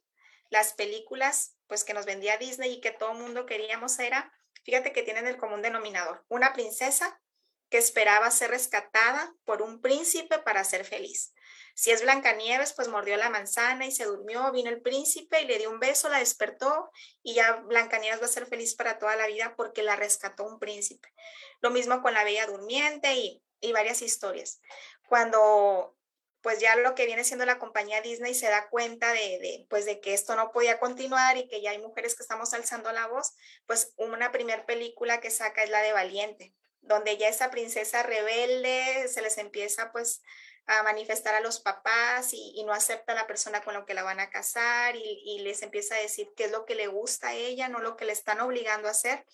las 0.49 0.73
películas, 0.73 1.55
pues, 1.67 1.83
que 1.83 1.93
nos 1.93 2.05
vendía 2.05 2.37
Disney 2.37 2.73
y 2.73 2.81
que 2.81 2.91
todo 2.91 3.11
el 3.11 3.19
mundo 3.19 3.45
queríamos 3.45 3.97
era, 3.99 4.33
fíjate 4.65 4.91
que 4.91 5.03
tienen 5.03 5.27
el 5.27 5.37
común 5.37 5.61
denominador, 5.61 6.25
una 6.27 6.53
princesa 6.53 7.21
que 7.69 7.77
esperaba 7.77 8.29
ser 8.29 8.51
rescatada 8.51 9.33
por 9.45 9.61
un 9.61 9.81
príncipe 9.81 10.39
para 10.39 10.63
ser 10.63 10.83
feliz. 10.83 11.33
Si 11.75 11.91
es 11.91 12.01
Blancanieves, 12.01 12.73
pues 12.73 12.87
mordió 12.87 13.17
la 13.17 13.29
manzana 13.29 13.85
y 13.85 13.91
se 13.91 14.05
durmió, 14.05 14.51
vino 14.51 14.69
el 14.69 14.81
príncipe 14.81 15.41
y 15.41 15.45
le 15.45 15.57
dio 15.57 15.69
un 15.69 15.79
beso, 15.79 16.09
la 16.09 16.19
despertó 16.19 16.91
y 17.23 17.33
ya 17.33 17.55
Blancanieves 17.55 18.21
va 18.21 18.25
a 18.25 18.29
ser 18.29 18.45
feliz 18.45 18.75
para 18.75 18.99
toda 18.99 19.15
la 19.15 19.27
vida 19.27 19.55
porque 19.55 19.83
la 19.83 19.95
rescató 19.95 20.43
un 20.43 20.59
príncipe. 20.59 21.13
Lo 21.61 21.69
mismo 21.69 22.01
con 22.01 22.13
la 22.13 22.23
Bella 22.23 22.47
Durmiente 22.47 23.13
y, 23.13 23.43
y 23.59 23.71
varias 23.71 24.01
historias. 24.01 24.61
Cuando 25.07 25.95
pues 26.41 26.59
ya 26.59 26.75
lo 26.75 26.95
que 26.95 27.05
viene 27.05 27.23
siendo 27.23 27.45
la 27.45 27.59
compañía 27.59 28.01
Disney 28.01 28.33
se 28.33 28.49
da 28.49 28.67
cuenta 28.69 29.13
de, 29.13 29.65
pues 29.69 29.85
de 29.85 29.99
que 29.99 30.13
esto 30.13 30.35
no 30.35 30.51
podía 30.51 30.79
continuar 30.79 31.37
y 31.37 31.47
que 31.47 31.61
ya 31.61 31.71
hay 31.71 31.79
mujeres 31.79 32.15
que 32.15 32.23
estamos 32.23 32.53
alzando 32.53 32.91
la 32.91 33.07
voz, 33.07 33.33
pues 33.67 33.93
una 33.97 34.31
primera 34.31 34.65
película 34.65 35.21
que 35.21 35.29
saca 35.29 35.63
es 35.63 35.69
la 35.69 35.81
de 35.81 35.93
Valiente, 35.93 36.53
donde 36.81 37.17
ya 37.17 37.29
esa 37.29 37.51
princesa 37.51 38.03
rebelde 38.03 39.07
se 39.07 39.21
les 39.21 39.37
empieza 39.37 39.91
pues 39.91 40.23
a 40.67 40.83
manifestar 40.83 41.35
a 41.35 41.41
los 41.41 41.59
papás 41.59 42.33
y, 42.33 42.63
no 42.65 42.73
acepta 42.73 43.13
a 43.13 43.15
la 43.15 43.27
persona 43.27 43.61
con 43.61 43.73
la 43.73 43.85
que 43.85 43.93
la 43.93 44.03
van 44.03 44.19
a 44.19 44.29
casar 44.29 44.95
y, 44.95 45.39
les 45.39 45.61
empieza 45.61 45.95
a 45.95 45.99
decir 45.99 46.29
qué 46.35 46.45
es 46.45 46.51
lo 46.51 46.65
que 46.65 46.75
le 46.75 46.87
gusta 46.87 47.29
a 47.29 47.33
ella, 47.33 47.67
no 47.67 47.79
lo 47.79 47.97
que 47.97 48.05
le 48.05 48.13
están 48.13 48.39
obligando 48.41 48.87
a 48.87 48.91
hacer. 48.91 49.25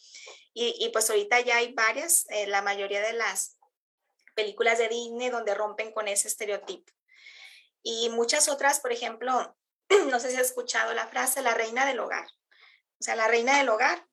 Y, 0.54 0.90
pues 0.94 1.10
ahorita 1.10 1.40
ya 1.42 1.58
hay 1.58 1.74
varias, 1.74 2.26
eh, 2.30 2.48
la 2.48 2.62
mayoría 2.62 3.02
de 3.02 3.14
las 3.14 3.58
películas 4.34 4.78
de 4.78 4.88
Disney 4.88 5.30
donde 5.30 5.54
rompen 5.54 5.92
con 5.92 6.08
ese 6.08 6.28
estereotipo. 6.28 6.92
Y 7.84 8.10
muchas 8.10 8.50
otras, 8.50 8.80
por 8.80 8.92
ejemplo, 8.92 9.56
no 10.10 10.20
sé 10.20 10.32
si 10.32 10.38
has 10.38 10.48
escuchado 10.48 10.94
la 10.94 11.08
frase, 11.08 11.42
la 11.42 11.54
reina 11.54 11.86
del 11.86 12.00
hogar. 12.00 12.28
O 13.00 13.04
sea, 13.04 13.16
la 13.16 13.28
reina 13.28 13.58
del 13.58 13.70
hogar, 13.70 14.08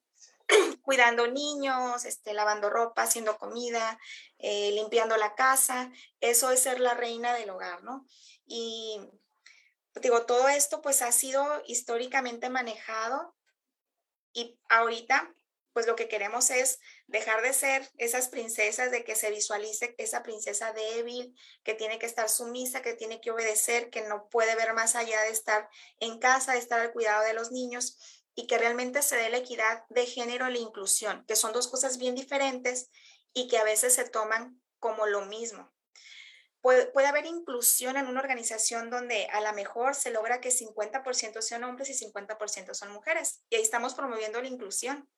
cuidando 0.83 1.27
niños, 1.27 2.05
este, 2.05 2.35
lavando 2.35 2.71
ropa, 2.71 3.03
haciendo 3.03 3.39
comida, 3.39 3.99
eh, 4.39 4.73
limpiando 4.73 5.17
la 5.17 5.35
casa. 5.35 5.91
Eso 6.21 6.51
es 6.51 6.61
ser 6.61 6.81
la 6.81 6.95
reina 6.95 7.35
del 7.35 7.51
hogar, 7.51 7.83
¿no? 7.83 8.07
Y 8.47 9.01
digo, 10.01 10.27
todo 10.27 10.49
esto 10.49 10.83
pues 10.83 11.03
ha 11.03 11.13
sido 11.13 11.63
históricamente 11.67 12.51
manejado 12.51 13.35
y 14.33 14.59
ahorita 14.69 15.35
pues 15.75 15.89
lo 15.89 15.97
que 15.97 16.09
queremos 16.09 16.51
es 16.51 16.79
dejar 17.09 17.43
de 17.43 17.53
ser 17.53 17.91
esas 17.99 18.29
princesas, 18.29 18.93
de 18.93 19.03
que 19.03 19.17
se 19.17 19.31
visualice 19.31 19.97
esa 19.99 20.23
princesa 20.23 20.73
débil, 20.73 21.35
que 21.65 21.75
tiene 21.75 21.99
que 21.99 22.07
estar 22.07 22.29
sumisa, 22.31 22.81
que 22.81 22.95
tiene 22.95 23.21
que 23.21 23.33
obedecer, 23.33 23.91
que 23.91 24.03
no 24.03 24.29
puede 24.29 24.55
ver 24.55 24.73
más 24.73 24.95
allá 24.95 25.21
de 25.23 25.31
estar 25.31 25.69
en 25.99 26.21
casa, 26.21 26.53
de 26.53 26.59
estar 26.59 26.79
al 26.79 26.93
cuidado 26.93 27.25
de 27.25 27.35
los 27.35 27.51
niños 27.51 28.24
y 28.35 28.47
que 28.47 28.59
realmente 28.59 29.03
se 29.03 29.17
dé 29.17 29.29
la 29.29 29.39
equidad 29.39 29.85
de 29.89 30.07
género 30.07 30.49
y 30.49 30.53
la 30.53 30.59
inclusión, 30.59 31.25
que 31.27 31.37
son 31.37 31.53
dos 31.53 31.69
cosas 31.69 31.99
bien 31.99 32.15
diferentes 32.15 32.91
y 33.33 33.49
que 33.49 33.59
a 33.59 33.65
veces 33.65 33.95
se 33.95 34.09
toman 34.09 34.61
como 34.79 35.07
lo 35.07 35.25
mismo. 35.27 35.73
Puede, 36.61 36.87
puede, 36.87 37.09
haber 37.09 37.27
inclusión 37.27 37.97
en 37.97 38.07
una 38.07 38.21
organización 38.21 38.89
donde 38.89 39.27
a 39.27 39.41
lo 39.43 39.53
mejor 39.53 39.95
se 39.95 40.11
logra 40.11 40.41
que 40.41 40.49
50% 40.49 41.43
sean 41.43 41.65
hombres 41.65 41.91
y 41.91 42.07
50% 42.07 42.75
son 42.75 42.91
mujeres. 42.91 43.43
Y 43.51 43.57
ahí 43.57 43.63
estamos 43.63 43.95
promoviendo 43.95 44.41
la 44.41 44.49
inclusión. 44.49 45.09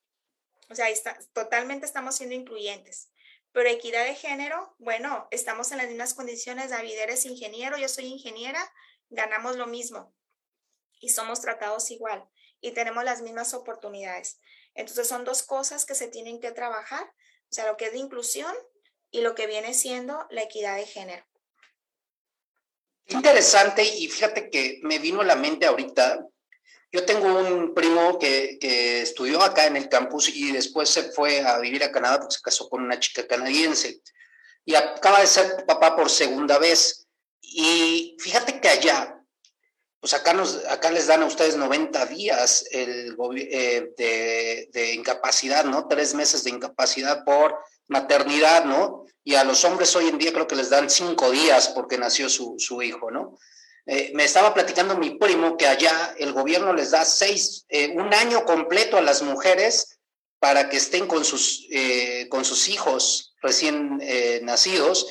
O 0.69 0.75
sea, 0.75 0.89
está, 0.89 1.17
totalmente 1.33 1.87
estamos 1.87 2.17
siendo 2.17 2.35
incluyentes. 2.35 3.13
Pero 3.53 3.69
equidad 3.69 4.05
de 4.05 4.17
género, 4.17 4.75
bueno, 4.79 5.29
estamos 5.31 5.71
en 5.71 5.79
las 5.79 5.87
mismas 5.87 6.15
condiciones. 6.15 6.71
David, 6.71 6.99
eres 6.99 7.25
ingeniero, 7.25 7.79
yo 7.79 7.89
soy 7.89 8.07
ingeniera, 8.07 8.61
ganamos 9.09 9.55
lo 9.55 9.69
mismo 9.69 10.13
y 11.01 11.11
somos 11.11 11.41
tratados 11.41 11.91
igual 11.93 12.29
y 12.61 12.73
tenemos 12.73 13.05
las 13.05 13.23
mismas 13.23 13.55
oportunidades. 13.55 14.39
Entonces 14.75 15.09
son 15.09 15.25
dos 15.25 15.43
cosas 15.43 15.85
que 15.85 15.95
se 15.95 16.09
tienen 16.09 16.41
que 16.41 16.53
trabajar, 16.53 17.05
o 17.05 17.55
sea, 17.55 17.67
lo 17.67 17.77
que 17.77 17.87
es 17.87 17.93
de 17.93 17.99
inclusión 17.99 18.55
y 19.11 19.21
lo 19.21 19.35
que 19.35 19.47
viene 19.47 19.75
siendo 19.75 20.27
la 20.31 20.43
equidad 20.43 20.77
de 20.77 20.87
género. 20.87 21.25
Interesante 23.07 23.85
y 23.85 24.09
fíjate 24.09 24.51
que 24.51 24.81
me 24.83 24.99
vino 24.99 25.21
a 25.21 25.25
la 25.25 25.37
mente 25.37 25.67
ahorita 25.67 26.27
yo 26.93 27.05
tengo 27.05 27.27
un 27.27 27.75
primo 27.75 28.19
que, 28.19 28.59
estudió 29.03 29.43
acá 29.43 29.67
en 29.67 29.77
el 29.77 29.89
campus 29.89 30.29
y 30.29 30.53
después 30.53 30.89
se 30.89 31.13
fue 31.13 31.41
a 31.41 31.59
vivir 31.59 31.85
a 31.85 31.93
Canadá 31.93 32.21
porque 32.21 32.37
se 32.37 32.41
casó 32.41 32.69
con 32.69 32.83
una 32.83 32.99
chica 32.99 33.27
canadiense 33.27 34.01
y 34.65 34.75
acaba 34.75 35.21
de 35.21 35.27
ser 35.27 35.65
papá 35.67 35.95
por 35.95 36.09
segunda 36.09 36.59
vez. 36.59 37.07
Y 37.43 38.17
fíjate 38.19 38.61
que 38.61 38.69
allá, 38.69 39.16
pues 40.01 40.15
acá, 40.15 40.33
nos, 40.33 40.65
acá 40.67 40.91
les 40.91 41.07
dan 41.07 41.23
a 41.23 41.27
ustedes 41.27 41.57
90 41.57 42.07
días 42.07 42.65
el, 42.71 43.17
eh, 43.37 43.89
de, 43.97 44.69
de, 44.73 44.95
incapacidad, 44.95 45.65
¿no? 45.65 45.89
Tres 45.89 46.15
meses 46.15 46.45
de 46.45 46.51
incapacidad 46.51 47.25
por 47.25 47.59
maternidad, 47.89 48.65
¿no? 48.65 49.07
Y 49.25 49.35
a 49.35 49.45
los 49.45 49.65
hombres 49.65 49.95
hoy 49.97 50.09
en 50.09 50.19
día 50.19 50.33
creo 50.33 50.47
que 50.47 50.55
les 50.55 50.71
dan 50.71 50.91
cinco 50.91 51.31
días 51.31 51.69
porque 51.69 51.99
nació 51.99 52.29
su, 52.29 52.57
su 52.59 52.83
hijo, 52.83 53.11
¿no? 53.11 53.39
Eh, 53.87 54.13
me 54.15 54.25
estaba 54.25 54.53
platicando 54.53 54.97
mi 54.97 55.11
primo 55.11 55.57
que 55.57 55.67
allá 55.67 56.15
el 56.19 56.33
gobierno 56.33 56.73
les 56.73 56.91
da 56.91 57.05
seis, 57.05 57.65
eh, 57.69 57.93
un 57.97 58.13
año 58.13 58.45
completo 58.45 58.97
a 58.97 59.03
las 59.03 59.23
mujeres 59.23 59.99
para 60.39 60.69
que 60.69 60.77
estén 60.77 61.07
con 61.07 61.25
sus, 61.25 61.67
con 62.29 62.45
sus 62.45 62.69
hijos 62.69 63.35
recién 63.41 63.99
nacidos 64.43 65.07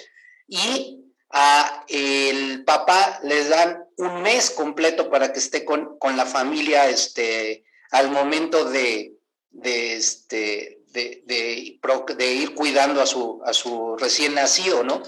y 0.47 0.99
a 1.31 1.83
el 1.87 2.63
papá 2.63 3.19
les 3.23 3.49
dan 3.49 3.84
un 3.97 4.21
mes 4.21 4.49
completo 4.51 5.09
para 5.09 5.31
que 5.31 5.39
esté 5.39 5.63
con, 5.65 5.97
con 5.97 6.17
la 6.17 6.25
familia 6.25 6.89
este, 6.89 7.63
al 7.91 8.11
momento 8.11 8.65
de, 8.65 9.13
de, 9.51 9.95
este, 9.95 10.79
de, 10.87 11.23
de, 11.25 11.79
de 12.15 12.33
ir 12.33 12.55
cuidando 12.55 13.01
a 13.01 13.05
su, 13.05 13.41
a 13.45 13.53
su 13.53 13.95
recién 13.97 14.35
nacido, 14.35 14.83
¿no? 14.83 15.01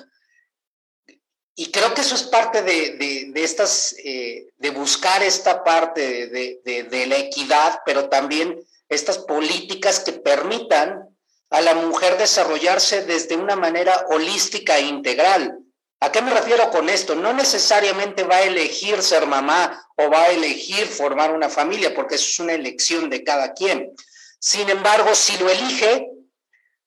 Y 1.59 1.71
creo 1.71 1.91
que 1.95 2.01
eso 2.01 2.13
es 2.13 2.21
parte 2.21 2.61
de, 2.61 3.31
estas, 3.33 3.95
eh, 4.03 4.47
de 4.57 4.69
buscar 4.69 5.23
esta 5.23 5.63
parte 5.63 6.27
de, 6.27 7.05
la 7.07 7.17
equidad, 7.17 7.81
pero 7.83 8.09
también 8.09 8.63
estas 8.89 9.17
políticas 9.17 9.99
que 9.99 10.13
permitan 10.13 11.09
a 11.49 11.61
la 11.61 11.73
mujer 11.73 12.19
desarrollarse 12.19 13.05
desde 13.05 13.37
una 13.37 13.55
manera 13.55 14.05
holística 14.09 14.77
e 14.77 14.83
integral. 14.83 15.57
¿A 15.99 16.11
qué 16.11 16.21
me 16.21 16.31
refiero 16.31 16.69
con 16.69 16.89
esto? 16.89 17.15
No 17.15 17.33
necesariamente 17.33 18.23
va 18.23 18.37
a 18.37 18.43
elegir 18.43 19.01
ser 19.01 19.25
mamá 19.25 19.87
o 19.95 20.09
va 20.09 20.23
a 20.23 20.29
elegir 20.29 20.85
formar 20.85 21.33
una 21.33 21.49
familia, 21.49 21.95
porque 21.95 22.15
eso 22.15 22.27
es 22.29 22.39
una 22.39 22.53
elección 22.53 23.09
de 23.09 23.23
cada 23.23 23.53
quien. 23.53 23.95
Sin 24.39 24.69
embargo, 24.69 25.15
si 25.15 25.37
lo 25.37 25.49
elige, 25.49 26.07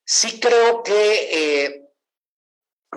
sí 0.04 0.38
creo 0.38 0.84
que 0.84 1.28
eh, 1.32 1.82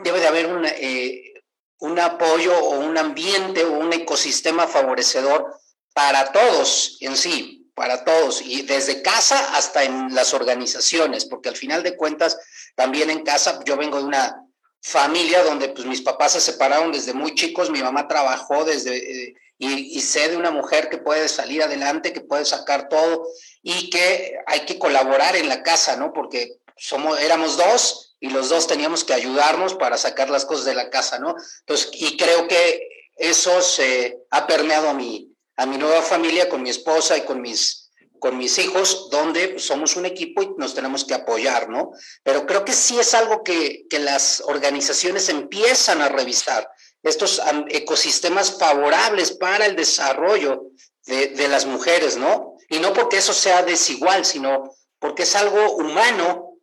debe 0.04 0.20
de 0.20 0.28
haber 0.28 0.76
eh, 0.78 1.34
un 1.80 2.00
apoyo 2.00 2.58
o 2.60 2.80
un 2.80 2.98
ambiente 2.98 3.66
o 3.66 3.72
un 3.72 3.92
ecosistema 3.92 4.68
favorecedor 4.68 5.60
para 5.94 6.32
todos 6.32 6.98
en 7.02 7.18
sí, 7.18 7.72
para 7.74 8.04
todos, 8.04 8.42
y 8.42 8.62
desde 8.64 9.02
casa 9.02 9.56
hasta 9.56 9.84
en 9.84 10.14
las 10.14 10.36
organizaciones, 10.36 11.26
porque 11.26 11.50
al 11.50 11.56
final 11.56 11.82
de 11.82 11.98
cuentas, 11.98 12.38
también 12.76 13.10
en 13.10 13.24
casa, 13.24 13.60
yo 13.66 13.78
vengo 13.78 13.98
de 13.98 14.06
una 14.06 14.43
familia 14.84 15.44
donde 15.44 15.70
pues 15.70 15.88
mis 15.88 16.02
papás 16.02 16.34
se 16.34 16.42
separaron 16.42 16.92
desde 16.92 17.14
muy 17.14 17.34
chicos, 17.34 17.70
mi 17.70 17.82
mamá 17.82 18.08
trabajó 18.08 18.66
desde, 18.66 18.98
eh, 18.98 19.36
y, 19.58 19.98
y, 19.98 20.02
sé 20.02 20.28
de 20.28 20.36
una 20.36 20.52
mujer 20.52 20.90
que 20.90 20.98
puede 20.98 21.30
salir 21.30 21.64
adelante, 21.64 22.12
que 22.12 22.20
puede 22.20 22.44
sacar 22.44 22.90
todo 22.90 23.26
y 23.62 23.90
que 23.90 24.36
hay 24.46 24.66
que 24.66 24.78
colaborar 24.78 25.38
en 25.38 25.48
la 25.48 25.64
casa, 25.64 25.96
¿no? 25.96 26.12
Porque 26.12 26.58
somos, 26.76 27.18
éramos 27.22 27.56
dos 27.56 28.16
y 28.20 28.30
los 28.30 28.50
dos 28.50 28.68
teníamos 28.68 29.06
que 29.06 29.14
ayudarnos 29.14 29.76
para 29.76 29.98
sacar 29.98 30.30
las 30.30 30.44
cosas 30.44 30.66
de 30.66 30.76
la 30.76 30.90
casa, 30.90 31.18
¿no? 31.18 31.36
Entonces, 31.62 31.90
y 31.94 32.18
creo 32.18 32.50
que 32.50 32.88
eso 33.16 33.62
se 33.62 34.18
ha 34.32 34.46
permeado 34.48 34.90
a 34.90 34.94
mi, 34.94 35.34
a 35.56 35.66
mi 35.66 35.78
nueva 35.78 36.02
familia 36.02 36.50
con 36.50 36.62
mi 36.62 36.70
esposa 36.70 37.18
y 37.18 37.22
con 37.22 37.42
mis, 37.42 37.83
con 38.24 38.38
mis 38.38 38.58
hijos, 38.58 39.10
donde 39.10 39.60
somos 39.60 39.98
un 39.98 40.06
equipo 40.06 40.42
y 40.42 40.52
nos 40.58 40.74
tenemos 40.74 41.04
que 41.04 41.14
apoyar, 41.14 41.68
¿no? 41.68 41.92
Pero 42.24 42.46
creo 42.46 42.64
que 42.64 42.72
sí 42.72 42.98
es 42.98 43.14
algo 43.14 43.44
que, 43.44 43.86
que 43.90 44.00
las 44.00 44.40
organizaciones 44.46 45.28
empiezan 45.28 46.02
a 46.02 46.08
revisar, 46.08 46.70
estos 47.04 47.42
ecosistemas 47.68 48.58
favorables 48.58 49.34
para 49.34 49.66
el 49.66 49.76
desarrollo 49.76 50.68
de, 51.06 51.28
de 51.28 51.50
las 51.50 51.66
mujeres, 51.66 52.16
¿no? 52.16 52.56
Y 52.70 52.80
no 52.80 52.94
porque 52.94 53.18
eso 53.18 53.34
sea 53.34 53.62
desigual, 53.64 54.24
sino 54.24 54.74
porque 55.00 55.24
es 55.24 55.36
algo 55.36 55.74
humano 55.74 56.54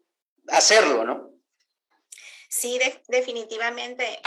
hacerlo, 0.48 1.04
¿no? 1.04 1.30
Sí, 2.48 2.80
definitivamente. 3.06 4.18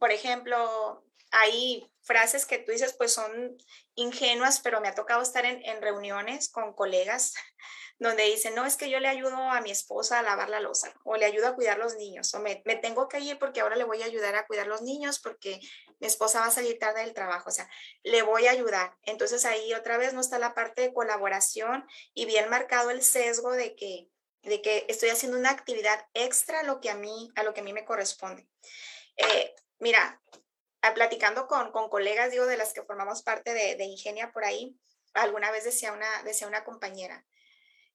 Por 0.00 0.10
ejemplo, 0.10 1.04
hay 1.30 1.88
frases 2.04 2.46
que 2.46 2.58
tú 2.58 2.72
dices, 2.72 2.94
pues 2.96 3.12
son 3.12 3.56
ingenuas, 3.94 4.60
pero 4.60 4.80
me 4.80 4.88
ha 4.88 4.94
tocado 4.94 5.22
estar 5.22 5.44
en, 5.44 5.82
reuniones 5.82 6.50
con 6.50 6.74
colegas 6.74 7.34
donde 7.98 8.24
dicen, 8.24 8.54
no, 8.54 8.66
es 8.66 8.76
que 8.76 8.90
yo 8.90 9.00
le 9.00 9.08
ayudo 9.08 9.36
a 9.36 9.60
mi 9.60 9.70
esposa 9.70 10.18
a 10.18 10.22
lavar 10.22 10.48
la 10.48 10.60
losa 10.60 10.92
o 11.04 11.16
le 11.16 11.24
ayudo 11.24 11.48
a 11.48 11.54
cuidar 11.54 11.78
los 11.78 11.94
niños 11.96 12.34
o 12.34 12.40
me, 12.40 12.62
me, 12.64 12.76
tengo 12.76 13.08
que 13.08 13.20
ir 13.20 13.38
porque 13.38 13.60
ahora 13.60 13.76
le 13.76 13.84
voy 13.84 14.02
a 14.02 14.06
ayudar 14.06 14.34
a 14.34 14.46
cuidar 14.46 14.66
los 14.66 14.82
niños 14.82 15.20
porque 15.20 15.60
mi 16.00 16.06
esposa 16.06 16.40
va 16.40 16.46
a 16.46 16.50
salir 16.50 16.78
tarde 16.78 17.00
del 17.00 17.14
trabajo, 17.14 17.48
o 17.48 17.52
sea, 17.52 17.68
le 18.02 18.22
voy 18.22 18.46
a 18.46 18.50
ayudar. 18.50 18.94
Entonces 19.02 19.44
ahí 19.44 19.72
otra 19.74 19.96
vez 19.96 20.12
no 20.12 20.20
está 20.20 20.38
la 20.38 20.54
parte 20.54 20.82
de 20.82 20.92
colaboración 20.92 21.86
y 22.12 22.26
bien 22.26 22.50
marcado 22.50 22.90
el 22.90 23.02
sesgo 23.02 23.52
de 23.52 23.74
que 23.74 24.08
de 24.44 24.60
que 24.60 24.84
estoy 24.88 25.08
haciendo 25.08 25.38
una 25.38 25.50
actividad 25.50 26.06
extra 26.12 26.60
a 26.60 26.62
lo 26.64 26.80
que 26.80 26.90
a 26.90 26.94
mí, 26.94 27.30
a 27.34 27.42
lo 27.42 27.54
que 27.54 27.60
a 27.60 27.64
mí 27.64 27.72
me 27.72 27.84
corresponde. 27.84 28.46
Eh, 29.16 29.54
mira, 29.78 30.20
platicando 30.92 31.46
con, 31.46 31.72
con, 31.72 31.88
colegas, 31.88 32.30
digo, 32.30 32.46
de 32.46 32.56
las 32.56 32.74
que 32.74 32.82
formamos 32.82 33.22
parte 33.22 33.54
de, 33.54 33.84
Ingenia 33.84 34.32
por 34.32 34.44
ahí, 34.44 34.78
alguna 35.14 35.50
vez 35.50 35.64
decía 35.64 35.92
una, 35.92 36.22
decía 36.24 36.48
una 36.48 36.64
compañera, 36.64 37.24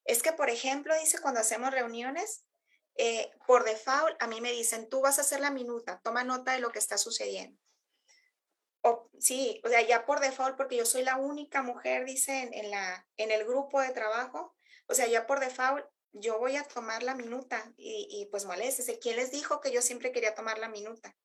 es 0.06 0.24
que, 0.24 0.34
por 0.34 0.50
ejemplo, 0.50 0.96
dice, 0.98 1.20
cuando 1.20 1.42
hacemos 1.42 1.72
reuniones, 1.72 2.46
eh, 2.96 3.30
por 3.46 3.64
default, 3.64 4.16
a 4.22 4.28
mí 4.28 4.42
me 4.42 4.52
dicen, 4.52 4.90
tú 4.90 5.02
vas 5.02 5.20
a 5.20 5.22
hacer 5.22 5.40
la 5.40 5.52
minuta, 5.52 6.02
toma 6.04 6.24
nota 6.24 6.54
de 6.54 6.60
lo 6.60 6.72
que 6.72 6.80
está 6.80 6.98
sucediendo. 6.98 7.60
O, 8.82 9.10
sí, 9.20 9.62
o 9.64 9.70
sea, 9.70 9.82
ya 9.82 10.06
por 10.06 10.22
default, 10.22 10.56
porque 10.56 10.78
yo 10.78 10.86
soy 10.86 11.04
la 11.04 11.18
única 11.18 11.62
mujer, 11.62 12.06
dice, 12.06 12.50
en, 12.52 12.72
la, 12.72 13.06
en 13.18 13.32
el 13.32 13.46
grupo 13.46 13.82
de 13.82 13.90
trabajo, 13.90 14.56
o 14.88 14.94
sea, 14.94 15.06
ya 15.08 15.28
por 15.28 15.40
default, 15.40 15.86
yo 16.12 16.40
voy 16.40 16.56
a 16.56 16.64
tomar 16.64 17.04
la 17.04 17.14
minuta 17.14 17.72
y, 17.78 18.08
y 18.10 18.26
pues 18.28 18.46
moleste. 18.46 18.98
¿Quién 19.00 19.18
les 19.18 19.32
dijo 19.32 19.62
que 19.62 19.72
yo 19.72 19.82
siempre 19.82 20.12
quería 20.12 20.34
tomar 20.34 20.58
la 20.58 20.70
minuta? 20.70 21.16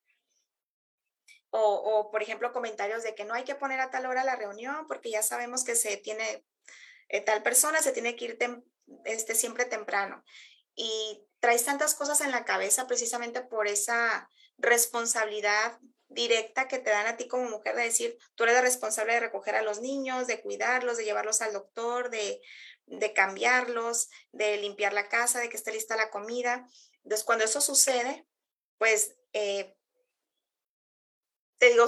O, 1.57 2.11
por 2.11 2.21
ejemplo, 2.21 2.51
comentarios 2.51 3.03
de 3.03 3.15
que 3.15 3.23
no 3.23 3.33
hay 3.33 3.43
que 3.43 3.55
poner 3.55 3.79
a 3.79 3.89
tal 3.89 4.05
hora 4.05 4.23
la 4.23 4.35
reunión 4.35 4.87
porque 4.87 5.09
ya 5.09 5.23
sabemos 5.23 5.63
que 5.63 5.75
se 5.75 5.95
tiene, 5.97 6.45
eh, 7.09 7.21
tal 7.21 7.43
persona 7.43 7.81
se 7.81 7.93
tiene 7.93 8.15
que 8.15 8.25
ir 8.25 8.37
este, 9.05 9.35
siempre 9.35 9.65
temprano. 9.65 10.23
Y 10.75 11.25
traes 11.39 11.63
tantas 11.63 11.95
cosas 11.95 12.21
en 12.21 12.31
la 12.31 12.43
cabeza 12.43 12.87
precisamente 12.87 13.41
por 13.41 13.67
esa 13.67 14.29
responsabilidad 14.57 15.79
directa 16.07 16.67
que 16.67 16.79
te 16.79 16.89
dan 16.89 17.07
a 17.07 17.17
ti 17.17 17.27
como 17.27 17.49
mujer 17.49 17.75
de 17.75 17.83
decir, 17.83 18.17
tú 18.35 18.43
eres 18.43 18.55
la 18.55 18.61
responsable 18.61 19.13
de 19.13 19.19
recoger 19.19 19.55
a 19.55 19.61
los 19.61 19.81
niños, 19.81 20.27
de 20.27 20.41
cuidarlos, 20.41 20.97
de 20.97 21.05
llevarlos 21.05 21.41
al 21.41 21.53
doctor, 21.53 22.09
de, 22.09 22.41
de 22.85 23.13
cambiarlos, 23.13 24.09
de 24.31 24.57
limpiar 24.57 24.93
la 24.93 25.09
casa, 25.09 25.39
de 25.39 25.49
que 25.49 25.57
esté 25.57 25.71
lista 25.71 25.95
la 25.95 26.09
comida. 26.09 26.67
Entonces, 27.03 27.25
cuando 27.25 27.45
eso 27.45 27.61
sucede, 27.61 28.25
pues, 28.77 29.15
eh, 29.33 29.75
te 31.57 31.69
digo, 31.69 31.85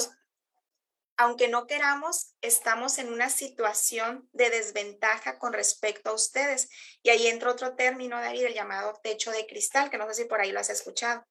aunque 1.18 1.48
no 1.48 1.66
queramos, 1.66 2.36
estamos 2.42 3.00
en 3.00 3.12
una 3.12 3.30
situación 3.30 4.30
de 4.34 4.50
desventaja 4.50 5.40
con 5.40 5.54
respecto 5.54 6.12
a 6.12 6.14
ustedes. 6.14 6.70
Y 7.02 7.10
ahí 7.10 7.28
entra 7.28 7.52
otro 7.52 7.76
término, 7.76 8.20
David, 8.20 8.46
el 8.46 8.54
llamado 8.54 9.00
techo 9.02 9.32
de 9.32 9.48
cristal, 9.48 9.90
que 9.90 9.98
no 9.98 10.08
sé 10.08 10.14
si 10.14 10.26
por 10.26 10.42
ahí 10.42 10.52
lo 10.52 10.60
has 10.60 10.70
escuchado 10.70 11.26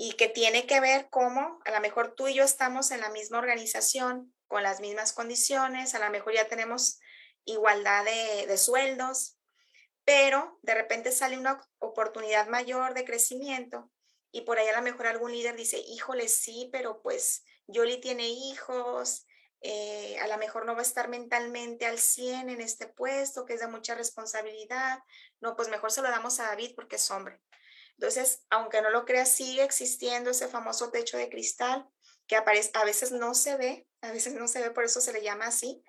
y 0.00 0.12
que 0.12 0.28
tiene 0.28 0.64
que 0.64 0.80
ver 0.80 1.08
cómo 1.10 1.60
a 1.64 1.72
lo 1.72 1.80
mejor 1.80 2.14
tú 2.14 2.28
y 2.28 2.34
yo 2.34 2.44
estamos 2.44 2.92
en 2.92 3.00
la 3.00 3.10
misma 3.10 3.38
organización, 3.38 4.32
con 4.46 4.62
las 4.62 4.80
mismas 4.80 5.12
condiciones, 5.12 5.94
a 5.94 5.98
lo 5.98 6.08
mejor 6.10 6.34
ya 6.34 6.46
tenemos 6.46 7.00
igualdad 7.44 8.04
de, 8.04 8.56
sueldos, 8.56 9.36
pero 10.04 10.58
de 10.62 10.74
repente 10.74 11.10
sale 11.10 11.36
una 11.36 11.60
oportunidad 11.78 12.46
mayor 12.46 12.94
de 12.94 13.04
crecimiento 13.04 13.90
y 14.32 14.42
por 14.42 14.58
ahí 14.58 14.68
a 14.68 14.76
lo 14.76 14.82
mejor 14.82 15.06
algún 15.06 15.32
líder 15.32 15.56
dice, 15.56 15.78
híjole, 15.78 16.28
sí, 16.28 16.68
pero 16.72 17.00
pues 17.02 17.44
Yoli 17.66 18.00
tiene 18.00 18.28
hijos, 18.28 19.26
eh, 19.60 20.18
a 20.20 20.28
lo 20.28 20.38
mejor 20.38 20.66
no 20.66 20.74
va 20.74 20.80
a 20.80 20.82
estar 20.82 21.08
mentalmente 21.08 21.86
al 21.86 21.98
100 21.98 22.50
en 22.50 22.60
este 22.60 22.86
puesto, 22.86 23.44
que 23.44 23.54
es 23.54 23.60
de 23.60 23.66
mucha 23.66 23.94
responsabilidad. 23.94 25.00
No, 25.40 25.56
pues 25.56 25.68
mejor 25.68 25.90
se 25.90 26.02
lo 26.02 26.10
damos 26.10 26.38
a 26.40 26.44
David 26.44 26.72
porque 26.76 26.96
es 26.96 27.10
hombre. 27.10 27.40
Entonces, 27.92 28.44
aunque 28.50 28.80
no 28.80 28.90
lo 28.90 29.04
creas, 29.04 29.30
sigue 29.30 29.64
existiendo 29.64 30.30
ese 30.30 30.46
famoso 30.46 30.90
techo 30.90 31.16
de 31.16 31.28
cristal 31.28 31.88
que 32.28 32.36
aparece, 32.36 32.70
a 32.74 32.84
veces 32.84 33.10
no 33.10 33.34
se 33.34 33.56
ve, 33.56 33.88
a 34.02 34.12
veces 34.12 34.34
no 34.34 34.46
se 34.46 34.60
ve, 34.60 34.70
por 34.70 34.84
eso 34.84 35.00
se 35.00 35.12
le 35.12 35.22
llama 35.22 35.46
así, 35.46 35.82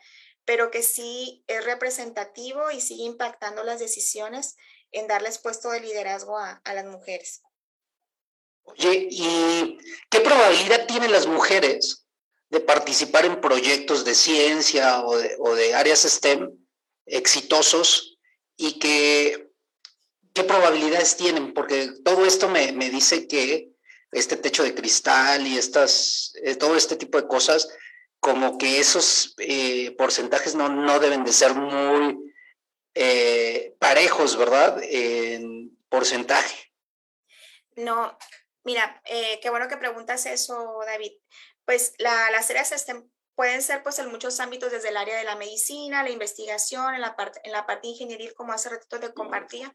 pero 0.46 0.72
que 0.72 0.82
sí 0.82 1.44
es 1.48 1.64
representativo 1.66 2.72
y 2.72 2.82
sigue 2.82 3.04
impactando 3.04 3.64
las 3.64 3.80
decisiones 3.80 4.56
en 4.92 5.08
darles 5.08 5.38
puesto 5.38 5.70
de 5.70 5.82
liderazgo 5.82 6.40
a, 6.40 6.62
las 6.66 6.86
mujeres. 6.86 7.44
Oye, 8.72 9.08
¿y 9.10 9.78
qué 10.10 10.20
probabilidad 10.22 10.86
tienen 10.88 11.12
las 11.12 11.28
mujeres 11.28 12.06
de 12.50 12.60
participar 12.60 13.26
en 13.26 13.42
proyectos 13.42 14.06
de 14.06 14.16
ciencia 14.16 15.04
o 15.04 15.56
de, 15.56 15.74
áreas 15.74 16.02
STEM 16.02 16.52
exitosos 17.06 18.18
y 18.58 18.80
que 18.80 19.50
¿qué 20.34 20.44
probabilidades 20.44 21.18
tienen? 21.18 21.54
Porque 21.54 21.90
todo 22.04 22.26
esto 22.26 22.50
me, 22.50 22.72
dice 22.90 23.28
que 23.28 23.72
este 24.12 24.38
techo 24.38 24.64
de 24.64 24.74
cristal 24.74 25.46
y 25.46 25.58
estas, 25.58 26.34
eh, 26.44 26.56
todo 26.56 26.76
este 26.76 26.96
tipo 26.96 27.20
de 27.22 27.28
cosas, 27.28 27.70
como 28.20 28.58
que 28.58 28.80
esos 28.80 29.36
eh, 29.38 29.92
porcentajes 29.98 30.56
no, 30.56 30.70
no 30.70 31.00
deben 31.00 31.24
de 31.24 31.34
ser 31.34 31.54
muy 31.54 32.18
eh, 32.96 33.76
parejos, 33.80 34.36
¿verdad? 34.36 34.82
En 34.84 35.78
porcentaje. 35.90 36.74
No, 37.76 38.18
mira, 38.64 39.02
qué 39.06 39.50
bueno 39.50 39.68
que 39.68 39.78
preguntas 39.78 40.26
eso, 40.26 40.80
David. 40.86 41.14
Pues 41.66 41.94
la, 41.98 42.32
las 42.32 42.50
áreas 42.50 42.72
estén 42.72 43.12
pueden 43.40 43.62
ser 43.62 43.82
pues 43.84 43.98
en 44.00 44.12
muchos 44.12 44.38
ámbitos, 44.42 44.70
desde 44.70 44.90
el 44.90 44.98
área 44.98 45.18
de 45.18 45.24
la 45.24 45.38
medicina, 45.38 46.04
la 46.04 46.10
investigación, 46.10 46.94
en 46.94 47.00
la 47.00 47.16
parte, 47.16 47.40
en 47.46 47.54
la 47.54 47.66
parte 47.66 47.88
ingenieril, 47.88 48.34
como 48.34 48.52
hace 48.52 48.68
ratito 48.68 49.00
te 49.00 49.14
compartía, 49.14 49.74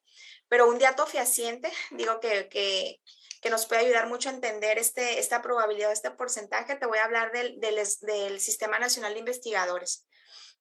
pero 0.48 0.68
un 0.68 0.78
dato 0.78 1.06
fehaciente, 1.06 1.72
digo 1.92 2.20
que, 2.20 2.50
que, 2.50 3.00
que, 3.40 3.48
nos 3.48 3.64
puede 3.64 3.80
ayudar 3.86 4.06
mucho 4.06 4.28
a 4.28 4.32
entender 4.32 4.76
este, 4.76 5.18
esta 5.18 5.40
probabilidad, 5.40 5.92
este 5.92 6.10
porcentaje, 6.10 6.76
te 6.76 6.84
voy 6.84 6.98
a 6.98 7.06
hablar 7.06 7.32
del, 7.32 7.58
del, 7.58 7.80
del 8.02 8.38
Sistema 8.38 8.78
Nacional 8.78 9.14
de 9.14 9.20
Investigadores. 9.20 10.06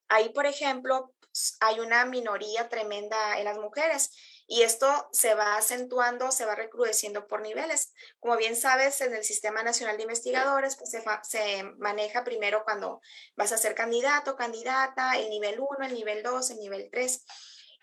Ahí, 0.08 0.30
por 0.30 0.46
ejemplo, 0.46 1.12
hay 1.60 1.80
una 1.80 2.06
minoría 2.06 2.70
tremenda 2.70 3.38
en 3.38 3.44
las 3.44 3.58
mujeres 3.58 4.12
y 4.46 4.62
esto 4.62 5.08
se 5.12 5.34
va 5.34 5.56
acentuando, 5.56 6.30
se 6.30 6.44
va 6.44 6.54
recrudeciendo 6.54 7.26
por 7.26 7.40
niveles. 7.40 7.92
Como 8.20 8.36
bien 8.36 8.56
sabes, 8.56 9.00
en 9.00 9.14
el 9.14 9.24
Sistema 9.24 9.62
Nacional 9.62 9.96
de 9.96 10.02
Investigadores 10.02 10.76
pues 10.76 10.90
se, 11.22 11.62
maneja 11.78 12.24
primero 12.24 12.62
cuando 12.64 13.00
vas 13.36 13.52
a 13.52 13.58
ser 13.58 13.74
candidato, 13.74 14.36
candidata, 14.36 15.16
el 15.16 15.30
nivel 15.30 15.60
1, 15.60 15.86
el 15.86 15.94
nivel 15.94 16.22
2, 16.22 16.50
el 16.50 16.58
nivel 16.58 16.88
3. 16.90 17.24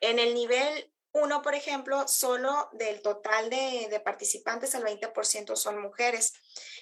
En 0.01 0.19
el 0.19 0.35
nivel 0.35 0.93
1, 1.13 1.41
por 1.41 1.55
ejemplo, 1.55 2.07
solo 2.07 2.69
del 2.73 3.01
total 3.01 3.49
de, 3.49 3.87
de 3.89 3.99
participantes, 3.99 4.75
el 4.75 4.83
20% 4.83 5.55
son 5.55 5.81
mujeres. 5.81 6.33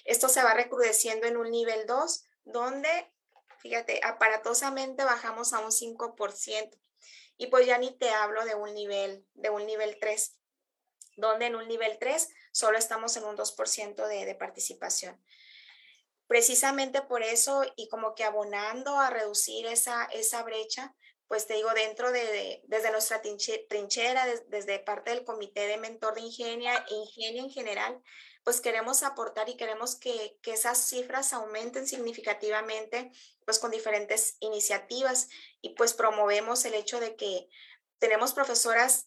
Esto 0.04 0.28
se 0.28 0.42
va 0.42 0.52
recrudeciendo 0.52 1.26
en 1.26 1.38
un 1.38 1.50
nivel 1.50 1.86
2, 1.86 2.24
donde, 2.44 3.10
fíjate, 3.58 4.00
aparatosamente 4.04 5.04
bajamos 5.04 5.54
a 5.54 5.60
un 5.60 5.70
5%. 5.70 6.78
Y 7.40 7.46
pues 7.46 7.66
ya 7.66 7.78
ni 7.78 7.90
te 7.96 8.10
hablo 8.10 8.44
de 8.44 8.54
un 8.54 8.74
nivel, 8.74 9.26
de 9.32 9.48
un 9.48 9.64
nivel 9.64 9.96
3, 9.98 10.36
donde 11.16 11.46
en 11.46 11.56
un 11.56 11.66
nivel 11.68 11.96
3 11.98 12.28
solo 12.52 12.76
estamos 12.76 13.16
en 13.16 13.24
un 13.24 13.34
2% 13.34 14.06
de, 14.06 14.26
de 14.26 14.34
participación. 14.34 15.18
Precisamente 16.26 17.00
por 17.00 17.22
eso 17.22 17.62
y 17.76 17.88
como 17.88 18.14
que 18.14 18.24
abonando 18.24 19.00
a 19.00 19.08
reducir 19.08 19.64
esa, 19.64 20.04
esa 20.12 20.42
brecha, 20.42 20.94
pues 21.28 21.46
te 21.46 21.54
digo, 21.54 21.72
dentro 21.72 22.12
de, 22.12 22.60
desde 22.64 22.92
nuestra 22.92 23.22
trinchera, 23.22 24.26
desde 24.48 24.78
parte 24.78 25.10
del 25.10 25.24
comité 25.24 25.66
de 25.66 25.78
mentor 25.78 26.16
de 26.16 26.20
Ingenia 26.20 26.84
Ingenia 26.90 27.42
en 27.42 27.50
general, 27.50 28.02
pues 28.50 28.60
queremos 28.60 29.04
aportar 29.04 29.48
y 29.48 29.56
queremos 29.56 29.94
que, 29.94 30.36
que, 30.42 30.54
esas 30.54 30.76
cifras 30.76 31.32
aumenten 31.32 31.86
significativamente, 31.86 33.12
pues 33.44 33.60
con 33.60 33.70
diferentes 33.70 34.38
iniciativas 34.40 35.28
y 35.60 35.74
pues 35.76 35.94
promovemos 35.94 36.64
el 36.64 36.74
hecho 36.74 36.98
de 36.98 37.14
que 37.14 37.48
tenemos 38.00 38.32
profesoras 38.32 39.06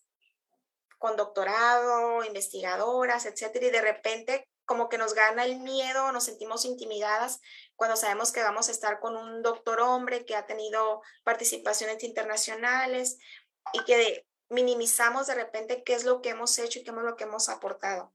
con 0.98 1.18
doctorado, 1.18 2.24
investigadoras, 2.24 3.26
etcétera, 3.26 3.66
y 3.66 3.70
de 3.70 3.82
repente 3.82 4.50
como 4.64 4.88
que 4.88 4.98
nos 4.98 5.14
gana 5.14 5.44
el 5.44 5.60
miedo, 5.60 6.14
nos 6.14 6.24
sentimos 6.24 6.64
intimidadas 6.64 7.42
cuando 7.76 7.98
sabemos 7.98 8.32
que 8.32 8.42
vamos 8.42 8.70
a 8.70 8.72
estar 8.72 9.02
con 9.02 9.18
un 9.18 9.42
doctor 9.42 9.82
hombre 9.82 10.24
que 10.24 10.38
ha 10.38 10.46
tenido 10.46 11.02
participaciones 11.26 12.02
internacionales 12.06 13.18
y 13.74 13.84
que 13.84 14.26
minimizamos 14.48 15.28
de 15.28 15.36
repente 15.36 15.84
qué 15.84 15.96
es 15.96 16.06
lo 16.06 16.22
que 16.22 16.30
hemos 16.30 16.58
hecho 16.60 16.80
y 16.80 16.86
qué 16.86 16.92
es 16.92 16.96
lo 16.96 17.18
que 17.18 17.26
hemos 17.26 17.50
aportado. 17.50 18.14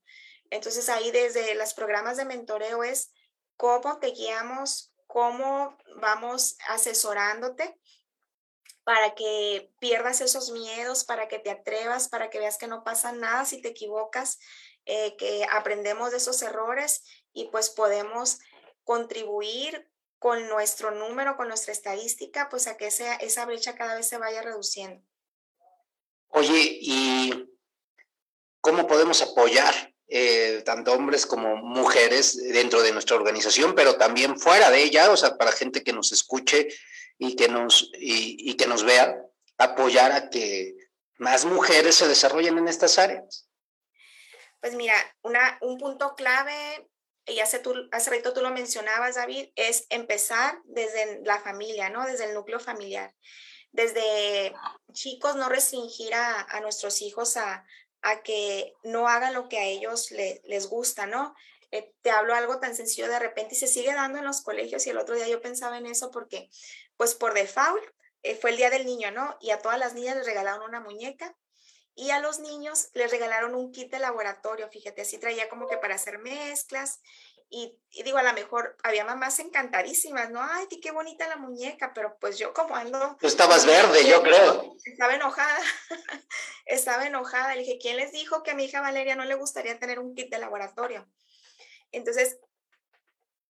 Entonces 0.51 0.89
ahí 0.89 1.11
desde 1.11 1.55
los 1.55 1.75
programas 1.75 2.17
de 2.17 2.25
mentoreo 2.25 2.83
es 2.85 3.13
cómo 3.57 3.99
te 3.99 4.09
guiamos, 4.09 4.93
cómo 5.07 5.77
vamos 6.01 6.57
asesorándote 6.69 7.79
para 8.85 9.15
que 9.15 9.71
pierdas 9.81 10.23
esos 10.23 10.51
miedos, 10.51 11.05
para 11.05 11.29
que 11.29 11.39
te 11.39 11.51
atrevas, 11.51 12.09
para 12.09 12.31
que 12.31 12.39
veas 12.39 12.57
que 12.57 12.69
no 12.69 12.85
pasa 12.85 13.13
nada 13.13 13.45
si 13.45 13.61
te 13.61 13.69
equivocas, 13.69 14.39
eh, 14.87 15.15
que 15.17 15.47
aprendemos 15.51 16.11
de 16.11 16.17
esos 16.17 16.41
errores 16.41 17.05
y 17.35 17.49
pues 17.51 17.69
podemos 17.69 18.39
contribuir 18.85 19.91
con 20.19 20.49
nuestro 20.49 20.91
número, 20.91 21.37
con 21.37 21.49
nuestra 21.49 21.73
estadística, 21.73 22.49
pues 22.49 22.67
a 22.67 22.79
que 22.79 22.87
esa, 22.87 23.17
esa 23.17 23.45
brecha 23.45 23.75
cada 23.75 23.95
vez 23.95 24.09
se 24.09 24.17
vaya 24.17 24.41
reduciendo. 24.41 25.05
Oye, 26.29 26.79
¿y 26.81 27.51
cómo 28.61 28.87
podemos 28.87 29.21
apoyar 29.21 29.95
eh, 30.11 30.63
tanto 30.65 30.95
hombres 30.95 31.27
como 31.27 31.57
mujeres 31.57 32.37
dentro 32.37 32.81
de 32.81 32.93
nuestra 32.93 33.17
organización, 33.17 33.75
pero 33.75 33.97
también 33.97 34.39
fuera 34.41 34.71
de 34.71 34.83
ella, 34.83 35.11
o 35.11 35.17
sea, 35.19 35.37
para 35.37 35.53
gente 35.53 35.85
que 35.85 35.93
nos 35.93 36.13
escuche 36.13 36.69
y 37.19 37.37
que 37.37 37.49
nos, 37.49 37.91
y, 37.93 38.57
que 38.57 38.67
nos 38.67 38.85
vea, 38.85 39.21
apoyar 39.59 40.13
a 40.13 40.31
que 40.31 40.75
más 41.19 41.45
mujeres 41.45 41.97
se 41.97 42.09
desarrollen 42.09 42.57
en 42.57 42.69
estas 42.69 42.99
áreas? 42.99 43.49
Pues 44.61 44.75
mira, 44.75 44.95
una, 45.21 45.59
un 45.61 45.77
punto 45.77 46.15
clave, 46.15 46.89
y 47.27 47.41
hace, 47.41 47.59
tú, 47.59 47.75
hace 47.93 48.11
rato 48.11 48.33
tú 48.33 48.41
lo 48.41 48.51
mencionabas, 48.51 49.17
David, 49.17 49.51
es 49.57 49.85
empezar 49.91 50.59
desde 50.65 51.21
la 51.23 51.39
familia, 51.41 51.91
¿no? 51.91 52.07
Desde 52.07 52.25
el 52.25 52.35
núcleo 52.35 52.61
familiar. 52.61 53.15
Desde 53.73 54.55
chicos, 54.95 55.37
no 55.37 55.51
restringir 55.51 56.15
a, 56.15 56.41
a 56.49 56.61
nuestros 56.61 57.03
hijos 57.03 57.37
a, 57.37 57.67
a, 58.03 58.23
que 58.23 58.75
no 58.83 59.09
hagan 59.09 59.35
lo 59.35 59.49
que 59.49 59.59
a 59.59 59.65
ellos 59.65 60.11
les 60.11 60.67
gusta, 60.69 61.07
¿no? 61.07 61.35
Eh, 61.71 61.93
te 62.01 62.11
hablo 62.11 62.35
algo 62.35 62.61
tan 62.61 62.75
sencillo 62.75 63.09
de 63.09 63.19
repente 63.19 63.55
y 63.55 63.59
se 63.59 63.67
sigue 63.67 63.93
dando 63.93 64.19
en 64.19 64.25
los 64.25 64.41
colegios 64.41 64.87
y 64.87 64.91
el 64.91 64.99
otro 64.99 65.15
día 65.15 65.29
yo 65.29 65.43
pensaba 65.43 65.77
en 65.77 65.87
eso 65.87 66.11
porque, 66.11 66.49
pues 66.97 67.15
por 67.15 67.35
default, 67.35 67.83
eh, 68.23 68.37
fue 68.37 68.51
el 68.51 68.57
día 68.57 68.71
del 68.71 68.87
niño, 68.87 69.11
¿no? 69.11 69.37
Y 69.41 69.51
a 69.51 69.59
todas 69.59 69.79
las 69.79 69.95
niñas 69.95 70.17
les 70.17 70.27
regalaron 70.27 70.63
una 70.63 70.81
muñeca 70.81 71.37
y 71.95 72.11
a 72.11 72.21
los 72.21 72.41
niños 72.41 72.89
les 72.95 73.11
regalaron 73.11 73.55
un 73.55 73.71
kit 73.71 73.91
de 73.91 73.99
laboratorio, 73.99 74.69
fíjate, 74.69 75.03
así 75.03 75.19
traía 75.19 75.49
como 75.49 75.67
que 75.67 75.77
para 75.77 75.97
hacer 75.97 76.19
mezclas. 76.19 77.01
Y, 77.51 77.79
digo, 78.05 78.19
a 78.19 78.23
lo 78.23 78.33
mejor 78.35 78.77
había 78.83 79.05
mamás 79.05 79.39
encantadísimas, 79.39 80.31
¿no? 80.31 80.43
Ay, 80.43 80.67
qué 80.83 80.91
bonita 80.91 81.27
la 81.29 81.37
muñeca, 81.37 81.93
pero 81.95 82.19
pues 82.21 82.39
yo 82.39 82.53
como 82.53 82.77
ando... 82.77 83.17
Tú 83.19 83.27
estabas 83.27 83.65
verde, 83.65 84.07
yo 84.07 84.23
creo. 84.23 84.77
Estaba 84.85 85.15
enojada, 85.15 85.59
estaba 86.67 87.07
enojada. 87.07 87.55
Le 87.55 87.61
dije, 87.63 87.79
¿quién 87.81 87.97
les 87.97 88.13
dijo 88.13 88.43
que 88.43 88.51
a 88.51 88.55
mi 88.55 88.65
hija 88.65 88.81
Valeria 88.81 89.17
no 89.17 89.25
le 89.25 89.35
gustaría 89.35 89.79
tener 89.79 89.99
un 89.99 90.15
kit 90.15 90.31
de 90.31 90.39
laboratorio? 90.39 91.09
Entonces, 91.93 92.39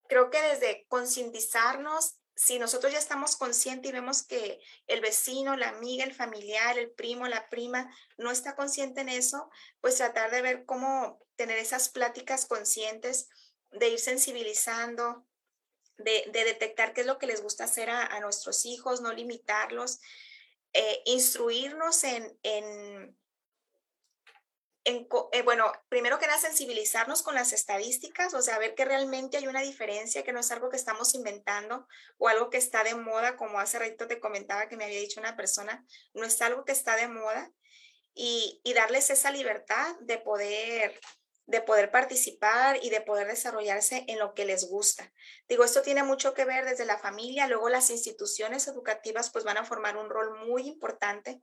creo 0.09 0.31
que 0.31 0.41
desde 0.41 0.87
concientizarnos 0.89 2.19
si 2.39 2.61
nosotros 2.61 2.93
ya 2.93 3.01
estamos 3.01 3.35
conscientes 3.35 3.91
y 3.91 3.93
vemos 3.93 4.23
que 4.23 4.61
el 4.87 5.01
vecino, 5.01 5.57
la 5.57 5.71
amiga, 5.71 6.05
el 6.05 6.15
familiar, 6.15 6.79
el 6.79 6.93
primo, 6.93 7.27
la 7.27 7.49
prima 7.49 7.93
no 8.17 8.31
está 8.31 8.55
consciente 8.55 9.01
en 9.01 9.09
eso, 9.09 9.51
pues 9.81 9.97
tratar 9.97 10.31
de 10.31 10.41
ver 10.41 10.65
cómo 10.65 11.19
tener 11.35 11.59
esas 11.59 11.89
pláticas 11.89 12.47
conscientes, 12.47 13.29
de 13.71 13.89
ir 13.89 13.99
sensibilizando, 13.99 15.27
de, 15.99 16.31
detectar 16.33 16.93
qué 16.93 17.03
es 17.03 17.07
lo 17.07 17.19
que 17.19 17.27
les 17.27 17.43
gusta 17.43 17.65
hacer 17.65 17.91
a, 17.91 18.21
nuestros 18.21 18.65
hijos, 18.65 19.01
no 19.01 19.13
limitarlos, 19.13 20.01
eh, 20.73 21.03
instruirnos 21.07 22.05
en, 22.05 22.39
eh, 24.85 25.43
bueno, 25.43 25.71
primero 25.91 26.19
que 26.19 26.27
nada, 26.27 26.39
sensibilizarnos 26.39 27.23
con 27.23 27.35
las 27.35 27.53
estadísticas, 27.53 28.33
o 28.33 28.41
sea, 28.41 28.59
ver 28.59 28.75
que 28.75 28.87
realmente 28.87 29.37
hay 29.37 29.47
una 29.47 29.61
diferencia, 29.61 30.23
que 30.23 30.33
no 30.33 30.41
es 30.41 30.51
algo 30.51 30.71
que 30.71 30.77
estamos 30.77 31.15
inventando 31.15 31.87
o 32.17 32.29
algo 32.29 32.49
que 32.49 32.57
está 32.57 32.85
de 32.85 32.95
moda, 32.95 33.37
como 33.37 33.61
hace 33.61 33.79
rato 33.79 34.07
te 34.07 34.19
comentaba 34.19 34.69
que 34.69 34.77
me 34.77 34.85
había 34.85 35.01
dicho 35.01 35.21
una 35.21 35.37
persona, 35.37 35.85
no 36.15 36.25
es 36.25 36.41
algo 36.41 36.65
que 36.65 36.73
está 36.73 36.97
de 36.97 37.09
moda, 37.09 37.53
y, 38.15 38.61
y 38.65 38.73
darles 38.73 39.11
esa 39.11 39.31
libertad 39.31 39.95
de 40.01 40.19
poder 40.19 40.99
de 41.49 41.63
poder 41.63 41.91
participar 41.91 42.79
y 42.83 42.91
de 42.91 43.01
poder 43.01 43.27
desarrollarse 43.27 44.05
en 44.07 44.19
lo 44.19 44.35
que 44.35 44.45
les 44.45 44.69
gusta. 44.69 45.11
Digo, 45.49 45.65
esto 45.65 45.81
tiene 45.81 46.03
mucho 46.03 46.35
que 46.35 46.45
ver 46.45 46.67
desde 46.67 46.85
la 46.85 46.99
familia, 46.99 47.49
luego 47.49 47.71
las 47.71 47.89
instituciones 47.89 48.69
educativas 48.69 49.31
pues 49.31 49.45
van 49.45 49.57
a 49.57 49.65
formar 49.65 49.97
un 49.97 50.11
rol 50.11 50.47
muy 50.47 50.69
importante. 50.69 51.41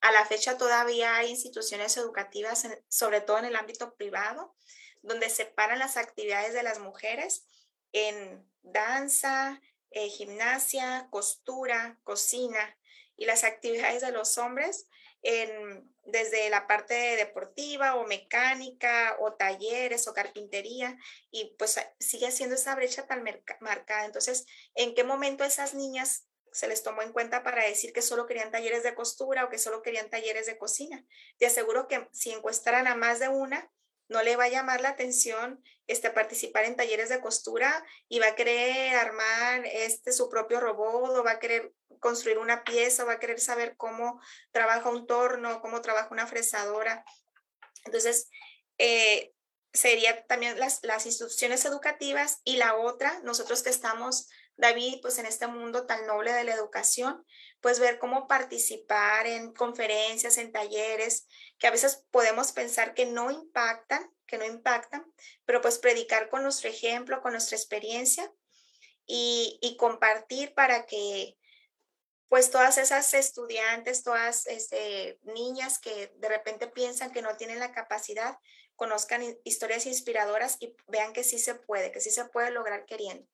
A 0.00 0.12
la 0.12 0.24
fecha 0.24 0.56
todavía 0.56 1.16
hay 1.16 1.30
instituciones 1.30 1.96
educativas, 1.96 2.68
sobre 2.88 3.20
todo 3.20 3.38
en 3.38 3.46
el 3.46 3.56
ámbito 3.56 3.96
privado, 3.96 4.54
donde 5.02 5.28
separan 5.28 5.80
las 5.80 5.96
actividades 5.96 6.54
de 6.54 6.62
las 6.62 6.78
mujeres 6.78 7.44
en 7.90 8.48
danza, 8.62 9.60
eh, 9.90 10.08
gimnasia, 10.08 11.08
costura, 11.10 11.98
cocina 12.04 12.78
y 13.16 13.24
las 13.24 13.42
actividades 13.42 14.02
de 14.02 14.12
los 14.12 14.38
hombres 14.38 14.86
en, 15.22 15.92
desde 16.04 16.48
la 16.50 16.66
parte 16.66 16.94
deportiva 16.94 17.96
o 17.96 18.06
mecánica 18.06 19.16
o 19.20 19.34
talleres 19.34 20.08
o 20.08 20.14
carpintería 20.14 20.96
y 21.30 21.54
pues 21.58 21.78
sigue 22.00 22.26
haciendo 22.26 22.54
esa 22.54 22.74
brecha 22.74 23.06
tan 23.06 23.24
marcada. 23.60 24.04
Entonces, 24.04 24.46
¿en 24.74 24.94
qué 24.94 25.04
momento 25.04 25.44
esas 25.44 25.74
niñas 25.74 26.26
se 26.52 26.68
les 26.68 26.82
tomó 26.82 27.02
en 27.02 27.12
cuenta 27.12 27.42
para 27.42 27.64
decir 27.64 27.92
que 27.92 28.02
solo 28.02 28.26
querían 28.26 28.50
talleres 28.50 28.82
de 28.82 28.94
costura 28.94 29.44
o 29.44 29.50
que 29.50 29.58
solo 29.58 29.82
querían 29.82 30.10
talleres 30.10 30.46
de 30.46 30.58
cocina? 30.58 31.04
Te 31.36 31.46
aseguro 31.46 31.88
que 31.88 32.08
si 32.12 32.30
encuestaran 32.30 32.86
a 32.86 32.94
más 32.94 33.18
de 33.18 33.28
una, 33.28 33.70
no 34.08 34.22
le 34.22 34.36
va 34.36 34.44
a 34.44 34.48
llamar 34.48 34.80
la 34.80 34.90
atención 34.90 35.62
este, 35.86 36.10
participar 36.10 36.64
en 36.64 36.76
talleres 36.76 37.08
de 37.08 37.20
costura 37.20 37.84
y 38.08 38.18
va 38.18 38.28
a 38.28 38.34
querer 38.34 38.94
armar 38.96 39.64
este, 39.66 40.12
su 40.12 40.28
propio 40.28 40.60
robot 40.60 41.16
o 41.16 41.24
va 41.24 41.32
a 41.32 41.38
querer 41.38 41.72
construir 42.00 42.38
una 42.38 42.64
pieza, 42.64 43.04
va 43.04 43.14
a 43.14 43.18
querer 43.18 43.40
saber 43.40 43.76
cómo 43.76 44.20
trabaja 44.52 44.90
un 44.90 45.06
torno, 45.06 45.60
cómo 45.60 45.80
trabaja 45.80 46.08
una 46.10 46.26
fresadora. 46.26 47.04
Entonces, 47.84 48.30
eh, 48.78 49.32
sería 49.72 50.24
también 50.26 50.58
las, 50.58 50.80
las 50.82 51.06
instituciones 51.06 51.64
educativas 51.64 52.40
y 52.44 52.56
la 52.56 52.76
otra, 52.76 53.20
nosotros 53.22 53.62
que 53.62 53.70
estamos, 53.70 54.28
David, 54.58 54.98
pues 55.00 55.18
en 55.18 55.26
este 55.26 55.46
mundo 55.46 55.86
tan 55.86 56.06
noble 56.06 56.32
de 56.32 56.42
la 56.42 56.52
educación, 56.52 57.24
pues 57.60 57.78
ver 57.78 58.00
cómo 58.00 58.26
participar 58.26 59.26
en 59.28 59.54
conferencias, 59.54 60.36
en 60.36 60.50
talleres, 60.50 61.28
que 61.58 61.68
a 61.68 61.70
veces 61.70 62.04
podemos 62.10 62.50
pensar 62.50 62.92
que 62.92 63.06
no 63.06 63.30
impactan, 63.30 64.12
que 64.26 64.36
no 64.36 64.44
impactan, 64.44 65.04
pero 65.44 65.60
pues 65.60 65.78
predicar 65.78 66.28
con 66.28 66.42
nuestro 66.42 66.68
ejemplo, 66.68 67.22
con 67.22 67.32
nuestra 67.32 67.56
experiencia 67.56 68.30
y, 69.06 69.76
compartir 69.78 70.52
para 70.54 70.86
que 70.86 71.36
pues 72.28 72.50
todas 72.50 72.78
esas 72.78 73.14
estudiantes, 73.14 74.02
todas 74.02 74.46
este, 74.48 75.18
niñas 75.22 75.78
que 75.78 76.12
de 76.16 76.28
repente 76.28 76.66
piensan 76.66 77.12
que 77.12 77.22
no 77.22 77.36
tienen 77.36 77.60
la 77.60 77.72
capacidad, 77.72 78.36
conozcan 78.74 79.22
historias 79.44 79.86
inspiradoras 79.86 80.56
y 80.60 80.74
vean 80.88 81.12
que 81.12 81.24
sí 81.24 81.38
se 81.38 81.54
puede, 81.54 81.92
que 81.92 82.00
sí 82.00 82.10
se 82.10 82.24
puede 82.26 82.50
lograr 82.50 82.84
queriendo. 82.84 83.26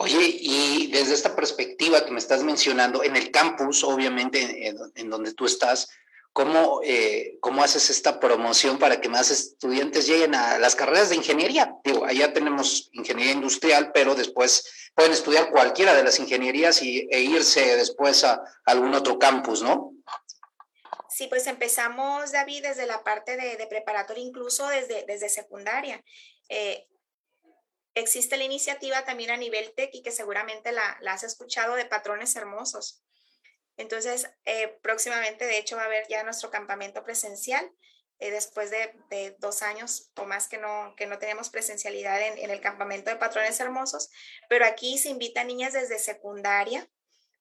Oye, 0.00 0.36
y 0.40 0.86
desde 0.92 1.12
esta 1.12 1.34
perspectiva 1.34 2.04
que 2.04 2.12
me 2.12 2.20
estás 2.20 2.44
mencionando, 2.44 3.02
en 3.02 3.16
el 3.16 3.32
campus, 3.32 3.82
obviamente, 3.82 4.68
en, 4.94 5.10
donde 5.10 5.34
tú 5.34 5.44
estás, 5.44 5.88
¿cómo, 6.32 6.80
eh, 6.84 7.36
¿cómo 7.40 7.64
haces 7.64 7.90
esta 7.90 8.20
promoción 8.20 8.78
para 8.78 9.00
que 9.00 9.08
más 9.08 9.32
estudiantes 9.32 10.06
lleguen 10.06 10.36
a 10.36 10.56
las 10.60 10.76
carreras 10.76 11.08
de 11.08 11.16
ingeniería? 11.16 11.74
Digo, 11.82 12.04
allá 12.04 12.32
tenemos 12.32 12.90
ingeniería 12.92 13.32
industrial, 13.32 13.90
pero 13.92 14.14
después 14.14 14.92
pueden 14.94 15.10
estudiar 15.10 15.50
cualquiera 15.50 15.96
de 15.96 16.04
las 16.04 16.20
ingenierías 16.20 16.80
y, 16.80 17.08
e 17.10 17.22
irse 17.22 17.76
después 17.76 18.22
a, 18.22 18.40
algún 18.66 18.94
otro 18.94 19.18
campus, 19.18 19.62
¿no? 19.62 19.94
Sí, 21.10 21.26
pues 21.26 21.48
empezamos, 21.48 22.30
David, 22.30 22.62
desde 22.62 22.86
la 22.86 23.02
parte 23.02 23.36
de, 23.36 23.56
de 23.56 23.66
preparatoria, 23.66 24.22
incluso 24.22 24.68
desde, 24.68 25.04
desde 25.08 25.28
secundaria. 25.28 26.04
Eh, 26.48 26.86
Existe 27.94 28.36
la 28.36 28.44
iniciativa 28.44 29.04
también 29.04 29.30
a 29.30 29.36
nivel 29.36 29.72
TEC 29.74 29.90
y 29.94 30.02
que 30.02 30.12
seguramente 30.12 30.72
la, 30.72 30.98
has 31.06 31.22
escuchado 31.24 31.74
de 31.74 31.86
patrones 31.86 32.36
hermosos. 32.36 33.02
Entonces, 33.76 34.30
eh, 34.44 34.78
próximamente, 34.82 35.46
de 35.46 35.58
hecho, 35.58 35.76
va 35.76 35.82
a 35.82 35.86
haber 35.86 36.06
ya 36.08 36.22
nuestro 36.22 36.50
campamento 36.50 37.04
presencial. 37.04 37.70
Eh, 38.20 38.32
después 38.32 38.72
de, 38.72 39.36
dos 39.38 39.62
años 39.62 40.10
o 40.16 40.24
más 40.24 40.48
que 40.48 40.58
no, 40.58 40.94
que 40.96 41.06
no 41.06 41.18
tenemos 41.18 41.50
presencialidad 41.50 42.20
en, 42.20 42.36
en 42.38 42.50
el 42.50 42.60
campamento 42.60 43.10
de 43.10 43.16
patrones 43.16 43.60
hermosos, 43.60 44.10
pero 44.48 44.66
aquí 44.66 44.98
se 44.98 45.10
invita 45.10 45.42
a 45.42 45.44
niñas 45.44 45.72
desde 45.72 46.00
secundaria, 46.00 46.90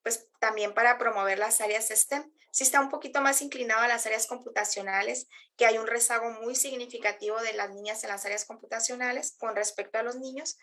pues 0.04 0.28
también 0.40 0.76
para 0.76 1.00
promover 1.00 1.40
las 1.40 1.62
áreas 1.62 1.88
STEM 1.90 2.32
sí 2.58 2.64
está 2.64 2.82
un 2.82 2.90
poquito 2.90 3.22
más 3.22 3.44
inclinado 3.44 3.82
a 3.82 3.88
las 3.88 4.08
áreas 4.08 4.26
computacionales, 4.26 5.28
que 5.58 5.68
hay 5.68 5.78
un 5.78 5.86
rezago 5.86 6.32
muy 6.42 6.56
significativo 6.56 7.40
de 7.40 7.54
las 7.54 7.70
niñas 7.70 8.04
en 8.04 8.10
las 8.10 8.26
áreas 8.26 8.46
computacionales 8.46 9.36
con 9.38 9.56
respecto 9.56 10.00
a 10.00 10.02
los 10.02 10.16
niños 10.16 10.58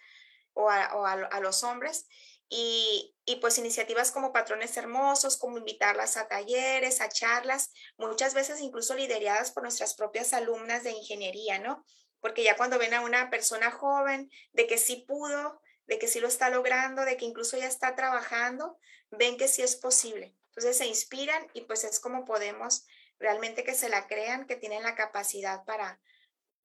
o 0.54 0.68
a, 0.70 1.40
los 1.40 1.62
hombres. 1.62 2.08
Y, 2.48 3.14
y, 3.24 3.36
pues 3.36 3.58
iniciativas 3.58 4.10
como 4.10 4.32
patrones 4.32 4.76
hermosos, 4.76 5.36
como 5.36 5.56
invitarlas 5.56 6.16
a 6.16 6.26
talleres, 6.26 7.00
a 7.00 7.08
charlas, 7.08 7.70
muchas 7.96 8.34
veces 8.34 8.60
incluso 8.60 8.96
lideradas 8.96 9.52
por 9.52 9.62
nuestras 9.62 9.94
propias 9.94 10.32
alumnas 10.32 10.82
de 10.82 10.90
ingeniería, 10.90 11.60
¿no? 11.60 11.84
Porque 12.18 12.42
ya 12.42 12.56
cuando 12.56 12.76
ven 12.76 12.94
a 12.94 13.02
una 13.02 13.30
persona 13.30 13.70
joven 13.70 14.32
de 14.52 14.66
que 14.66 14.78
sí 14.78 15.04
pudo, 15.06 15.60
de 15.86 16.00
que 16.00 16.08
sí 16.08 16.18
lo 16.18 16.26
está 16.26 16.50
logrando, 16.50 17.04
de 17.04 17.16
que 17.16 17.24
incluso 17.24 17.56
ya 17.56 17.68
está 17.68 17.94
trabajando, 17.94 18.80
ven 19.10 19.36
que 19.36 19.46
sí 19.46 19.62
es 19.62 19.76
posible. 19.76 20.34
Entonces 20.56 20.78
se 20.78 20.86
inspiran 20.86 21.46
y 21.52 21.62
pues 21.62 21.84
es 21.84 21.98
como 21.98 22.24
podemos 22.24 22.86
realmente 23.18 23.64
que 23.64 23.74
se 23.74 23.88
la 23.88 24.06
crean, 24.06 24.46
que 24.46 24.56
tienen 24.56 24.82
la 24.82 24.94
capacidad 24.94 25.64
para, 25.64 26.00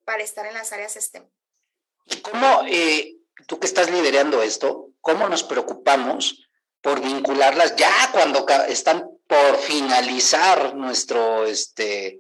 para 0.06 0.24
estar 0.24 0.46
en 0.46 0.54
las 0.54 0.72
áreas 0.72 0.94
STEM. 0.94 1.28
¿Y 2.06 2.22
cómo, 2.22 2.64
eh, 2.68 3.16
tú 3.48 3.60
que 3.60 3.68
estás 3.68 3.90
liderando 3.90 4.42
esto, 4.44 4.90
cómo 5.02 5.28
nos 5.28 5.44
preocupamos 5.44 6.50
por 6.82 7.02
vincularlas 7.02 7.76
ya 7.76 8.10
cuando 8.12 8.46
están 8.68 9.10
por 9.28 9.58
finalizar 9.58 10.76
nuestro, 10.76 11.46
este, 11.46 12.20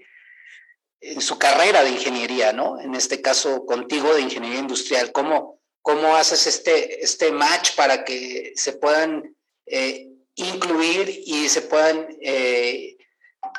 en 1.01 1.21
su 1.21 1.39
carrera 1.39 1.83
de 1.83 1.91
ingeniería, 1.91 2.53
¿no? 2.53 2.79
En 2.79 2.93
este 2.93 3.21
caso, 3.21 3.65
contigo 3.65 4.13
de 4.13 4.21
ingeniería 4.21 4.59
industrial, 4.59 5.11
¿cómo, 5.11 5.59
cómo 5.81 6.15
haces 6.15 6.45
este, 6.45 7.03
este 7.03 7.31
match 7.31 7.75
para 7.75 8.03
que 8.03 8.53
se 8.55 8.73
puedan 8.73 9.35
eh, 9.65 10.08
incluir 10.39 11.09
y 11.25 11.49
se 11.49 11.61
puedan 11.61 12.07
eh, 12.21 12.97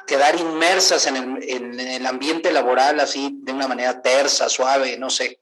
quedar 0.07 0.39
inmersas 0.39 1.07
en 1.07 1.16
el, 1.16 1.49
en 1.49 1.81
el 1.81 2.07
ambiente 2.07 2.53
laboral 2.53 3.01
así 3.01 3.31
de 3.43 3.53
una 3.53 3.68
manera 3.68 4.03
tersa, 4.03 4.49
suave, 4.49 4.97
no 4.99 5.11
sé. 5.11 5.41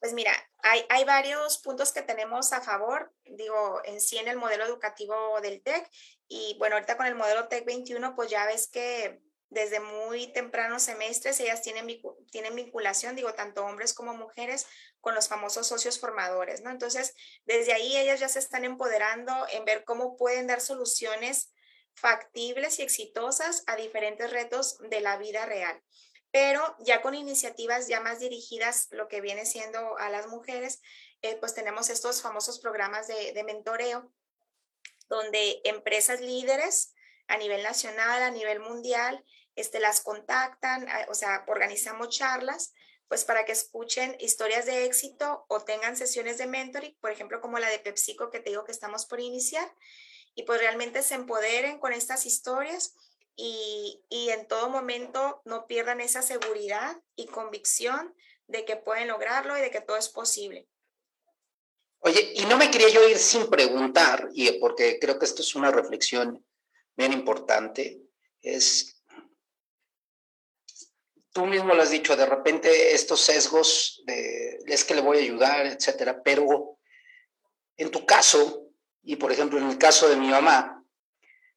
Pues 0.00 0.12
mira, 0.12 0.32
hay, 0.62 0.84
hay, 0.88 1.04
varios 1.04 1.58
puntos 1.58 1.92
que 1.92 2.02
tenemos 2.02 2.52
a 2.52 2.60
favor, 2.60 3.12
digo, 3.24 3.80
en 3.84 4.00
sí 4.00 4.18
en 4.18 4.28
el 4.28 4.36
modelo 4.36 4.64
educativo 4.64 5.40
del 5.40 5.62
TEC. 5.62 5.88
Y 6.28 6.56
bueno, 6.58 6.76
ahorita 6.76 6.96
con 6.96 7.06
el 7.06 7.14
modelo 7.14 7.48
TEC 7.48 7.64
21, 7.64 8.14
pues 8.14 8.30
ya 8.30 8.46
ves 8.46 8.68
que 8.68 9.22
desde 9.50 9.80
muy 9.80 10.32
tempranos 10.32 10.82
semestres 10.82 11.38
ellas 11.40 11.62
tienen, 11.62 11.86
tienen 12.30 12.54
vinculación, 12.54 13.16
digo, 13.16 13.34
tanto 13.34 13.64
hombres 13.64 13.94
como 13.94 14.14
mujeres, 14.14 14.66
con 15.00 15.14
los 15.14 15.28
famosos 15.28 15.66
socios 15.66 16.00
formadores, 16.00 16.62
¿no? 16.62 16.70
Entonces, 16.70 17.14
desde 17.44 17.72
ahí 17.72 17.96
ellas 17.96 18.20
ya 18.20 18.28
se 18.28 18.38
están 18.38 18.64
empoderando 18.64 19.32
en 19.52 19.64
ver 19.64 19.84
cómo 19.84 20.16
pueden 20.16 20.46
dar 20.46 20.60
soluciones 20.60 21.52
factibles 21.94 22.78
y 22.78 22.82
exitosas 22.82 23.62
a 23.66 23.76
diferentes 23.76 24.30
retos 24.30 24.78
de 24.78 25.00
la 25.00 25.16
vida 25.16 25.46
real. 25.46 25.80
Pero 26.30 26.76
ya 26.80 27.00
con 27.00 27.14
iniciativas 27.14 27.86
ya 27.86 28.00
más 28.00 28.18
dirigidas, 28.18 28.88
lo 28.90 29.06
que 29.06 29.20
viene 29.20 29.46
siendo 29.46 29.96
a 29.98 30.08
las 30.08 30.26
mujeres, 30.26 30.80
eh, 31.22 31.36
pues 31.36 31.54
tenemos 31.54 31.90
estos 31.90 32.22
famosos 32.22 32.58
programas 32.58 33.06
de, 33.06 33.32
de 33.32 33.44
mentoreo, 33.44 34.12
donde 35.08 35.60
empresas 35.64 36.20
líderes 36.20 36.93
a 37.28 37.36
nivel 37.36 37.62
nacional, 37.62 38.22
a 38.22 38.30
nivel 38.30 38.60
mundial, 38.60 39.24
este, 39.56 39.80
las 39.80 40.00
contactan, 40.00 40.86
o 41.08 41.14
sea, 41.14 41.44
organizamos 41.46 42.08
charlas, 42.10 42.74
pues 43.08 43.24
para 43.24 43.44
que 43.44 43.52
escuchen 43.52 44.16
historias 44.18 44.66
de 44.66 44.84
éxito 44.84 45.44
o 45.48 45.60
tengan 45.60 45.96
sesiones 45.96 46.38
de 46.38 46.46
mentoring, 46.46 46.96
por 47.00 47.10
ejemplo, 47.10 47.40
como 47.40 47.58
la 47.58 47.68
de 47.68 47.78
PepsiCo 47.78 48.30
que 48.30 48.40
te 48.40 48.50
digo 48.50 48.64
que 48.64 48.72
estamos 48.72 49.06
por 49.06 49.20
iniciar, 49.20 49.72
y 50.34 50.42
pues 50.42 50.58
realmente 50.58 51.02
se 51.02 51.14
empoderen 51.14 51.78
con 51.78 51.92
estas 51.92 52.26
historias 52.26 52.94
y, 53.36 54.02
y 54.08 54.30
en 54.30 54.48
todo 54.48 54.68
momento 54.68 55.42
no 55.44 55.66
pierdan 55.66 56.00
esa 56.00 56.22
seguridad 56.22 57.00
y 57.14 57.26
convicción 57.26 58.14
de 58.46 58.64
que 58.64 58.76
pueden 58.76 59.08
lograrlo 59.08 59.56
y 59.56 59.60
de 59.60 59.70
que 59.70 59.80
todo 59.80 59.96
es 59.96 60.08
posible. 60.08 60.66
Oye, 62.00 62.32
y 62.34 62.44
no 62.46 62.56
me 62.56 62.70
quería 62.70 62.88
yo 62.88 63.08
ir 63.08 63.18
sin 63.18 63.48
preguntar, 63.48 64.28
y 64.34 64.50
porque 64.58 64.98
creo 64.98 65.18
que 65.18 65.24
esto 65.24 65.42
es 65.42 65.54
una 65.54 65.70
reflexión 65.70 66.44
bien 66.96 67.12
importante, 67.12 68.00
es 68.42 68.94
tú 71.32 71.46
mismo 71.46 71.74
lo 71.74 71.82
has 71.82 71.90
dicho, 71.90 72.16
de 72.16 72.26
repente 72.26 72.94
estos 72.94 73.20
sesgos 73.20 74.02
de 74.06 74.58
es 74.66 74.84
que 74.84 74.94
le 74.94 75.00
voy 75.00 75.18
a 75.18 75.22
ayudar, 75.22 75.66
etcétera, 75.66 76.22
pero 76.22 76.78
en 77.76 77.90
tu 77.90 78.06
caso, 78.06 78.68
y 79.02 79.16
por 79.16 79.32
ejemplo 79.32 79.58
en 79.58 79.68
el 79.68 79.78
caso 79.78 80.08
de 80.08 80.16
mi 80.16 80.28
mamá, 80.28 80.82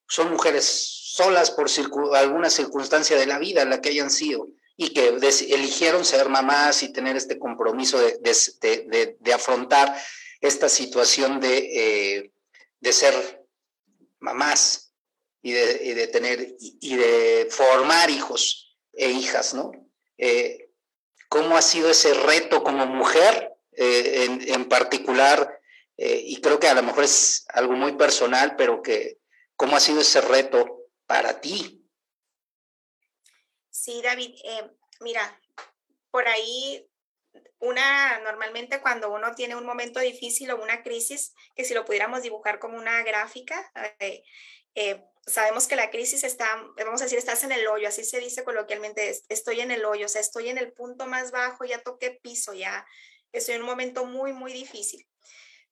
son 0.07 0.31
mujeres 0.31 0.65
solas 0.65 1.51
por 1.51 1.67
alguna 2.15 2.49
circunstancia 2.49 3.17
de 3.17 3.27
la 3.27 3.39
vida, 3.39 3.65
la 3.65 3.81
que 3.81 3.89
hayan 3.89 4.09
sido, 4.09 4.47
y 4.75 4.93
que 4.93 5.07
eligieron 5.07 6.05
ser 6.05 6.29
mamás 6.29 6.83
y 6.83 6.91
tener 6.91 7.15
este 7.15 7.37
compromiso 7.39 7.99
de, 7.99 9.33
afrontar 9.33 9.95
esta 10.41 10.69
situación 10.69 11.39
de, 11.39 12.31
eh, 12.81 12.91
ser 12.91 13.45
mamás 14.19 14.86
y 15.49 15.93
de, 15.93 16.07
tener 16.07 16.55
y 16.59 16.95
de 16.95 17.47
formar 17.49 18.09
hijos 18.09 18.77
e 18.93 19.09
hijas, 19.11 19.53
¿no? 19.53 19.71
Eh, 20.17 20.71
¿Cómo 21.29 21.57
ha 21.57 21.61
sido 21.61 21.89
ese 21.89 22.13
reto 22.13 22.63
como 22.63 22.85
mujer 22.85 23.53
eh, 23.73 24.25
en, 24.47 24.69
particular? 24.69 25.61
Eh, 25.97 26.21
y 26.25 26.41
creo 26.41 26.59
que 26.59 26.67
a 26.67 26.73
lo 26.73 26.83
mejor 26.83 27.03
es 27.03 27.45
algo 27.49 27.73
muy 27.73 27.93
personal, 27.93 28.55
pero 28.55 28.81
que, 28.81 29.19
¿cómo 29.55 29.75
ha 29.75 29.79
sido 29.79 30.01
ese 30.01 30.21
reto 30.21 30.85
para 31.05 31.41
ti? 31.41 31.85
Sí, 33.69 34.01
David, 34.01 34.35
mira, 35.01 35.39
por 36.11 36.27
ahí 36.27 36.89
una, 37.59 38.19
normalmente 38.19 38.81
cuando 38.81 39.11
uno 39.11 39.33
tiene 39.35 39.55
un 39.55 39.65
momento 39.65 39.99
difícil 39.99 40.51
o 40.51 40.61
una 40.61 40.83
crisis, 40.83 41.33
que 41.55 41.65
si 41.65 41.73
lo 41.73 41.85
pudiéramos 41.85 42.21
dibujar 42.21 42.59
como 42.59 42.77
una 42.77 43.03
gráfica, 43.03 43.71
eh, 43.99 45.03
sabemos 45.27 45.67
que 45.67 45.75
la 45.75 45.91
crisis 45.91 46.23
está, 46.23 46.47
vamos 46.77 47.01
a 47.01 47.03
decir, 47.03 47.19
estás 47.19 47.43
en 47.43 47.51
el 47.51 47.67
hoyo, 47.67 47.87
así 47.87 48.03
se 48.03 48.19
dice 48.19 48.43
coloquialmente, 48.43 49.21
estoy 49.27 49.59
en 49.59 49.71
el 49.71 49.85
hoyo, 49.85 50.05
o 50.05 50.09
sea, 50.09 50.21
estoy 50.21 50.49
en 50.49 50.57
el 50.57 50.71
punto 50.71 51.05
más 51.05 51.31
bajo, 51.31 51.65
ya 51.65 51.81
toqué 51.81 52.11
piso, 52.11 52.53
ya 52.53 52.85
estoy 53.33 53.55
en 53.55 53.61
un 53.61 53.67
momento 53.67 54.05
muy, 54.05 54.31
muy 54.31 54.53
difícil. 54.53 55.07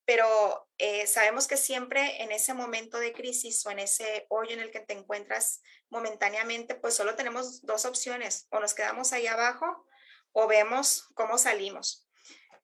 Pero 0.04 0.68
eh, 0.78 1.08
sabemos 1.08 1.48
que 1.48 1.58
siempre 1.58 2.22
en 2.22 2.32
ese 2.32 2.54
momento 2.54 3.00
de 3.00 3.14
crisis 3.14 3.66
o 3.66 3.72
en 3.72 3.80
ese 3.80 4.28
hoyo 4.30 4.52
en 4.52 4.60
el 4.60 4.70
que 4.70 4.82
te 4.82 4.94
encuentras 4.94 5.62
momentáneamente, 5.90 6.76
pues 6.76 6.94
solo 6.94 7.16
tenemos 7.16 7.64
dos 7.64 7.86
opciones, 7.86 8.48
o 8.52 8.60
nos 8.60 8.76
quedamos 8.76 9.14
ahí 9.14 9.26
abajo 9.26 9.88
o 10.34 10.48
vemos 10.48 11.08
cómo 11.16 11.38
salimos. 11.38 12.08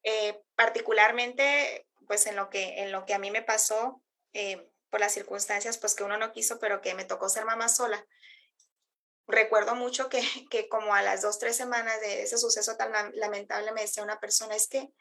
Eh, 0.04 0.40
particularmente, 0.56 1.88
pues 2.06 2.28
en 2.28 2.36
lo, 2.36 2.50
que, 2.50 2.82
en 2.82 2.92
lo 2.92 3.06
que 3.06 3.14
a 3.14 3.20
mí 3.20 3.32
me 3.32 3.42
pasó, 3.42 4.04
eh, 4.34 4.71
por 4.92 5.00
las 5.00 5.14
circunstancias 5.14 5.80
pues 5.80 5.96
que 5.96 6.04
uno 6.04 6.18
no 6.18 6.32
quiso, 6.32 6.60
pero 6.60 6.82
que 6.82 6.94
me 6.94 7.06
tocó 7.06 7.30
ser 7.30 7.46
mamá 7.46 7.70
sola. 7.70 8.06
Recuerdo 9.26 9.74
mucho 9.74 10.10
que, 10.10 10.22
que 10.52 10.70
como 10.70 10.94
a 10.94 11.02
las 11.02 11.24
dos, 11.24 11.40
tres 11.40 11.56
semanas 11.56 12.00
de 12.02 12.22
ese 12.22 12.38
suceso 12.38 12.76
tan 12.78 12.92
lamentable 13.16 13.72
me 13.72 13.82
decía 13.82 14.04
una 14.04 14.20
persona, 14.20 14.56
es 14.56 14.68
que, 14.68 14.94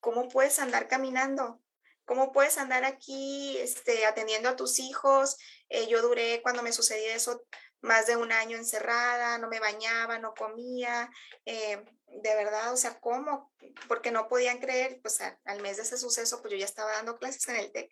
¿cómo 0.00 0.28
puedes 0.28 0.58
andar 0.58 0.88
caminando? 0.88 1.62
¿Cómo 2.04 2.32
puedes 2.32 2.58
andar 2.58 2.84
aquí 2.84 3.56
este, 3.58 4.04
atendiendo 4.04 4.50
a 4.50 4.56
tus 4.56 4.78
hijos? 4.78 5.38
Eh, 5.70 5.86
yo 5.86 6.02
duré 6.02 6.42
cuando 6.42 6.62
me 6.62 6.72
sucedió 6.72 7.10
eso 7.12 7.46
más 7.80 8.06
de 8.06 8.16
un 8.16 8.32
año 8.32 8.58
encerrada, 8.58 9.38
no 9.38 9.48
me 9.48 9.60
bañaba, 9.60 10.18
no 10.18 10.34
comía, 10.34 11.10
eh, 11.44 11.82
de 12.06 12.34
verdad, 12.34 12.72
o 12.72 12.76
sea, 12.76 12.98
¿cómo? 12.98 13.52
Porque 13.88 14.10
no 14.10 14.28
podían 14.28 14.58
creer, 14.58 15.00
pues 15.02 15.20
al 15.20 15.60
mes 15.62 15.76
de 15.76 15.82
ese 15.84 15.98
suceso, 15.98 16.40
pues 16.40 16.52
yo 16.52 16.58
ya 16.58 16.64
estaba 16.64 16.92
dando 16.92 17.16
clases 17.18 17.46
en 17.48 17.56
el 17.56 17.72
TEC 17.72 17.90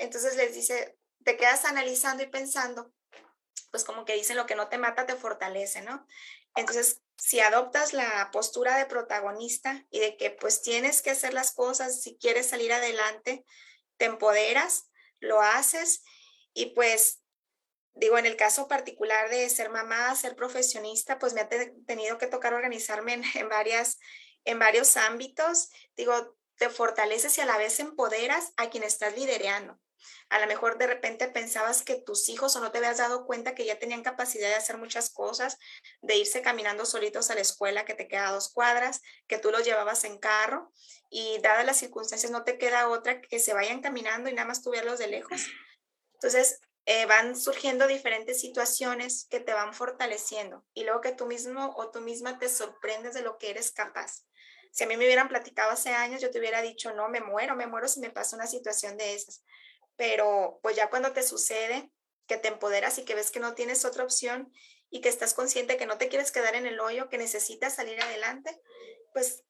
entonces 0.00 0.36
les 0.36 0.54
dice, 0.54 0.98
te 1.24 1.36
quedas 1.36 1.64
analizando 1.64 2.22
y 2.22 2.26
pensando, 2.26 2.92
pues 3.70 3.84
como 3.84 4.04
que 4.04 4.14
dicen 4.14 4.36
lo 4.36 4.46
que 4.46 4.54
no 4.54 4.68
te 4.68 4.78
mata 4.78 5.06
te 5.06 5.14
fortalece, 5.14 5.82
¿no? 5.82 6.06
Entonces, 6.56 7.02
si 7.16 7.40
adoptas 7.40 7.92
la 7.92 8.30
postura 8.32 8.76
de 8.76 8.86
protagonista 8.86 9.86
y 9.90 10.00
de 10.00 10.16
que 10.16 10.30
pues 10.30 10.62
tienes 10.62 11.02
que 11.02 11.10
hacer 11.10 11.34
las 11.34 11.52
cosas, 11.52 12.02
si 12.02 12.16
quieres 12.16 12.48
salir 12.48 12.72
adelante, 12.72 13.44
te 13.98 14.06
empoderas, 14.06 14.90
lo 15.20 15.40
haces 15.42 16.02
y 16.54 16.74
pues 16.74 17.20
digo, 17.94 18.18
en 18.18 18.26
el 18.26 18.36
caso 18.36 18.66
particular 18.66 19.28
de 19.28 19.48
ser 19.48 19.70
mamá, 19.70 20.14
ser 20.16 20.34
profesionista, 20.34 21.18
pues 21.18 21.34
me 21.34 21.42
ha 21.42 21.48
tenido 21.86 22.18
que 22.18 22.26
tocar 22.26 22.54
organizarme 22.54 23.14
en, 23.14 23.24
en, 23.34 23.48
varias, 23.48 23.98
en 24.44 24.58
varios 24.58 24.96
ámbitos. 24.96 25.68
Digo, 25.96 26.36
te 26.56 26.70
fortaleces 26.70 27.36
y 27.38 27.40
a 27.42 27.46
la 27.46 27.58
vez 27.58 27.78
empoderas 27.80 28.52
a 28.56 28.70
quien 28.70 28.84
estás 28.84 29.14
liderando. 29.16 29.78
A 30.28 30.38
lo 30.38 30.46
mejor 30.46 30.78
de 30.78 30.86
repente 30.86 31.28
pensabas 31.28 31.82
que 31.82 31.96
tus 31.96 32.28
hijos 32.28 32.54
o 32.56 32.60
no 32.60 32.70
te 32.70 32.78
habías 32.78 32.98
dado 32.98 33.26
cuenta 33.26 33.54
que 33.54 33.64
ya 33.64 33.78
tenían 33.78 34.02
capacidad 34.02 34.48
de 34.48 34.54
hacer 34.54 34.78
muchas 34.78 35.10
cosas, 35.10 35.58
de 36.02 36.16
irse 36.16 36.42
caminando 36.42 36.86
solitos 36.86 37.30
a 37.30 37.34
la 37.34 37.40
escuela 37.40 37.84
que 37.84 37.94
te 37.94 38.08
queda 38.08 38.30
dos 38.30 38.52
cuadras, 38.52 39.00
que 39.26 39.38
tú 39.38 39.50
los 39.50 39.64
llevabas 39.64 40.04
en 40.04 40.18
carro 40.18 40.72
y 41.10 41.38
dadas 41.40 41.66
las 41.66 41.78
circunstancias 41.78 42.30
no 42.30 42.44
te 42.44 42.58
queda 42.58 42.88
otra 42.88 43.20
que 43.20 43.38
se 43.38 43.52
vayan 43.52 43.80
caminando 43.80 44.30
y 44.30 44.34
nada 44.34 44.48
más 44.48 44.62
tú 44.62 44.70
verlos 44.70 44.98
de 44.98 45.08
lejos. 45.08 45.46
Entonces, 46.14 46.60
eh, 46.86 47.06
van 47.06 47.36
surgiendo 47.36 47.86
diferentes 47.86 48.40
situaciones 48.40 49.26
que 49.30 49.40
te 49.40 49.52
van 49.52 49.74
fortaleciendo 49.74 50.64
y 50.74 50.84
luego 50.84 51.00
que 51.00 51.12
tú 51.12 51.26
mismo 51.26 51.72
o 51.76 51.90
tú 51.90 52.00
misma 52.00 52.38
te 52.38 52.48
sorprendes 52.48 53.14
de 53.14 53.22
lo 53.22 53.38
que 53.38 53.50
eres 53.50 53.70
capaz. 53.70 54.24
Si 54.72 54.84
a 54.84 54.86
mí 54.86 54.96
me 54.96 55.04
hubieran 55.04 55.28
platicado 55.28 55.72
hace 55.72 55.90
años, 55.90 56.20
yo 56.20 56.30
te 56.30 56.38
hubiera 56.38 56.62
dicho, 56.62 56.92
no, 56.92 57.08
me 57.08 57.20
muero, 57.20 57.56
me 57.56 57.66
muero 57.66 57.88
si 57.88 58.00
me 58.00 58.10
pasa 58.10 58.36
una 58.36 58.46
situación 58.46 58.96
de 58.96 59.14
esas 59.14 59.42
pero 60.00 60.60
pues 60.62 60.76
ya 60.76 60.88
cuando 60.88 61.12
te 61.12 61.22
sucede, 61.22 61.92
que 62.26 62.38
te 62.38 62.48
empoderas 62.48 62.96
y 62.96 63.04
que 63.04 63.14
ves 63.14 63.30
que 63.30 63.38
no 63.38 63.52
tienes 63.52 63.84
otra 63.84 64.02
opción 64.02 64.50
y 64.88 65.02
que 65.02 65.10
estás 65.10 65.34
consciente 65.34 65.76
que 65.76 65.84
no 65.84 65.98
te 65.98 66.08
quieres 66.08 66.32
quedar 66.32 66.54
en 66.54 66.64
el 66.64 66.80
hoyo, 66.80 67.10
que 67.10 67.18
necesitas 67.18 67.74
salir 67.74 68.00
adelante, 68.00 68.58
pues 69.12 69.42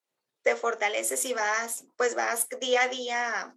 te 0.43 0.57
fortaleces 0.57 1.25
y 1.25 1.35
vas, 1.35 1.85
pues 1.97 2.17
vas 2.17 2.49
día 2.61 2.83
a 2.83 2.89
día, 2.89 3.57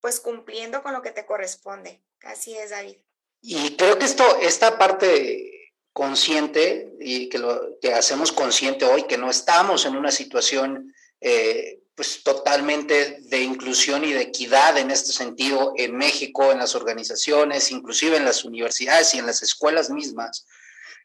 pues 0.00 0.20
cumpliendo 0.20 0.84
con 0.84 0.92
lo 0.92 1.02
que 1.02 1.10
te 1.10 1.26
corresponde. 1.26 2.00
Así 2.20 2.56
es, 2.56 2.70
David. 2.70 2.98
Y 3.40 3.74
creo 3.74 3.98
que 3.98 4.04
esto, 4.04 4.38
esta 4.42 4.78
parte 4.78 5.72
consciente 5.92 6.94
y 7.00 7.28
que 7.28 7.38
lo 7.38 7.76
que 7.80 7.92
hacemos 7.92 8.30
consciente 8.30 8.84
hoy, 8.84 9.02
que 9.08 9.18
no 9.18 9.30
estamos 9.30 9.84
en 9.84 9.96
una 9.96 10.12
situación 10.12 10.94
eh, 11.20 11.80
pues 11.96 12.22
totalmente 12.22 13.20
de 13.22 13.40
inclusión 13.40 14.04
y 14.04 14.12
de 14.12 14.20
equidad 14.20 14.76
en 14.76 14.90
este 14.90 15.12
sentido 15.12 15.72
en 15.76 15.96
México, 15.96 16.52
en 16.52 16.58
las 16.58 16.74
organizaciones, 16.74 17.70
inclusive 17.70 18.18
en 18.18 18.26
las 18.26 18.44
universidades 18.44 19.14
y 19.14 19.18
en 19.18 19.24
las 19.24 19.42
escuelas 19.42 19.88
mismas. 19.88 20.44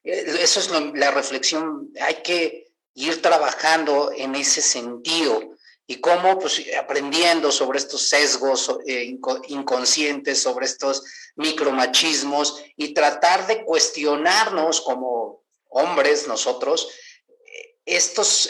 Eh, 0.04 0.36
eso 0.42 0.60
es 0.60 0.70
la 0.94 1.12
reflexión, 1.12 1.90
hay 2.02 2.16
que 2.16 2.68
ir 2.94 3.22
trabajando 3.22 4.12
en 4.16 4.36
ese 4.36 4.62
sentido. 4.62 5.50
y 5.88 6.00
cómo, 6.00 6.40
pues, 6.40 6.62
aprendiendo 6.80 7.52
sobre 7.52 7.78
estos 7.78 8.08
sesgos 8.08 8.74
eh, 8.88 9.14
inconscientes, 9.50 10.42
sobre 10.42 10.66
estos 10.66 11.04
micromachismos 11.36 12.64
y 12.78 12.94
tratar 12.94 13.46
de 13.46 13.66
cuestionarnos 13.66 14.80
como 14.80 15.44
hombres 15.68 16.30
nosotros 16.30 16.88
eh, 17.28 17.76
estas 17.86 18.50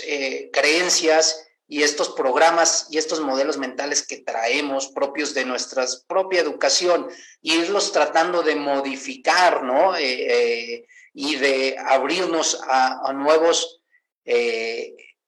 creencias 0.54 1.48
y 1.72 1.84
estos 1.84 2.10
programas 2.10 2.88
y 2.90 2.98
estos 2.98 3.22
modelos 3.22 3.58
mentales 3.58 4.06
que 4.06 4.18
traemos 4.18 4.90
propios 4.90 5.34
de 5.34 5.46
nuestra 5.46 5.86
propia 6.06 6.42
educación, 6.42 7.08
irlos 7.42 7.94
tratando 7.94 8.44
de 8.44 8.56
modificar, 8.58 9.64
¿no? 9.64 9.98
y 9.98 11.36
de 11.38 11.78
abrirnos 11.80 12.60
a, 12.68 13.14
nuevos 13.14 13.80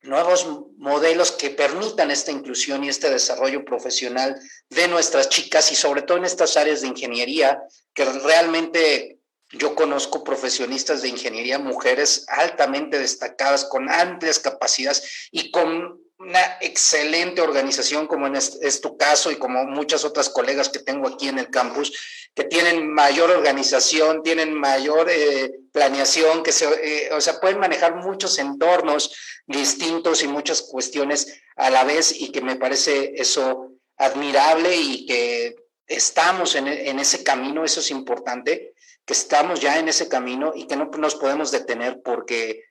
nuevos 0.02 0.46
modelos 0.76 1.32
que 1.32 1.50
permitan 1.50 2.12
esta 2.12 2.32
inclusión 2.32 2.84
y 2.84 2.90
este 2.90 3.10
desarrollo 3.10 3.64
profesional 3.64 4.36
de 4.70 4.90
nuestras 4.90 5.30
chicas 5.30 5.72
y 5.72 5.76
sobre 5.76 6.02
todo 6.02 6.18
en 6.18 6.26
estas 6.26 6.58
áreas 6.58 6.82
de 6.82 6.90
ingeniería, 6.90 7.64
que 7.94 8.04
realmente 8.04 9.18
yo 9.54 9.76
conozco 9.76 10.26
profesionistas 10.26 11.04
de 11.04 11.08
ingeniería, 11.08 11.58
mujeres 11.58 12.26
altamente 12.28 13.00
destacadas, 13.00 13.64
con 13.64 13.90
amplias 13.90 14.40
capacidades 14.40 15.30
y 15.32 15.50
con 15.50 16.03
una 16.24 16.58
excelente 16.62 17.42
organización 17.42 18.08
como 18.08 18.28
en 18.28 18.36
es, 18.36 18.82
tu 18.82 18.98
caso 18.98 19.32
y 19.32 19.36
como 19.36 19.66
muchas 19.66 20.06
otras 20.06 20.30
colegas 20.30 20.70
que 20.70 20.80
tengo 20.80 21.08
aquí 21.08 21.28
en 21.28 21.40
el 21.40 21.50
campus, 21.50 21.92
que 22.34 22.46
tienen 22.46 22.92
mayor 22.92 23.30
organización, 23.30 24.24
tienen 24.24 24.54
mayor 24.54 25.10
eh, 25.10 25.52
planeación, 25.72 26.42
que 26.44 26.52
se, 26.52 26.66
eh, 26.66 27.10
o 27.14 27.22
sea, 27.22 27.40
pueden 27.40 27.60
manejar 27.60 27.96
muchos 27.96 28.40
entornos 28.40 29.16
distintos 29.46 30.24
y 30.24 30.28
muchas 30.28 30.62
cuestiones 30.62 31.42
a 31.56 31.70
la 31.70 31.84
vez 31.84 32.14
y 32.20 32.32
que 32.32 32.42
me 32.42 32.56
parece 32.56 33.14
eso 33.16 33.72
admirable 33.98 34.76
y 34.76 35.06
que 35.06 35.56
estamos 35.86 36.56
en, 36.56 36.68
en 36.68 37.00
ese 37.00 37.24
camino, 37.24 37.64
eso 37.66 37.82
es 37.82 37.92
importante, 37.92 38.74
que 39.06 39.14
estamos 39.14 39.60
ya 39.60 39.78
en 39.78 39.90
ese 39.90 40.08
camino 40.08 40.54
y 40.56 40.66
que 40.66 40.78
no 40.78 40.90
nos 40.98 41.16
podemos 41.16 41.52
detener 41.52 42.02
porque 42.04 42.64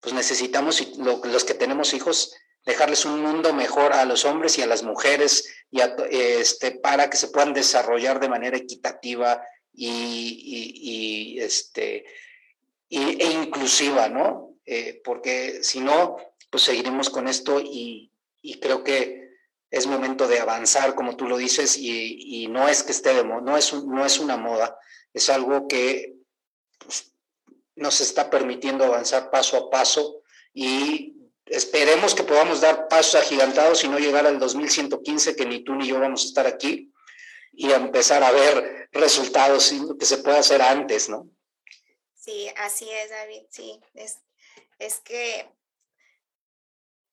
pues 0.00 0.14
necesitamos, 0.14 0.96
los 0.98 1.44
que 1.44 1.54
tenemos 1.54 1.92
hijos, 1.92 2.34
dejarles 2.68 3.06
un 3.06 3.22
mundo 3.22 3.54
mejor 3.54 3.94
a 3.94 4.04
los 4.04 4.26
hombres 4.26 4.58
y 4.58 4.62
a 4.62 4.66
las 4.66 4.82
mujeres 4.82 5.64
y 5.70 5.80
este, 6.10 6.72
para 6.72 7.08
que 7.08 7.16
se 7.16 7.28
puedan 7.28 7.54
desarrollar 7.54 8.20
de 8.20 8.28
manera 8.28 8.58
equitativa 8.58 9.42
y, 9.72 11.34
y, 11.34 11.40
este, 11.40 12.04
e 12.90 13.32
inclusiva, 13.42 14.10
¿no? 14.10 14.58
Eh, 14.66 15.00
porque 15.02 15.62
si 15.62 15.80
no, 15.80 16.18
pues 16.50 16.64
seguiremos 16.64 17.08
con 17.08 17.26
esto 17.26 17.58
y, 17.58 18.12
creo 18.60 18.84
que 18.84 19.30
es 19.70 19.86
momento 19.86 20.28
de 20.28 20.40
avanzar, 20.40 20.94
como 20.94 21.16
tú 21.16 21.26
lo 21.26 21.38
dices, 21.38 21.78
y, 21.78 22.48
no 22.50 22.68
es 22.68 22.82
que 22.82 22.92
esté 22.92 23.14
de 23.14 23.24
moda, 23.24 23.40
no 23.40 23.56
es, 23.56 23.72
no 23.72 24.04
es 24.04 24.18
una 24.18 24.36
moda, 24.36 24.78
es 25.14 25.30
algo 25.30 25.68
que 25.68 26.16
pues, 26.78 27.14
nos 27.76 28.02
está 28.02 28.28
permitiendo 28.28 28.84
avanzar 28.84 29.30
paso 29.30 29.56
a 29.56 29.70
paso 29.70 30.20
y 30.52 31.17
Esperemos 31.50 32.14
que 32.14 32.22
podamos 32.22 32.60
dar 32.60 32.88
pasos 32.88 33.16
agigantados 33.16 33.82
y 33.84 33.88
no 33.88 33.98
llegar 33.98 34.26
al 34.26 34.38
2115, 34.38 35.36
que 35.36 35.46
ni 35.46 35.64
tú 35.64 35.74
ni 35.74 35.86
yo 35.86 35.98
vamos 35.98 36.24
a 36.24 36.26
estar 36.26 36.46
aquí, 36.46 36.92
y 37.52 37.72
empezar 37.72 38.22
a 38.22 38.30
ver 38.30 38.88
resultados 38.92 39.72
que 39.98 40.06
se 40.06 40.18
pueda 40.18 40.38
hacer 40.38 40.62
antes, 40.62 41.08
¿no? 41.08 41.28
Sí, 42.14 42.48
así 42.56 42.88
es, 42.90 43.10
David, 43.10 43.42
sí. 43.50 43.80
Es, 43.94 44.18
es 44.78 45.00
que 45.00 45.50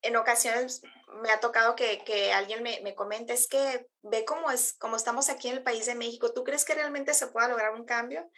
en 0.02 0.16
ocasiones 0.18 0.82
me 1.22 1.32
ha 1.32 1.40
tocado 1.40 1.76
que, 1.76 2.04
que 2.04 2.32
alguien 2.32 2.62
me, 2.62 2.82
me, 2.82 2.94
comente, 2.94 3.34
es 3.34 3.48
que 3.48 3.88
ve 4.02 4.26
cómo, 4.26 4.52
es, 4.52 4.74
cómo 4.74 4.98
estamos 4.98 5.30
aquí 5.30 5.48
en 5.48 5.56
el 5.56 5.64
país 5.64 5.86
de 5.86 5.96
México, 5.96 6.34
¿tú 6.34 6.44
crees 6.44 6.66
que 6.66 6.76
realmente 6.76 7.14
se 7.14 7.28
pueda 7.28 7.48
lograr 7.48 7.74
un 7.74 7.86
cambio? 7.86 8.30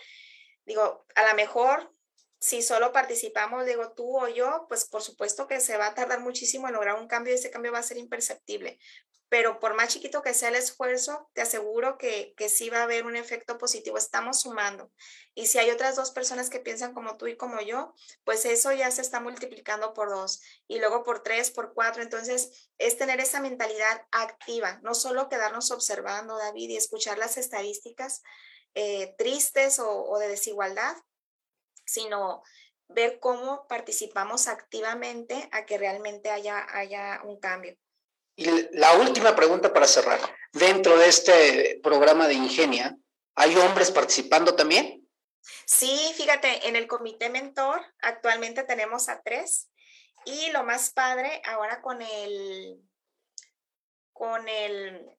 Digo, 0.66 1.06
a 1.16 1.28
lo 1.28 1.36
mejor 1.36 1.94
si 2.40 2.62
solo 2.62 2.92
participamos, 2.92 3.66
digo, 3.66 3.94
tú 3.94 4.20
o 4.20 4.28
yo, 4.28 4.66
pues 4.70 4.86
por 4.86 5.02
supuesto 5.02 5.48
que 5.48 5.60
se 5.60 5.78
va 5.78 5.88
a 5.88 5.96
tardar 5.96 6.20
muchísimo 6.20 6.68
en 6.68 6.74
lograr 6.74 7.00
un 7.00 7.08
cambio 7.08 7.34
y 7.34 7.38
ese 7.38 7.52
cambio 7.52 7.72
va 7.72 7.80
a 7.80 7.84
ser 7.84 7.98
imperceptible. 7.98 8.80
Pero 9.30 9.60
por 9.60 9.74
más 9.74 9.90
chiquito 9.90 10.22
que 10.22 10.34
sea 10.34 10.50
el 10.50 10.56
esfuerzo, 10.56 11.30
te 11.34 11.42
aseguro 11.42 11.98
que, 11.98 12.34
que 12.38 12.48
sí 12.48 12.70
va 12.70 12.80
a 12.80 12.84
haber 12.84 13.06
un 13.06 13.18
efecto 13.18 13.58
positivo. 13.58 13.98
Estamos 13.98 14.40
sumando. 14.42 14.90
Y 15.36 15.48
si 15.48 15.58
hay 15.58 15.70
otras 15.70 15.98
dos 15.98 16.12
personas 16.12 16.50
que 16.50 16.62
piensan 16.62 16.94
como 16.94 17.18
tú 17.18 17.28
y 17.28 17.36
como 17.36 17.60
yo, 17.60 17.94
pues 18.24 18.46
eso 18.46 18.72
ya 18.72 18.90
se 18.90 19.02
está 19.02 19.20
multiplicando 19.20 19.94
por 19.94 20.10
dos 20.10 20.42
y 20.66 20.80
luego 20.80 21.04
por 21.04 21.24
tres, 21.24 21.52
por 21.52 21.74
cuatro. 21.74 22.04
Entonces, 22.04 22.70
es 22.78 22.98
tener 22.98 23.20
esa 23.20 23.42
mentalidad 23.42 24.08
activa, 24.12 24.80
no 24.82 24.96
solo 24.96 25.28
quedarnos 25.28 25.72
observando, 25.72 26.38
David, 26.38 26.70
y 26.70 26.78
escuchar 26.78 27.18
las 27.18 27.38
estadísticas 27.38 28.24
eh, 28.76 29.14
tristes 29.18 29.80
o, 29.80 30.06
o 30.06 30.20
de 30.20 30.30
desigualdad, 30.30 30.96
sino 31.88 32.44
ver 32.90 33.20
cómo 33.20 33.66
participamos 33.68 34.48
activamente 34.48 35.50
a 35.52 35.66
que 35.66 35.78
realmente 35.78 36.30
haya, 36.30 36.66
haya 36.70 37.22
un 37.24 37.40
cambio. 37.40 37.76
Y 38.36 38.46
la 38.78 38.94
última 38.98 39.36
pregunta 39.36 39.74
para 39.74 39.88
cerrar. 39.88 40.20
Dentro 40.54 40.98
de 40.98 41.08
este 41.08 41.80
programa 41.82 42.28
de 42.28 42.36
Ingenia, 42.36 42.96
¿hay 43.36 43.56
hombres 43.56 43.90
participando 43.90 44.56
también? 44.56 45.08
Sí, 45.66 46.14
fíjate, 46.16 46.68
en 46.68 46.76
el 46.76 46.88
comité 46.88 47.30
mentor 47.30 47.82
actualmente 48.02 48.64
tenemos 48.64 49.10
a 49.10 49.22
tres 49.22 49.70
y 50.26 50.52
lo 50.52 50.64
más 50.64 50.92
padre 50.92 51.42
ahora 51.46 51.82
con 51.82 52.02
el, 52.02 52.82
con 54.14 54.48
el 54.48 55.17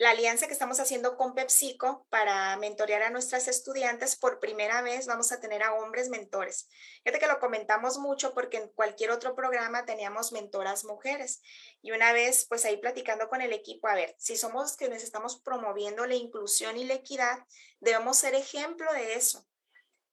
la 0.00 0.12
alianza 0.12 0.46
que 0.46 0.54
estamos 0.54 0.80
haciendo 0.80 1.18
con 1.18 1.34
PepsiCo 1.34 2.06
para 2.08 2.56
mentorear 2.56 3.02
a 3.02 3.10
nuestras 3.10 3.48
estudiantes, 3.48 4.16
por 4.16 4.40
primera 4.40 4.80
vez 4.80 5.06
vamos 5.06 5.30
a 5.30 5.40
tener 5.40 5.62
a 5.62 5.74
hombres 5.74 6.08
mentores. 6.08 6.70
Fíjate 7.04 7.18
que 7.18 7.26
lo 7.26 7.38
comentamos 7.38 7.98
mucho 7.98 8.32
porque 8.32 8.56
en 8.56 8.68
cualquier 8.68 9.10
otro 9.10 9.34
programa 9.34 9.84
teníamos 9.84 10.32
mentoras 10.32 10.86
mujeres. 10.86 11.42
Y 11.82 11.92
una 11.92 12.14
vez, 12.14 12.46
pues 12.48 12.64
ahí 12.64 12.78
platicando 12.78 13.28
con 13.28 13.42
el 13.42 13.52
equipo, 13.52 13.88
a 13.88 13.94
ver, 13.94 14.14
si 14.16 14.38
somos 14.38 14.74
quienes 14.78 15.04
estamos 15.04 15.38
promoviendo 15.38 16.06
la 16.06 16.14
inclusión 16.14 16.78
y 16.78 16.84
la 16.84 16.94
equidad, 16.94 17.38
debemos 17.80 18.16
ser 18.16 18.34
ejemplo 18.34 18.90
de 18.94 19.16
eso. 19.16 19.46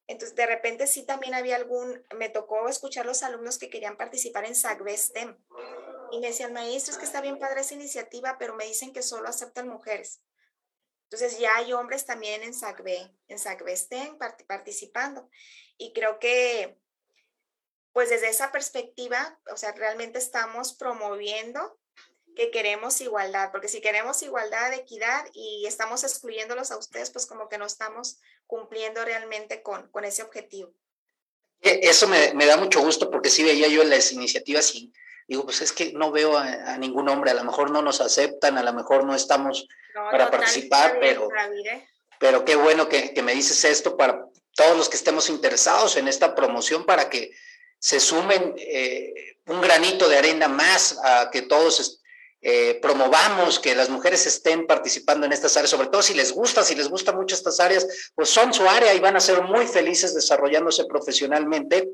Entonces, 0.05 0.35
de 0.35 0.47
repente 0.47 0.87
sí 0.87 1.03
también 1.03 1.33
había 1.33 1.55
algún, 1.55 2.05
me 2.17 2.27
tocó 2.27 2.67
escuchar 2.67 3.05
los 3.05 3.23
alumnos 3.23 3.57
que 3.57 3.69
querían 3.69 3.95
participar 3.95 4.43
en 4.43 4.55
SAGVE 4.55 4.97
STEM 4.97 5.37
y 6.11 6.19
me 6.19 6.27
decían, 6.27 6.53
maestro, 6.53 6.93
es 6.93 6.97
que 6.97 7.05
está 7.05 7.21
bien 7.21 7.39
padre 7.39 7.61
esa 7.61 7.73
iniciativa, 7.73 8.37
pero 8.37 8.55
me 8.55 8.65
dicen 8.65 8.93
que 8.93 9.01
solo 9.01 9.27
aceptan 9.27 9.67
mujeres. 9.67 10.21
Entonces 11.09 11.39
ya 11.39 11.55
hay 11.55 11.71
hombres 11.71 12.05
también 12.05 12.43
en 12.43 12.53
SACB, 12.53 13.09
en 13.27 13.39
SACB 13.39 13.67
estén 13.69 14.17
participando. 14.47 15.29
Y 15.77 15.93
creo 15.93 16.19
que, 16.19 16.77
pues 17.93 18.09
desde 18.09 18.27
esa 18.29 18.51
perspectiva, 18.51 19.39
o 19.51 19.55
sea, 19.55 19.71
realmente 19.71 20.19
estamos 20.19 20.73
promoviendo 20.73 21.79
que 22.35 22.51
queremos 22.51 23.01
igualdad, 23.01 23.51
porque 23.51 23.69
si 23.69 23.81
queremos 23.81 24.21
igualdad, 24.21 24.73
equidad 24.73 25.25
y 25.33 25.65
estamos 25.65 26.03
excluyéndolos 26.03 26.71
a 26.71 26.77
ustedes, 26.77 27.09
pues 27.09 27.25
como 27.25 27.49
que 27.49 27.57
no 27.57 27.65
estamos 27.65 28.19
cumpliendo 28.45 29.03
realmente 29.03 29.63
con, 29.63 29.89
con 29.89 30.05
ese 30.05 30.23
objetivo. 30.23 30.73
E, 31.61 31.79
eso 31.83 32.07
me, 32.07 32.33
me, 32.33 32.45
da 32.45 32.57
mucho 32.57 32.81
gusto 32.81 33.09
porque 33.09 33.29
sí 33.29 33.43
veía 33.43 33.67
yo 33.67 33.83
las 33.83 34.11
iniciativas 34.11 34.75
y 34.75 34.93
digo, 35.27 35.43
pues 35.43 35.61
es 35.61 35.71
que 35.71 35.91
no 35.93 36.11
veo 36.11 36.37
a, 36.37 36.77
ningún 36.77 37.09
hombre, 37.09 37.31
a 37.31 37.35
lo 37.35 37.43
mejor 37.43 37.69
no 37.69 37.81
nos 37.81 38.01
aceptan, 38.01 38.57
a 38.57 38.63
lo 38.63 38.73
mejor 38.73 39.03
no 39.03 39.13
estamos 39.13 39.67
para 39.93 40.31
participar, 40.31 40.97
pero, 40.99 41.27
pero 42.19 42.45
qué 42.45 42.55
bueno 42.55 42.87
que, 42.87 43.13
me 43.23 43.33
dices 43.33 43.65
esto 43.65 43.97
para 43.97 44.25
todos 44.55 44.77
los 44.77 44.89
que 44.89 44.97
estemos 44.97 45.29
interesados 45.29 45.97
en 45.97 46.07
esta 46.07 46.33
promoción, 46.33 46.85
para 46.85 47.09
que 47.09 47.31
se 47.79 47.99
sumen 47.99 48.55
eh, 48.57 49.37
un 49.45 49.61
granito 49.61 50.07
de 50.07 50.17
arena 50.17 50.47
más 50.47 50.97
a 51.03 51.29
que 51.29 51.43
todos 51.43 52.01
eh, 52.41 52.79
promovamos 52.81 53.59
que 53.59 53.75
las 53.75 53.89
mujeres 53.89 54.25
estén 54.27 54.67
participando 54.67 55.25
en 55.25 55.33
estas 55.33 55.57
áreas, 55.57 55.71
sobre 55.71 55.89
todo 55.89 56.03
si 56.03 56.13
les 56.13 56.31
gusta, 56.31 56.63
si 56.63 56.75
les 56.75 56.87
gusta 56.87 57.11
mucho 57.11 57.35
estas 57.35 57.59
áreas, 57.59 58.11
pues 58.15 58.29
son 58.29 58.53
su 58.53 58.67
área 58.69 58.93
y 58.93 58.99
van 58.99 59.15
a 59.15 59.19
ser 59.19 59.41
muy 59.41 59.65
felices 59.67 60.13
desarrollándose 60.13 60.85
profesionalmente. 60.85 61.89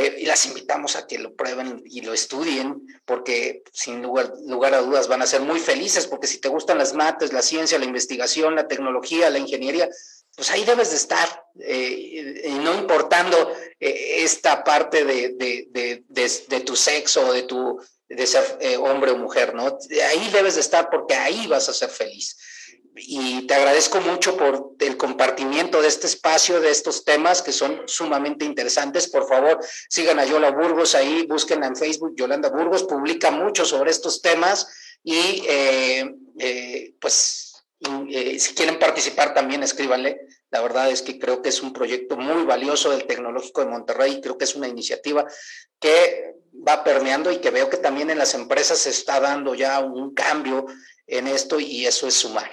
Eh, 0.00 0.18
y 0.20 0.26
las 0.26 0.46
invitamos 0.46 0.94
a 0.94 1.08
que 1.08 1.18
lo 1.18 1.34
prueben 1.34 1.82
y 1.84 2.02
lo 2.02 2.14
estudien, 2.14 2.86
porque 3.04 3.64
sin 3.72 4.00
lugar, 4.00 4.32
lugar, 4.46 4.72
a 4.72 4.80
dudas 4.80 5.08
van 5.08 5.22
a 5.22 5.26
ser 5.26 5.40
muy 5.40 5.58
felices, 5.58 6.06
porque 6.06 6.28
si 6.28 6.38
te 6.38 6.48
gustan 6.48 6.78
las 6.78 6.94
mates, 6.94 7.32
la 7.32 7.42
ciencia, 7.42 7.80
la 7.80 7.84
investigación, 7.84 8.54
la 8.54 8.68
tecnología, 8.68 9.28
la 9.28 9.40
ingeniería, 9.40 9.88
pues 10.36 10.52
ahí 10.52 10.64
debes 10.64 10.90
de 10.90 10.96
estar, 10.98 11.42
eh, 11.58 12.44
y 12.44 12.54
no 12.60 12.76
importando 12.76 13.50
eh, 13.80 14.22
esta 14.22 14.62
parte 14.62 15.04
de, 15.04 15.30
de, 15.30 15.66
de, 15.70 16.04
de, 16.46 16.60
tu 16.60 16.76
sexo 16.76 17.32
de 17.32 17.42
tu 17.42 17.80
de 18.08 18.26
ser 18.28 18.44
hombre 18.78 19.10
o 19.10 19.16
mujer, 19.16 19.52
¿no? 19.52 19.78
Ahí 20.10 20.30
debes 20.32 20.54
de 20.54 20.60
estar 20.60 20.90
porque 20.90 21.16
ahí 21.16 21.48
vas 21.48 21.68
a 21.68 21.74
ser 21.74 21.90
feliz. 21.90 22.36
Y 23.00 23.46
te 23.46 23.54
agradezco 23.54 24.00
mucho 24.00 24.36
por 24.36 24.74
el 24.80 24.96
compartimiento 24.96 25.80
de 25.80 25.88
este 25.88 26.06
espacio, 26.06 26.60
de 26.60 26.70
estos 26.70 27.04
temas 27.04 27.42
que 27.42 27.52
son 27.52 27.82
sumamente 27.86 28.44
interesantes. 28.44 29.08
Por 29.08 29.28
favor, 29.28 29.58
sigan 29.88 30.18
a 30.18 30.24
Yola 30.24 30.50
Burgos 30.50 30.94
ahí, 30.94 31.26
búsquenla 31.26 31.66
en 31.66 31.76
Facebook. 31.76 32.14
Yolanda 32.16 32.50
Burgos 32.50 32.84
publica 32.84 33.30
mucho 33.30 33.64
sobre 33.64 33.90
estos 33.90 34.20
temas 34.22 34.68
y 35.02 35.44
eh, 35.48 36.14
eh, 36.38 36.94
pues 37.00 37.64
eh, 38.10 38.38
si 38.38 38.54
quieren 38.54 38.78
participar 38.78 39.34
también 39.34 39.62
escríbanle. 39.62 40.20
La 40.50 40.60
verdad 40.62 40.90
es 40.90 41.02
que 41.02 41.18
creo 41.18 41.42
que 41.42 41.50
es 41.50 41.62
un 41.62 41.72
proyecto 41.72 42.16
muy 42.16 42.44
valioso 42.44 42.90
del 42.90 43.06
Tecnológico 43.06 43.60
de 43.60 43.70
Monterrey. 43.70 44.20
Creo 44.20 44.38
que 44.38 44.44
es 44.44 44.54
una 44.54 44.66
iniciativa 44.66 45.26
que 45.78 46.34
va 46.66 46.82
permeando 46.82 47.30
y 47.30 47.38
que 47.38 47.50
veo 47.50 47.68
que 47.68 47.76
también 47.76 48.10
en 48.10 48.18
las 48.18 48.34
empresas 48.34 48.78
se 48.78 48.90
está 48.90 49.20
dando 49.20 49.54
ya 49.54 49.78
un 49.80 50.14
cambio 50.14 50.66
en 51.06 51.26
esto 51.26 51.60
y 51.60 51.86
eso 51.86 52.08
es 52.08 52.14
sumar. 52.14 52.50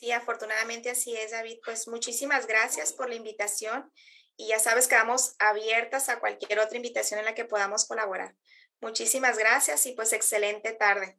Sí, 0.00 0.12
afortunadamente 0.12 0.88
así 0.88 1.14
es, 1.14 1.32
David. 1.32 1.58
Pues 1.62 1.86
muchísimas 1.86 2.46
gracias 2.46 2.94
por 2.94 3.10
la 3.10 3.16
invitación 3.16 3.92
y 4.34 4.48
ya 4.48 4.58
sabes 4.58 4.88
que 4.88 4.94
vamos 4.94 5.34
abiertas 5.38 6.08
a 6.08 6.18
cualquier 6.18 6.58
otra 6.58 6.78
invitación 6.78 7.20
en 7.20 7.26
la 7.26 7.34
que 7.34 7.44
podamos 7.44 7.84
colaborar. 7.84 8.34
Muchísimas 8.80 9.36
gracias 9.36 9.84
y 9.84 9.92
pues 9.92 10.14
excelente 10.14 10.72
tarde. 10.72 11.18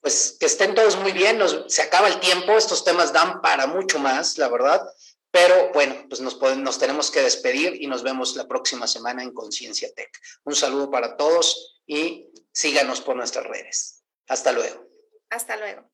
Pues 0.00 0.38
que 0.40 0.46
estén 0.46 0.74
todos 0.74 0.96
muy 0.96 1.12
bien, 1.12 1.42
se 1.66 1.82
acaba 1.82 2.08
el 2.08 2.18
tiempo, 2.20 2.52
estos 2.52 2.86
temas 2.86 3.12
dan 3.12 3.42
para 3.42 3.66
mucho 3.66 3.98
más, 3.98 4.38
la 4.38 4.48
verdad, 4.48 4.82
pero 5.30 5.70
bueno, 5.74 6.06
pues 6.08 6.22
nos, 6.22 6.40
nos 6.56 6.78
tenemos 6.78 7.10
que 7.10 7.20
despedir 7.20 7.82
y 7.82 7.86
nos 7.86 8.02
vemos 8.02 8.34
la 8.34 8.48
próxima 8.48 8.86
semana 8.86 9.22
en 9.22 9.34
Conciencia 9.34 9.92
Tech. 9.92 10.10
Un 10.44 10.56
saludo 10.56 10.90
para 10.90 11.18
todos 11.18 11.82
y 11.86 12.32
síganos 12.50 13.02
por 13.02 13.14
nuestras 13.14 13.44
redes. 13.44 14.02
Hasta 14.26 14.52
luego. 14.52 14.88
Hasta 15.28 15.58
luego. 15.58 15.90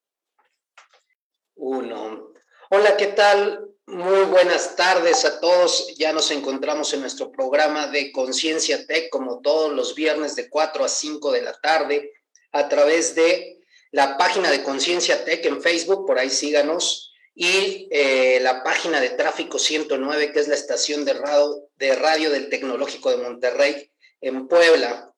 Uno. 1.56 2.34
Hola, 2.68 2.98
¿qué 2.98 3.06
tal? 3.06 3.66
Muy 3.86 4.24
buenas 4.26 4.76
tardes 4.76 5.24
a 5.24 5.40
todos. 5.40 5.94
Ya 5.96 6.12
nos 6.12 6.30
encontramos 6.30 6.92
en 6.92 7.00
nuestro 7.00 7.32
programa 7.32 7.86
de 7.86 8.12
Conciencia 8.12 8.86
Tech, 8.86 9.08
como 9.08 9.40
todos 9.40 9.72
los 9.72 9.94
viernes 9.94 10.36
de 10.36 10.50
4 10.50 10.84
a 10.84 10.88
5 10.88 11.32
de 11.32 11.40
la 11.40 11.54
tarde, 11.54 12.12
a 12.52 12.68
través 12.68 13.14
de 13.14 13.58
la 13.90 14.18
página 14.18 14.50
de 14.50 14.62
Conciencia 14.62 15.24
Tech 15.24 15.46
en 15.46 15.62
Facebook, 15.62 16.06
por 16.06 16.18
ahí 16.18 16.28
síganos, 16.28 17.14
y 17.34 17.88
eh, 17.90 18.38
la 18.42 18.62
página 18.62 19.00
de 19.00 19.10
Tráfico 19.10 19.58
109, 19.58 20.32
que 20.32 20.40
es 20.40 20.48
la 20.48 20.54
estación 20.56 21.06
de 21.06 21.14
radio, 21.14 21.70
de 21.76 21.94
radio 21.94 22.30
del 22.30 22.50
Tecnológico 22.50 23.10
de 23.10 23.16
Monterrey 23.16 23.90
en 24.20 24.46
Puebla. 24.46 25.10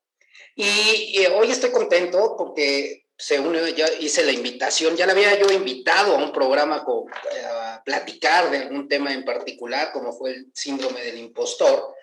Y 0.54 1.18
eh, 1.18 1.34
hoy 1.36 1.50
estoy 1.50 1.70
contento 1.70 2.36
porque 2.38 3.07
se 3.18 3.40
unió, 3.40 3.66
ya 3.68 3.88
hice 3.98 4.24
la 4.24 4.30
invitación, 4.30 4.96
ya 4.96 5.04
la 5.04 5.12
había 5.12 5.36
yo 5.38 5.50
invitado 5.50 6.14
a 6.14 6.18
un 6.18 6.32
programa 6.32 6.84
con, 6.84 7.08
eh, 7.08 7.44
a 7.44 7.82
platicar 7.84 8.48
de 8.50 8.58
algún 8.58 8.88
tema 8.88 9.12
en 9.12 9.24
particular, 9.24 9.90
como 9.92 10.12
fue 10.12 10.30
el 10.30 10.46
síndrome 10.54 11.02
del 11.02 11.18
impostor, 11.18 11.94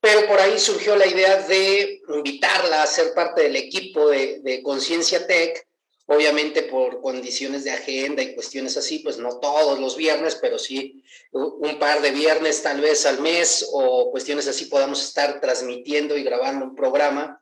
pero 0.00 0.26
por 0.26 0.40
ahí 0.40 0.58
surgió 0.58 0.96
la 0.96 1.06
idea 1.06 1.42
de 1.42 2.02
invitarla 2.08 2.82
a 2.82 2.86
ser 2.88 3.14
parte 3.14 3.42
del 3.42 3.54
equipo 3.54 4.08
de, 4.08 4.40
de 4.40 4.62
Conciencia 4.64 5.26
Tech, 5.28 5.64
obviamente 6.06 6.64
por 6.64 7.00
condiciones 7.00 7.62
de 7.62 7.70
agenda 7.70 8.22
y 8.22 8.34
cuestiones 8.34 8.76
así, 8.76 8.98
pues 8.98 9.16
no 9.16 9.38
todos 9.38 9.78
los 9.78 9.96
viernes, 9.96 10.36
pero 10.40 10.58
sí 10.58 11.04
un 11.30 11.78
par 11.78 12.02
de 12.02 12.10
viernes 12.10 12.62
tal 12.62 12.80
vez 12.80 13.06
al 13.06 13.20
mes 13.20 13.66
o 13.72 14.10
cuestiones 14.10 14.48
así 14.48 14.66
podamos 14.66 15.02
estar 15.02 15.40
transmitiendo 15.40 16.16
y 16.16 16.24
grabando 16.24 16.66
un 16.66 16.74
programa 16.74 17.40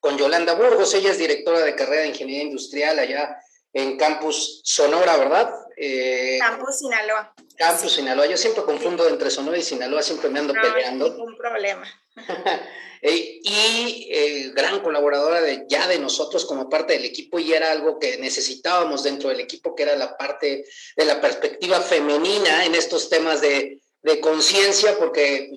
con 0.00 0.18
Yolanda 0.18 0.54
Burgos. 0.54 0.94
Ella 0.94 1.10
es 1.10 1.18
directora 1.18 1.60
de 1.60 1.76
carrera 1.76 2.02
de 2.02 2.08
Ingeniería 2.08 2.44
Industrial 2.44 2.98
allá 2.98 3.36
en 3.72 3.96
Campus 3.96 4.62
Sonora, 4.64 5.16
¿verdad? 5.16 5.52
Eh, 5.76 6.38
Campus 6.40 6.78
Sinaloa. 6.78 7.34
Campus 7.56 7.92
Sinaloa. 7.92 8.26
Yo 8.26 8.36
siempre 8.36 8.64
confundo 8.64 9.06
entre 9.08 9.30
Sonora 9.30 9.58
y 9.58 9.62
Sinaloa, 9.62 10.02
siempre 10.02 10.30
me 10.30 10.40
ando 10.40 10.54
peleando. 10.54 11.10
Ningún 11.10 11.36
problema. 11.36 11.86
Eh, 13.02 13.40
y 13.42 14.08
eh, 14.10 14.52
gran 14.54 14.80
colaboradora 14.80 15.40
de, 15.40 15.64
ya 15.70 15.88
de 15.88 15.98
nosotros 15.98 16.44
como 16.44 16.68
parte 16.68 16.92
del 16.92 17.06
equipo 17.06 17.38
y 17.38 17.54
era 17.54 17.72
algo 17.72 17.98
que 17.98 18.18
necesitábamos 18.18 19.04
dentro 19.04 19.30
del 19.30 19.40
equipo, 19.40 19.74
que 19.74 19.84
era 19.84 19.96
la 19.96 20.18
parte 20.18 20.66
de 20.96 21.04
la 21.06 21.18
perspectiva 21.18 21.80
femenina 21.80 22.66
en 22.66 22.74
estos 22.74 23.08
temas 23.08 23.40
de, 23.40 23.80
de 24.02 24.20
conciencia, 24.20 24.98
porque 24.98 25.50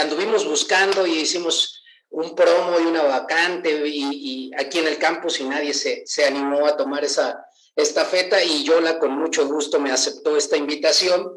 anduvimos 0.00 0.44
buscando 0.48 1.06
y 1.06 1.20
hicimos 1.20 1.83
un 2.14 2.36
promo 2.36 2.78
y 2.78 2.84
una 2.84 3.02
vacante 3.02 3.82
y, 3.88 4.50
aquí 4.56 4.78
en 4.78 4.86
el 4.86 4.98
campus 4.98 5.40
y 5.40 5.44
nadie 5.44 5.74
se, 5.74 6.04
se 6.06 6.24
animó 6.24 6.64
a 6.64 6.76
tomar 6.76 7.04
esa 7.04 7.44
estafeta 7.74 8.42
y 8.42 8.62
Yola 8.62 9.00
con 9.00 9.18
mucho 9.18 9.48
gusto 9.48 9.80
me 9.80 9.90
aceptó 9.90 10.36
esta 10.36 10.56
invitación 10.56 11.28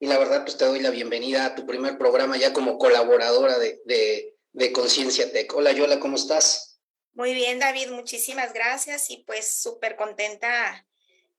y 0.00 0.06
la 0.06 0.18
verdad 0.18 0.42
pues 0.42 0.56
te 0.56 0.64
doy 0.64 0.80
la 0.80 0.88
bienvenida 0.88 1.44
a 1.44 1.54
tu 1.54 1.66
primer 1.66 1.98
programa 1.98 2.38
ya 2.38 2.54
como 2.54 2.78
colaboradora 2.78 3.58
de, 3.58 3.82
de, 3.84 4.34
de 4.52 4.72
Conciencia 4.72 5.30
Tech. 5.30 5.54
Hola 5.54 5.72
Yola, 5.72 6.00
¿cómo 6.00 6.16
estás? 6.16 6.80
Muy 7.12 7.34
bien 7.34 7.58
David, 7.58 7.90
muchísimas 7.90 8.54
gracias 8.54 9.10
y 9.10 9.18
pues 9.26 9.60
súper 9.60 9.96
contenta 9.96 10.86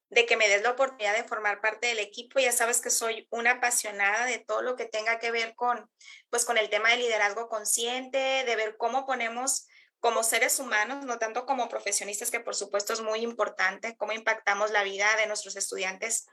de 0.10 0.26
que 0.26 0.38
me 0.38 0.47
des 0.47 0.62
la 0.62 0.72
oportunidad 0.72 1.16
de 1.16 1.28
formar 1.28 1.62
parte 1.62 1.88
del 1.88 1.99
equipo. 1.99 2.39
Ya 2.39 2.51
sabes 2.51 2.82
que 2.82 2.89
soy 2.89 3.28
una 3.30 3.51
apasionada 3.51 4.26
de 4.26 4.39
todo 4.39 4.62
lo 4.62 4.76
que 4.76 4.86
tenga 4.86 5.20
que 5.20 5.32
ver 5.32 5.55
con, 5.55 5.89
pues, 6.30 6.45
con 6.45 6.58
el 6.58 6.70
tema 6.70 6.89
de 6.89 6.97
liderazgo 6.97 7.49
consciente, 7.49 8.18
de 8.45 8.55
ver 8.55 8.78
cómo 8.78 9.05
ponemos 9.05 9.68
como 9.99 10.24
seres 10.24 10.60
humanos, 10.60 11.05
no 11.05 11.18
tanto 11.18 11.45
como 11.45 11.70
profesionistas, 11.70 12.32
que 12.32 12.39
por 12.39 12.55
supuesto 12.55 12.93
es 12.93 13.01
muy 13.01 13.20
importante, 13.20 13.97
cómo 13.97 14.12
impactamos 14.12 14.72
la 14.72 14.84
vida 14.84 15.08
de 15.18 15.28
nuestros 15.28 15.55
estudiantes 15.55 16.28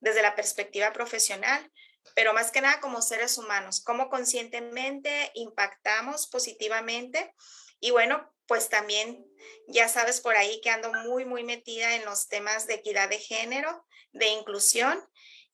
desde 0.00 0.22
la 0.22 0.34
perspectiva 0.34 0.92
profesional, 0.92 1.70
pero 2.14 2.32
más 2.32 2.50
que 2.50 2.62
nada 2.62 2.80
como 2.80 3.02
seres 3.02 3.36
humanos, 3.36 3.82
cómo 3.84 4.08
conscientemente 4.08 5.30
impactamos 5.34 6.28
positivamente 6.28 7.34
y 7.78 7.90
bueno, 7.90 8.32
pues 8.46 8.68
también 8.68 9.29
ya 9.66 9.88
sabes 9.88 10.20
por 10.20 10.36
ahí 10.36 10.60
que 10.60 10.70
ando 10.70 10.92
muy, 11.04 11.24
muy 11.24 11.44
metida 11.44 11.94
en 11.96 12.04
los 12.04 12.28
temas 12.28 12.66
de 12.66 12.74
equidad 12.74 13.08
de 13.08 13.18
género, 13.18 13.84
de 14.12 14.28
inclusión 14.28 15.02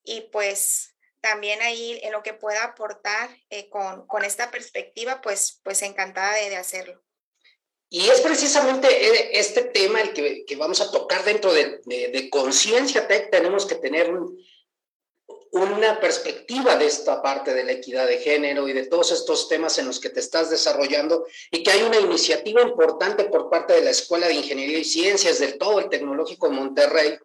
y 0.02 0.22
pues 0.32 0.96
también 1.20 1.60
ahí 1.62 1.98
en 2.02 2.12
lo 2.12 2.22
que 2.22 2.34
pueda 2.34 2.64
aportar 2.64 3.30
eh, 3.50 3.68
con, 3.68 4.06
con, 4.06 4.24
esta 4.24 4.50
perspectiva, 4.50 5.20
pues, 5.20 5.60
pues 5.64 5.82
encantada 5.82 6.34
de, 6.36 6.50
de, 6.50 6.56
hacerlo. 6.56 7.02
Y 7.88 8.08
es 8.08 8.20
precisamente 8.20 8.88
eh, 8.88 9.30
este 9.32 9.62
tema 9.62 10.00
el 10.00 10.12
que, 10.12 10.44
que 10.44 10.56
vamos 10.56 10.80
a 10.80 10.90
tocar 10.90 11.24
dentro 11.24 11.52
de, 11.52 11.80
de, 11.84 12.30
Conciencia. 12.30 13.08
Tenemos 13.08 13.66
que 13.66 13.76
tener 13.76 14.12
un, 14.12 14.38
una 15.52 16.00
perspectiva 16.00 16.76
de 16.76 16.86
esta 16.86 17.22
parte 17.22 17.54
de 17.54 17.64
la 17.64 17.72
equidad 17.72 18.06
de 18.06 18.18
género 18.18 18.68
y 18.68 18.72
de 18.72 18.86
todos 18.86 19.12
estos 19.12 19.48
temas 19.48 19.78
en 19.78 19.86
los 19.86 20.00
que 20.00 20.10
te 20.10 20.20
estás 20.20 20.50
desarrollando 20.50 21.26
y 21.50 21.62
que 21.62 21.70
hay 21.70 21.82
una 21.82 21.98
iniciativa 21.98 22.62
importante 22.62 23.24
por 23.24 23.48
parte 23.48 23.74
de 23.74 23.82
la 23.82 23.90
Escuela 23.90 24.28
de 24.28 24.34
Ingeniería 24.34 24.78
y 24.78 24.84
Ciencias 24.84 25.38
del 25.38 25.58
todo 25.58 25.80
el 25.80 25.88
Tecnológico 25.88 26.50
Monterrey 26.50 27.18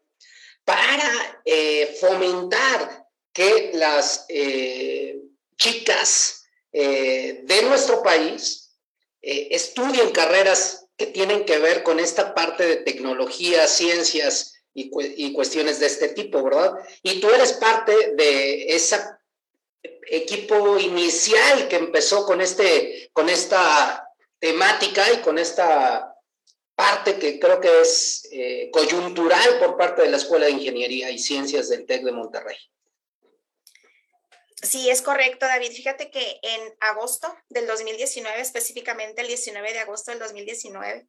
para 0.63 1.41
eh, 1.45 1.97
fomentar 1.99 3.05
que 3.33 3.71
las 3.73 4.25
eh, 4.29 5.19
chicas 5.57 6.45
eh, 6.71 7.41
de 7.43 7.61
nuestro 7.63 8.01
país 8.03 8.69
estudien 9.23 10.09
carreras 10.11 10.87
que 10.97 11.05
tienen 11.07 11.45
que 11.45 11.59
ver 11.59 11.83
con 11.83 11.99
esta 11.99 12.33
parte 12.33 12.65
de 12.65 12.77
tecnología, 12.77 13.67
ciencias, 13.67 14.50
y, 14.73 15.33
cuestiones 15.33 15.79
de 15.79 15.87
este 15.87 16.09
tipo, 16.09 16.43
¿verdad? 16.43 16.73
Y 17.03 17.19
tú 17.19 17.29
eres 17.29 17.53
parte 17.53 18.13
de 18.15 18.73
ese 18.73 18.99
equipo 20.09 20.77
inicial 20.77 21.67
que 21.67 21.77
empezó 21.77 22.25
con, 22.25 22.41
este, 22.41 23.09
con 23.13 23.29
esta 23.29 24.07
temática 24.39 25.11
y 25.13 25.17
con 25.17 25.37
esta 25.37 26.15
parte 26.75 27.19
que 27.19 27.39
creo 27.39 27.59
que 27.59 27.81
es 27.81 28.27
eh, 28.31 28.69
coyuntural 28.71 29.59
por 29.59 29.77
parte 29.77 30.03
de 30.03 30.09
la 30.09 30.17
Escuela 30.17 30.45
de 30.45 30.53
Ingeniería 30.53 31.09
y 31.11 31.19
Ciencias 31.19 31.69
del 31.69 31.85
TEC 31.85 32.03
de 32.03 32.11
Monterrey. 32.11 32.57
Sí, 34.61 34.89
es 34.89 35.01
correcto, 35.01 35.47
David. 35.47 35.71
Fíjate 35.71 36.11
que 36.11 36.39
en 36.43 36.75
agosto 36.79 37.35
del 37.49 37.65
2019, 37.65 38.39
específicamente 38.39 39.21
el 39.21 39.27
19 39.27 39.73
de 39.73 39.79
agosto 39.79 40.11
del 40.11 40.19
2019, 40.19 41.07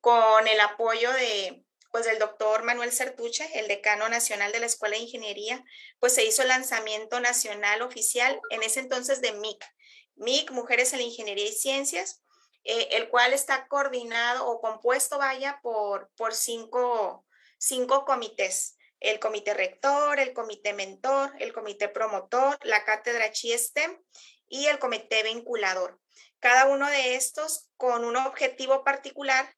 con 0.00 0.48
el 0.48 0.60
apoyo 0.60 1.12
de 1.12 1.65
pues 1.96 2.08
el 2.08 2.18
doctor 2.18 2.62
Manuel 2.62 2.92
Certuche, 2.92 3.48
el 3.58 3.68
decano 3.68 4.10
nacional 4.10 4.52
de 4.52 4.60
la 4.60 4.66
Escuela 4.66 4.96
de 4.96 5.04
Ingeniería, 5.04 5.64
pues 5.98 6.14
se 6.14 6.26
hizo 6.26 6.42
el 6.42 6.48
lanzamiento 6.48 7.20
nacional 7.20 7.80
oficial 7.80 8.38
en 8.50 8.62
ese 8.62 8.80
entonces 8.80 9.22
de 9.22 9.32
MIC, 9.32 9.64
MIC, 10.16 10.50
Mujeres 10.50 10.92
en 10.92 10.98
la 10.98 11.06
Ingeniería 11.06 11.46
y 11.46 11.52
Ciencias, 11.52 12.22
eh, 12.64 12.88
el 12.90 13.08
cual 13.08 13.32
está 13.32 13.66
coordinado 13.68 14.46
o 14.46 14.60
compuesto, 14.60 15.16
vaya, 15.16 15.58
por, 15.62 16.10
por 16.18 16.34
cinco, 16.34 17.24
cinco 17.56 18.04
comités. 18.04 18.76
El 19.00 19.18
comité 19.18 19.54
rector, 19.54 20.20
el 20.20 20.34
comité 20.34 20.74
mentor, 20.74 21.32
el 21.38 21.54
comité 21.54 21.88
promotor, 21.88 22.58
la 22.62 22.84
cátedra 22.84 23.32
CHISTEM 23.32 23.98
y 24.48 24.66
el 24.66 24.78
comité 24.78 25.22
vinculador. 25.22 25.98
Cada 26.40 26.66
uno 26.66 26.90
de 26.90 27.14
estos 27.14 27.70
con 27.78 28.04
un 28.04 28.16
objetivo 28.16 28.84
particular 28.84 29.55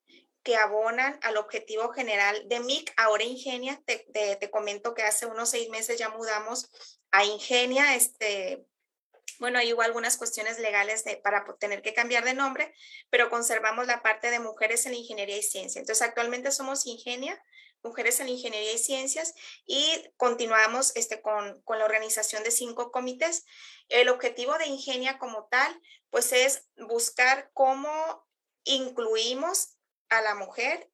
que 0.48 0.56
abonan 0.56 1.20
al 1.20 1.36
objetivo 1.36 1.92
general 1.92 2.48
de 2.48 2.60
MIC, 2.60 2.94
ahora 2.96 3.22
Ingenia, 3.22 3.82
te, 3.84 4.06
te, 4.40 4.50
comento 4.50 4.94
que 4.94 5.02
hace 5.02 5.26
unos 5.26 5.50
seis 5.50 5.68
meses 5.68 5.98
ya 5.98 6.08
mudamos 6.08 6.70
a 7.10 7.22
Ingenia, 7.26 7.94
este, 7.96 8.64
bueno, 9.40 9.58
hay 9.58 9.74
algunas 9.78 10.16
cuestiones 10.16 10.58
legales 10.58 11.04
de, 11.04 11.18
para 11.18 11.44
tener 11.60 11.82
que 11.82 11.92
cambiar 11.92 12.24
de 12.24 12.32
nombre, 12.32 12.74
pero 13.10 13.28
conservamos 13.28 13.86
la 13.86 14.00
parte 14.00 14.30
de 14.30 14.38
mujeres 14.38 14.86
en 14.86 14.94
ingeniería 14.94 15.36
y 15.36 15.42
ciencia. 15.42 15.80
Entonces, 15.80 16.00
actualmente 16.00 16.50
somos 16.50 16.86
Ingenia, 16.86 17.38
mujeres 17.82 18.18
en 18.20 18.30
ingeniería 18.30 18.72
y 18.72 18.78
ciencias, 18.78 19.34
y 19.66 20.02
continuamos 20.16 20.96
este, 20.96 21.20
con, 21.20 21.60
con 21.60 21.78
la 21.78 21.84
organización 21.84 22.42
de 22.42 22.52
cinco 22.52 22.90
comités. 22.90 23.44
El 23.90 24.08
objetivo 24.08 24.56
de 24.56 24.68
Ingenia 24.68 25.18
como 25.18 25.46
tal, 25.50 25.78
pues 26.08 26.32
es 26.32 26.66
buscar 26.78 27.50
cómo 27.52 28.26
incluimos 28.64 29.77
a 30.10 30.20
la 30.22 30.34
mujer 30.34 30.90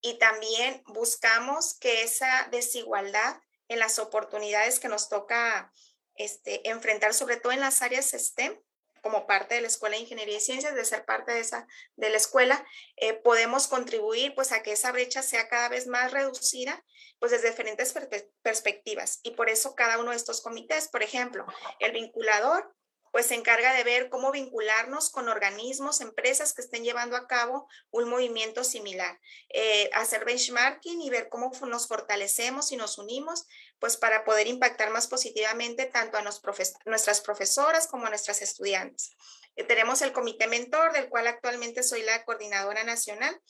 y 0.00 0.18
también 0.18 0.82
buscamos 0.86 1.74
que 1.74 2.02
esa 2.02 2.48
desigualdad 2.50 3.40
en 3.68 3.78
las 3.78 3.98
oportunidades 3.98 4.80
que 4.80 4.88
nos 4.88 5.08
toca 5.08 5.72
este, 6.14 6.68
enfrentar, 6.68 7.14
sobre 7.14 7.36
todo 7.36 7.52
en 7.52 7.60
las 7.60 7.82
áreas 7.82 8.10
STEM, 8.12 8.58
como 9.02 9.26
parte 9.26 9.54
de 9.54 9.60
la 9.60 9.68
Escuela 9.68 9.96
de 9.96 10.02
Ingeniería 10.02 10.38
y 10.38 10.40
Ciencias, 10.40 10.74
de 10.74 10.84
ser 10.84 11.04
parte 11.04 11.32
de 11.32 11.40
esa 11.40 11.66
de 11.96 12.10
la 12.10 12.16
escuela, 12.16 12.66
eh, 12.96 13.14
podemos 13.14 13.68
contribuir 13.68 14.34
pues 14.34 14.52
a 14.52 14.62
que 14.62 14.72
esa 14.72 14.92
brecha 14.92 15.22
sea 15.22 15.48
cada 15.48 15.68
vez 15.68 15.86
más 15.86 16.12
reducida, 16.12 16.84
pues 17.18 17.32
desde 17.32 17.50
diferentes 17.50 17.94
perspectivas. 18.42 19.20
Y 19.22 19.32
por 19.32 19.48
eso 19.48 19.74
cada 19.74 19.98
uno 19.98 20.10
de 20.10 20.16
estos 20.16 20.40
comités, 20.40 20.88
por 20.88 21.02
ejemplo, 21.02 21.46
el 21.78 21.92
vinculador 21.92 22.74
pues 23.12 23.26
se 23.26 23.34
encarga 23.34 23.72
de 23.72 23.84
ver 23.84 24.08
cómo 24.08 24.30
vincularnos 24.30 25.10
con 25.10 25.28
organismos, 25.28 26.00
empresas 26.00 26.52
que 26.52 26.62
estén 26.62 26.84
llevando 26.84 27.16
a 27.16 27.26
cabo 27.26 27.68
un 27.90 28.08
movimiento 28.08 28.64
similar, 28.64 29.18
eh, 29.50 29.90
hacer 29.94 30.24
benchmarking 30.24 31.00
y 31.00 31.10
ver 31.10 31.28
cómo 31.28 31.52
nos 31.66 31.86
fortalecemos 31.86 32.72
y 32.72 32.76
nos 32.76 32.98
unimos, 32.98 33.46
pues 33.78 33.96
para 33.96 34.24
poder 34.24 34.46
impactar 34.46 34.90
más 34.90 35.06
positivamente 35.06 35.86
tanto 35.86 36.18
a 36.18 36.22
nuestras 36.22 37.20
profesoras 37.20 37.86
como 37.86 38.06
a 38.06 38.10
nuestras 38.10 38.42
estudiantes. 38.42 39.12
Eh, 39.58 39.64
tenemos 39.64 40.02
el 40.02 40.12
comité 40.12 40.46
mentor, 40.46 40.92
del 40.92 41.08
cual 41.08 41.26
actualmente 41.26 41.82
soy 41.82 42.02
la 42.02 42.24
coordinadora 42.24 42.84
nacional, 42.84 43.40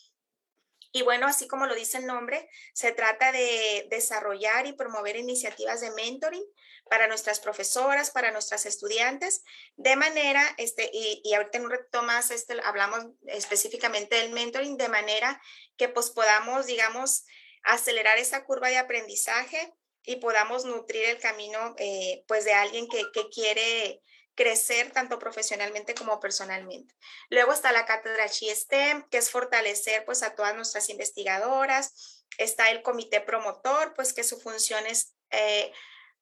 y 0.92 1.02
bueno, 1.02 1.26
así 1.26 1.46
como 1.46 1.66
lo 1.66 1.74
dice 1.74 1.98
el 1.98 2.06
nombre, 2.06 2.48
se 2.72 2.92
trata 2.92 3.32
de 3.32 3.86
desarrollar 3.90 4.66
y 4.66 4.72
promover 4.72 5.16
iniciativas 5.16 5.80
de 5.80 5.90
mentoring 5.90 6.44
para 6.88 7.06
nuestras 7.06 7.40
profesoras, 7.40 8.10
para 8.10 8.30
nuestras 8.30 8.64
estudiantes, 8.64 9.44
de 9.76 9.96
manera, 9.96 10.42
este, 10.56 10.90
y, 10.92 11.20
y 11.22 11.34
ahorita 11.34 11.58
en 11.58 11.64
un 11.64 11.70
reto 11.70 12.02
más 12.02 12.30
este, 12.30 12.56
hablamos 12.64 13.06
específicamente 13.26 14.16
del 14.16 14.32
mentoring, 14.32 14.78
de 14.78 14.88
manera 14.88 15.40
que 15.76 15.88
pues 15.88 16.10
podamos, 16.10 16.66
digamos, 16.66 17.26
acelerar 17.64 18.18
esa 18.18 18.44
curva 18.44 18.68
de 18.68 18.78
aprendizaje 18.78 19.74
y 20.02 20.16
podamos 20.16 20.64
nutrir 20.64 21.04
el 21.04 21.18
camino 21.18 21.74
eh, 21.76 22.24
pues 22.26 22.46
de 22.46 22.54
alguien 22.54 22.88
que, 22.88 23.04
que 23.12 23.28
quiere 23.28 24.00
crecer 24.38 24.92
tanto 24.92 25.18
profesionalmente 25.18 25.96
como 25.96 26.20
personalmente. 26.20 26.94
Luego 27.28 27.52
está 27.52 27.72
la 27.72 27.86
cátedra 27.86 28.28
STEM, 28.28 29.02
que 29.10 29.18
es 29.18 29.30
fortalecer 29.30 30.04
pues 30.04 30.22
a 30.22 30.36
todas 30.36 30.54
nuestras 30.54 30.90
investigadoras. 30.90 32.22
Está 32.38 32.70
el 32.70 32.82
comité 32.82 33.20
promotor, 33.20 33.94
pues 33.94 34.12
que 34.12 34.22
su 34.22 34.38
función 34.38 34.86
es 34.86 35.12
eh, 35.30 35.72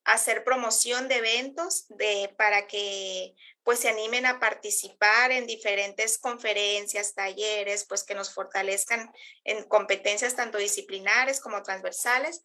hacer 0.03 0.43
promoción 0.43 1.07
de 1.07 1.17
eventos 1.17 1.85
de, 1.89 2.33
para 2.39 2.65
que 2.65 3.35
pues 3.61 3.81
se 3.81 3.89
animen 3.89 4.25
a 4.25 4.39
participar 4.39 5.31
en 5.31 5.45
diferentes 5.45 6.17
conferencias, 6.17 7.13
talleres, 7.13 7.85
pues 7.85 8.03
que 8.03 8.15
nos 8.15 8.33
fortalezcan 8.33 9.13
en 9.43 9.63
competencias 9.65 10.35
tanto 10.35 10.57
disciplinares 10.57 11.39
como 11.39 11.61
transversales. 11.61 12.41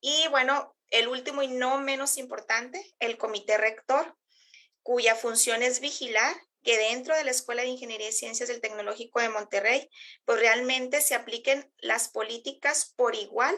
Y 0.00 0.26
bueno, 0.30 0.74
el 0.90 1.06
último 1.06 1.44
y 1.44 1.48
no 1.48 1.78
menos 1.78 2.18
importante, 2.18 2.92
el 2.98 3.18
comité 3.18 3.56
rector, 3.56 4.16
cuya 4.82 5.14
función 5.14 5.62
es 5.62 5.80
vigilar 5.80 6.34
que 6.62 6.78
dentro 6.78 7.16
de 7.16 7.24
la 7.24 7.30
Escuela 7.30 7.62
de 7.62 7.68
Ingeniería 7.68 8.08
y 8.08 8.12
Ciencias 8.12 8.48
del 8.48 8.60
Tecnológico 8.60 9.20
de 9.20 9.28
Monterrey, 9.28 9.90
pues 10.24 10.38
realmente 10.38 11.00
se 11.00 11.14
apliquen 11.14 11.72
las 11.78 12.08
políticas 12.08 12.92
por 12.96 13.14
igual 13.14 13.56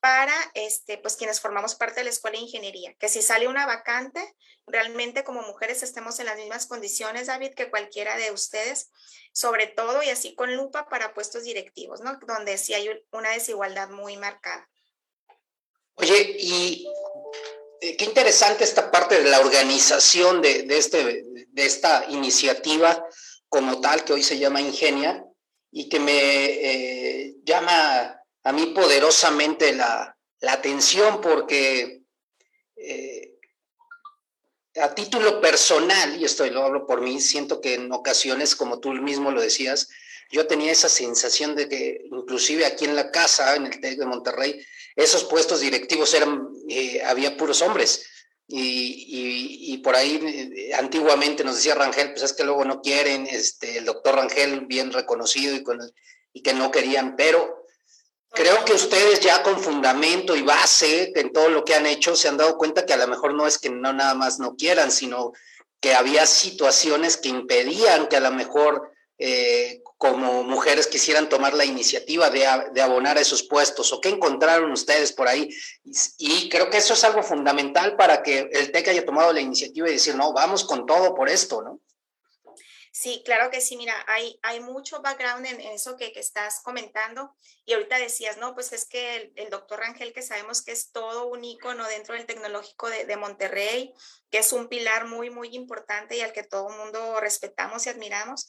para 0.00 0.34
este, 0.52 0.98
pues 0.98 1.16
quienes 1.16 1.40
formamos 1.40 1.74
parte 1.76 2.00
de 2.00 2.04
la 2.04 2.10
Escuela 2.10 2.36
de 2.36 2.44
Ingeniería, 2.44 2.94
que 3.00 3.08
si 3.08 3.22
sale 3.22 3.48
una 3.48 3.64
vacante, 3.64 4.36
realmente 4.66 5.24
como 5.24 5.40
mujeres 5.42 5.82
estemos 5.82 6.18
en 6.20 6.26
las 6.26 6.36
mismas 6.36 6.66
condiciones, 6.66 7.26
David, 7.26 7.54
que 7.54 7.70
cualquiera 7.70 8.16
de 8.16 8.30
ustedes, 8.30 8.90
sobre 9.32 9.66
todo 9.66 10.02
y 10.02 10.10
así 10.10 10.34
con 10.34 10.54
lupa 10.54 10.88
para 10.88 11.14
puestos 11.14 11.44
directivos, 11.44 12.02
¿no? 12.02 12.18
Donde 12.26 12.58
sí 12.58 12.74
hay 12.74 12.90
una 13.12 13.30
desigualdad 13.30 13.88
muy 13.88 14.18
marcada. 14.18 14.68
Oye, 15.94 16.36
y 16.38 16.86
eh, 17.84 17.96
qué 17.96 18.04
interesante 18.04 18.64
esta 18.64 18.90
parte 18.90 19.22
de 19.22 19.30
la 19.30 19.40
organización 19.40 20.40
de, 20.40 20.62
de, 20.62 20.78
este, 20.78 21.24
de 21.48 21.66
esta 21.66 22.06
iniciativa 22.08 23.06
como 23.48 23.80
tal, 23.80 24.04
que 24.04 24.14
hoy 24.14 24.22
se 24.22 24.38
llama 24.38 24.60
Ingenia, 24.60 25.24
y 25.70 25.88
que 25.88 26.00
me 26.00 26.12
eh, 26.14 27.34
llama 27.44 28.20
a 28.44 28.52
mí 28.52 28.66
poderosamente 28.66 29.72
la, 29.72 30.16
la 30.40 30.52
atención 30.52 31.20
porque 31.20 32.02
eh, 32.76 33.34
a 34.80 34.94
título 34.94 35.40
personal, 35.40 36.20
y 36.20 36.24
esto 36.24 36.46
lo 36.46 36.64
hablo 36.64 36.86
por 36.86 37.00
mí, 37.00 37.20
siento 37.20 37.60
que 37.60 37.74
en 37.74 37.92
ocasiones, 37.92 38.56
como 38.56 38.80
tú 38.80 38.92
mismo 38.92 39.30
lo 39.30 39.40
decías, 39.40 39.88
yo 40.30 40.46
tenía 40.46 40.72
esa 40.72 40.88
sensación 40.88 41.54
de 41.54 41.68
que 41.68 42.06
inclusive 42.10 42.66
aquí 42.66 42.84
en 42.84 42.96
la 42.96 43.10
casa, 43.10 43.54
en 43.56 43.66
el 43.66 43.80
TEC 43.80 43.98
de 43.98 44.06
Monterrey, 44.06 44.64
esos 44.96 45.24
puestos 45.24 45.60
directivos 45.60 46.14
eran, 46.14 46.48
eh, 46.68 47.02
había 47.04 47.36
puros 47.36 47.62
hombres. 47.62 48.06
Y, 48.46 49.72
y, 49.72 49.78
por 49.78 49.96
ahí 49.96 50.20
eh, 50.54 50.74
antiguamente 50.74 51.44
nos 51.44 51.56
decía 51.56 51.74
Rangel, 51.74 52.10
pues 52.10 52.24
es 52.24 52.34
que 52.34 52.44
luego 52.44 52.64
no 52.66 52.82
quieren, 52.82 53.26
este, 53.26 53.78
el 53.78 53.86
doctor 53.86 54.16
Rangel 54.16 54.66
bien 54.66 54.92
reconocido 54.92 55.56
y, 55.56 55.62
con 55.62 55.80
y 56.34 56.42
que 56.42 56.52
no 56.52 56.70
querían, 56.70 57.16
pero 57.16 57.64
creo 58.30 58.64
que 58.64 58.74
ustedes 58.74 59.20
ya 59.20 59.42
con 59.42 59.58
fundamento 59.58 60.36
y 60.36 60.42
base 60.42 61.12
en 61.14 61.32
todo 61.32 61.48
lo 61.48 61.64
que 61.64 61.74
han 61.74 61.86
hecho 61.86 62.16
se 62.16 62.28
han 62.28 62.36
dado 62.36 62.58
cuenta 62.58 62.84
que 62.84 62.92
a 62.92 62.98
lo 62.98 63.06
mejor 63.06 63.32
no 63.32 63.46
es 63.46 63.58
que 63.58 63.70
no 63.70 63.92
nada 63.94 64.14
más 64.14 64.38
no 64.38 64.56
quieran, 64.56 64.90
sino 64.90 65.32
que 65.80 65.94
había 65.94 66.26
situaciones 66.26 67.16
que 67.16 67.28
impedían 67.28 68.08
que 68.08 68.16
a 68.16 68.20
lo 68.20 68.32
mejor 68.32 68.90
eh, 69.18 69.80
como 69.98 70.42
mujeres 70.42 70.86
quisieran 70.86 71.28
tomar 71.28 71.54
la 71.54 71.64
iniciativa 71.64 72.30
de, 72.30 72.46
abonar 72.46 73.16
a 73.16 73.20
esos 73.20 73.42
puestos 73.42 73.92
o 73.92 74.00
qué 74.00 74.08
encontraron 74.08 74.72
ustedes 74.72 75.12
por 75.12 75.28
ahí. 75.28 75.48
Y, 76.18 76.48
creo 76.48 76.68
que 76.70 76.78
eso 76.78 76.94
es 76.94 77.04
algo 77.04 77.22
fundamental 77.22 77.96
para 77.96 78.22
que 78.22 78.48
el 78.52 78.72
TEC 78.72 78.88
haya 78.88 79.04
tomado 79.04 79.32
la 79.32 79.40
iniciativa 79.40 79.88
y 79.88 79.92
decir, 79.92 80.14
no, 80.14 80.32
vamos 80.32 80.64
con 80.64 80.86
todo 80.86 81.14
por 81.14 81.28
esto, 81.28 81.62
¿no? 81.62 81.80
Sí, 82.90 83.22
claro 83.24 83.50
que 83.50 83.60
sí. 83.60 83.76
Mira, 83.76 83.94
hay, 84.06 84.38
hay 84.42 84.60
mucho 84.60 85.02
background 85.02 85.46
en, 85.46 85.60
eso 85.60 85.96
que, 85.96 86.12
estás 86.14 86.60
comentando. 86.60 87.34
Y 87.64 87.72
ahorita 87.72 87.98
decías, 87.98 88.36
no, 88.36 88.54
pues 88.54 88.72
es 88.72 88.84
que 88.84 89.32
el, 89.34 89.50
doctor 89.50 89.80
Rangel, 89.80 90.12
que 90.12 90.22
sabemos 90.22 90.62
que 90.62 90.72
es 90.72 90.92
todo 90.92 91.26
un 91.26 91.42
ícono 91.42 91.86
dentro 91.88 92.14
del 92.14 92.26
tecnológico 92.26 92.88
de 92.88 93.16
Monterrey, 93.16 93.92
que 94.30 94.38
es 94.38 94.52
un 94.52 94.68
pilar 94.68 95.06
muy, 95.06 95.30
muy 95.30 95.54
importante 95.56 96.16
y 96.16 96.20
al 96.20 96.32
que 96.32 96.44
todo 96.44 96.68
el 96.68 96.76
mundo 96.76 97.20
respetamos 97.20 97.86
y 97.86 97.90
admiramos 97.90 98.48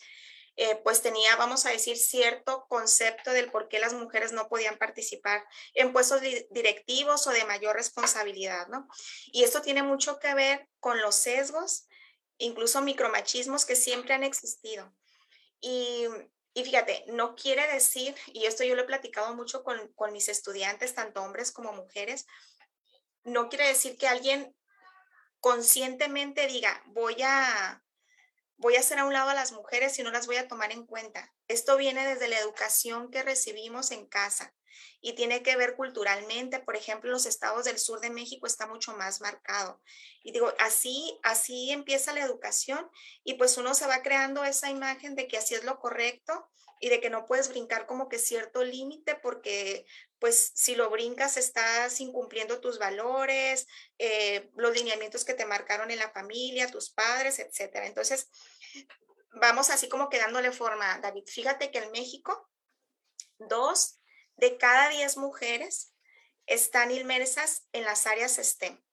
eh, 0.58 0.80
pues 0.84 1.01
tenía, 1.01 1.36
vamos 1.36 1.66
a 1.66 1.70
decir, 1.70 1.97
cierto 1.97 2.65
concepto 2.69 3.32
del 3.32 3.52
por 3.52 3.68
qué 3.68 3.80
las 3.80 3.94
mujeres 3.94 4.32
no 4.32 4.48
podían 4.48 4.77
participar 4.77 5.45
en 5.73 5.91
puestos 5.91 6.22
directivos 6.49 7.27
o 7.27 7.32
de 7.32 7.44
mayor 7.44 7.76
responsabilidad, 7.76 8.68
¿no? 8.68 8.88
Y 9.27 9.44
esto 9.44 9.61
tiene 9.61 9.84
mucho 9.84 10.18
que 10.19 10.34
ver 10.34 10.69
con 10.80 11.02
los 11.02 11.15
sesgos, 11.15 11.88
incluso 12.38 12.82
micromachismos 12.82 13.65
que 13.65 13.76
siempre 13.76 14.14
han 14.14 14.23
existido. 14.23 14.95
Y, 15.60 16.06
y 16.53 16.64
fíjate, 16.64 17.03
no 17.07 17.36
quiere 17.36 17.68
decir, 17.73 18.15
y 18.27 18.45
esto 18.45 18.64
yo 18.64 18.76
lo 18.76 18.84
he 18.84 18.86
platicado 18.86 19.36
mucho 19.36 19.64
con, 19.64 19.91
con 19.94 20.14
mis 20.14 20.30
estudiantes, 20.30 20.95
tanto 20.95 21.22
hombres 21.22 21.52
como 21.52 21.73
mujeres, 21.73 22.26
no 23.26 23.49
quiere 23.49 23.68
decir 23.68 23.98
que 23.98 24.07
alguien 24.07 24.56
conscientemente 25.41 26.48
diga, 26.48 26.82
voy 26.88 27.22
a, 27.23 27.84
voy 28.57 28.76
a 28.76 28.80
hacer 28.80 28.99
a 28.99 29.06
un 29.06 29.14
lado 29.14 29.30
a 29.30 29.36
las 29.36 29.52
mujeres 29.52 29.98
y 29.99 30.03
no 30.03 30.11
las 30.11 30.27
voy 30.27 30.38
a 30.38 30.48
tomar 30.48 30.72
en 30.72 30.86
cuenta. 30.86 31.34
Esto 31.48 31.77
viene 31.77 32.06
desde 32.06 32.27
la 32.27 32.40
educación 32.40 33.11
que 33.11 33.23
recibimos 33.23 33.91
en 33.91 34.06
casa 34.07 34.53
y 35.02 35.14
tiene 35.14 35.44
que 35.44 35.56
ver 35.56 35.76
culturalmente. 35.76 36.60
Por 36.60 36.76
ejemplo, 36.76 37.11
los 37.11 37.26
estados 37.26 37.65
del 37.65 37.80
sur 37.80 37.99
de 37.99 38.10
México 38.10 38.48
está 38.48 38.68
mucho 38.68 38.95
más 38.95 39.22
marcado. 39.22 39.82
Y 40.23 40.32
digo, 40.32 40.53
así, 40.60 41.19
así 41.23 41.72
empieza 41.72 42.14
la 42.14 42.23
educación 42.23 42.90
y 43.23 43.36
pues 43.36 43.57
uno 43.57 43.73
se 43.73 43.88
va 43.88 44.02
creando 44.02 44.44
esa 44.44 44.69
imagen 44.69 45.15
de 45.15 45.27
que 45.27 45.38
así 45.38 45.56
es 45.56 45.64
lo 45.64 45.80
correcto 45.80 46.49
y 46.80 46.89
de 46.89 46.99
que 46.99 47.10
no 47.10 47.26
puedes 47.26 47.49
brincar 47.49 47.85
como 47.85 48.10
que 48.10 48.19
cierto 48.19 48.64
límite 48.64 49.15
porque 49.15 49.85
pues 50.19 50.52
si 50.56 50.76
lo 50.76 50.89
brincas 50.89 51.38
estás 51.38 51.99
incumpliendo 51.99 52.60
tus 52.60 52.80
valores, 52.80 53.68
eh, 53.97 54.49
los 54.56 54.73
lineamientos 54.73 55.26
que 55.26 55.34
te 55.34 55.45
marcaron 55.45 55.91
en 55.91 55.99
la 55.99 56.11
familia, 56.11 56.72
tus 56.72 56.89
padres, 56.89 57.39
etcétera. 57.39 57.85
Entonces, 57.85 58.30
vamos 59.34 59.69
así 59.69 59.89
como 59.89 60.10
que 60.10 60.18
dándole 60.18 60.52
forma, 60.52 60.99
David. 60.99 61.26
Fíjate 61.27 61.72
que 61.72 61.80
en 61.80 61.91
México 61.91 62.49
dos 63.38 63.99
de 64.38 64.57
cada 64.57 64.89
diez 64.89 65.18
mujeres 65.18 65.93
están 66.45 66.91
inmersas 66.91 67.68
en 67.72 67.84
las 67.84 68.07
áreas 68.07 68.35
STEM. 68.35 68.85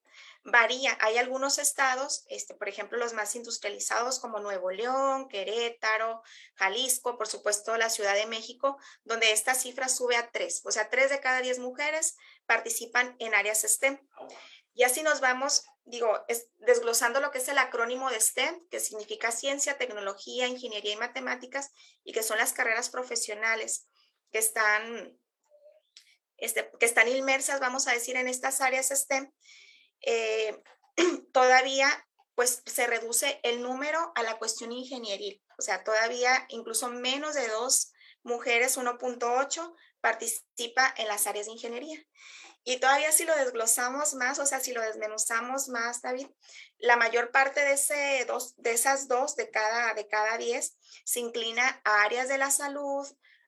Varía, 0.44 0.98
hay 1.00 1.18
algunos 1.18 1.58
estados, 1.58 2.24
este, 2.28 2.54
por 2.54 2.68
ejemplo, 2.68 2.98
los 2.98 3.12
más 3.12 3.36
industrializados 3.36 4.18
como 4.18 4.40
Nuevo 4.40 4.72
León, 4.72 5.28
Querétaro, 5.28 6.22
Jalisco, 6.54 7.16
por 7.16 7.28
supuesto 7.28 7.76
la 7.76 7.90
Ciudad 7.90 8.14
de 8.14 8.26
México, 8.26 8.76
donde 9.04 9.30
esta 9.30 9.54
cifra 9.54 9.88
sube 9.88 10.16
a 10.16 10.30
tres, 10.32 10.60
o 10.64 10.72
sea, 10.72 10.90
tres 10.90 11.10
de 11.10 11.20
cada 11.20 11.42
diez 11.42 11.60
mujeres 11.60 12.16
participan 12.46 13.14
en 13.20 13.34
áreas 13.34 13.62
STEM. 13.62 14.00
Y 14.74 14.82
así 14.82 15.02
nos 15.02 15.20
vamos, 15.20 15.64
digo, 15.84 16.24
desglosando 16.56 17.20
lo 17.20 17.30
que 17.30 17.38
es 17.38 17.46
el 17.46 17.58
acrónimo 17.58 18.10
de 18.10 18.20
STEM, 18.20 18.66
que 18.68 18.80
significa 18.80 19.30
ciencia, 19.30 19.78
tecnología, 19.78 20.48
ingeniería 20.48 20.94
y 20.94 20.96
matemáticas, 20.96 21.70
y 22.02 22.12
que 22.12 22.22
son 22.24 22.38
las 22.38 22.52
carreras 22.52 22.88
profesionales 22.88 23.86
que 24.32 24.38
están, 24.38 25.16
este, 26.36 26.68
que 26.80 26.86
están 26.86 27.06
inmersas, 27.06 27.60
vamos 27.60 27.86
a 27.86 27.92
decir, 27.92 28.16
en 28.16 28.26
estas 28.26 28.60
áreas 28.60 28.88
STEM. 28.88 29.30
Eh, 30.02 30.62
todavía 31.32 31.88
pues 32.34 32.62
se 32.66 32.86
reduce 32.86 33.40
el 33.42 33.62
número 33.62 34.12
a 34.14 34.22
la 34.22 34.38
cuestión 34.38 34.72
ingenieril, 34.72 35.42
o 35.58 35.62
sea, 35.62 35.84
todavía 35.84 36.46
incluso 36.48 36.88
menos 36.88 37.34
de 37.34 37.46
dos 37.48 37.92
mujeres, 38.22 38.78
1.8, 38.78 39.74
participa 40.00 40.92
en 40.96 41.08
las 41.08 41.26
áreas 41.26 41.46
de 41.46 41.52
ingeniería. 41.52 42.02
Y 42.64 42.78
todavía 42.78 43.10
si 43.10 43.24
lo 43.24 43.34
desglosamos 43.36 44.14
más, 44.14 44.38
o 44.38 44.46
sea, 44.46 44.60
si 44.60 44.72
lo 44.72 44.80
desmenuzamos 44.80 45.68
más, 45.68 46.00
David, 46.00 46.28
la 46.78 46.96
mayor 46.96 47.32
parte 47.32 47.60
de, 47.60 47.72
ese 47.72 48.24
dos, 48.26 48.54
de 48.56 48.72
esas 48.72 49.08
dos 49.08 49.34
de 49.34 49.50
cada, 49.50 49.94
de 49.94 50.06
cada 50.06 50.38
diez 50.38 50.76
se 51.04 51.20
inclina 51.20 51.80
a 51.84 52.02
áreas 52.02 52.28
de 52.28 52.38
la 52.38 52.52
salud 52.52 53.06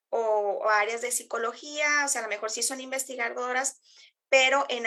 o, 0.09 0.19
o 0.19 0.69
áreas 0.69 1.01
de 1.01 1.13
psicología, 1.13 2.03
o 2.05 2.09
sea, 2.09 2.23
a 2.23 2.25
lo 2.25 2.29
mejor 2.29 2.51
sí 2.51 2.63
son 2.65 2.81
investigadoras, 2.81 3.81
pero 4.29 4.65
en 4.69 4.87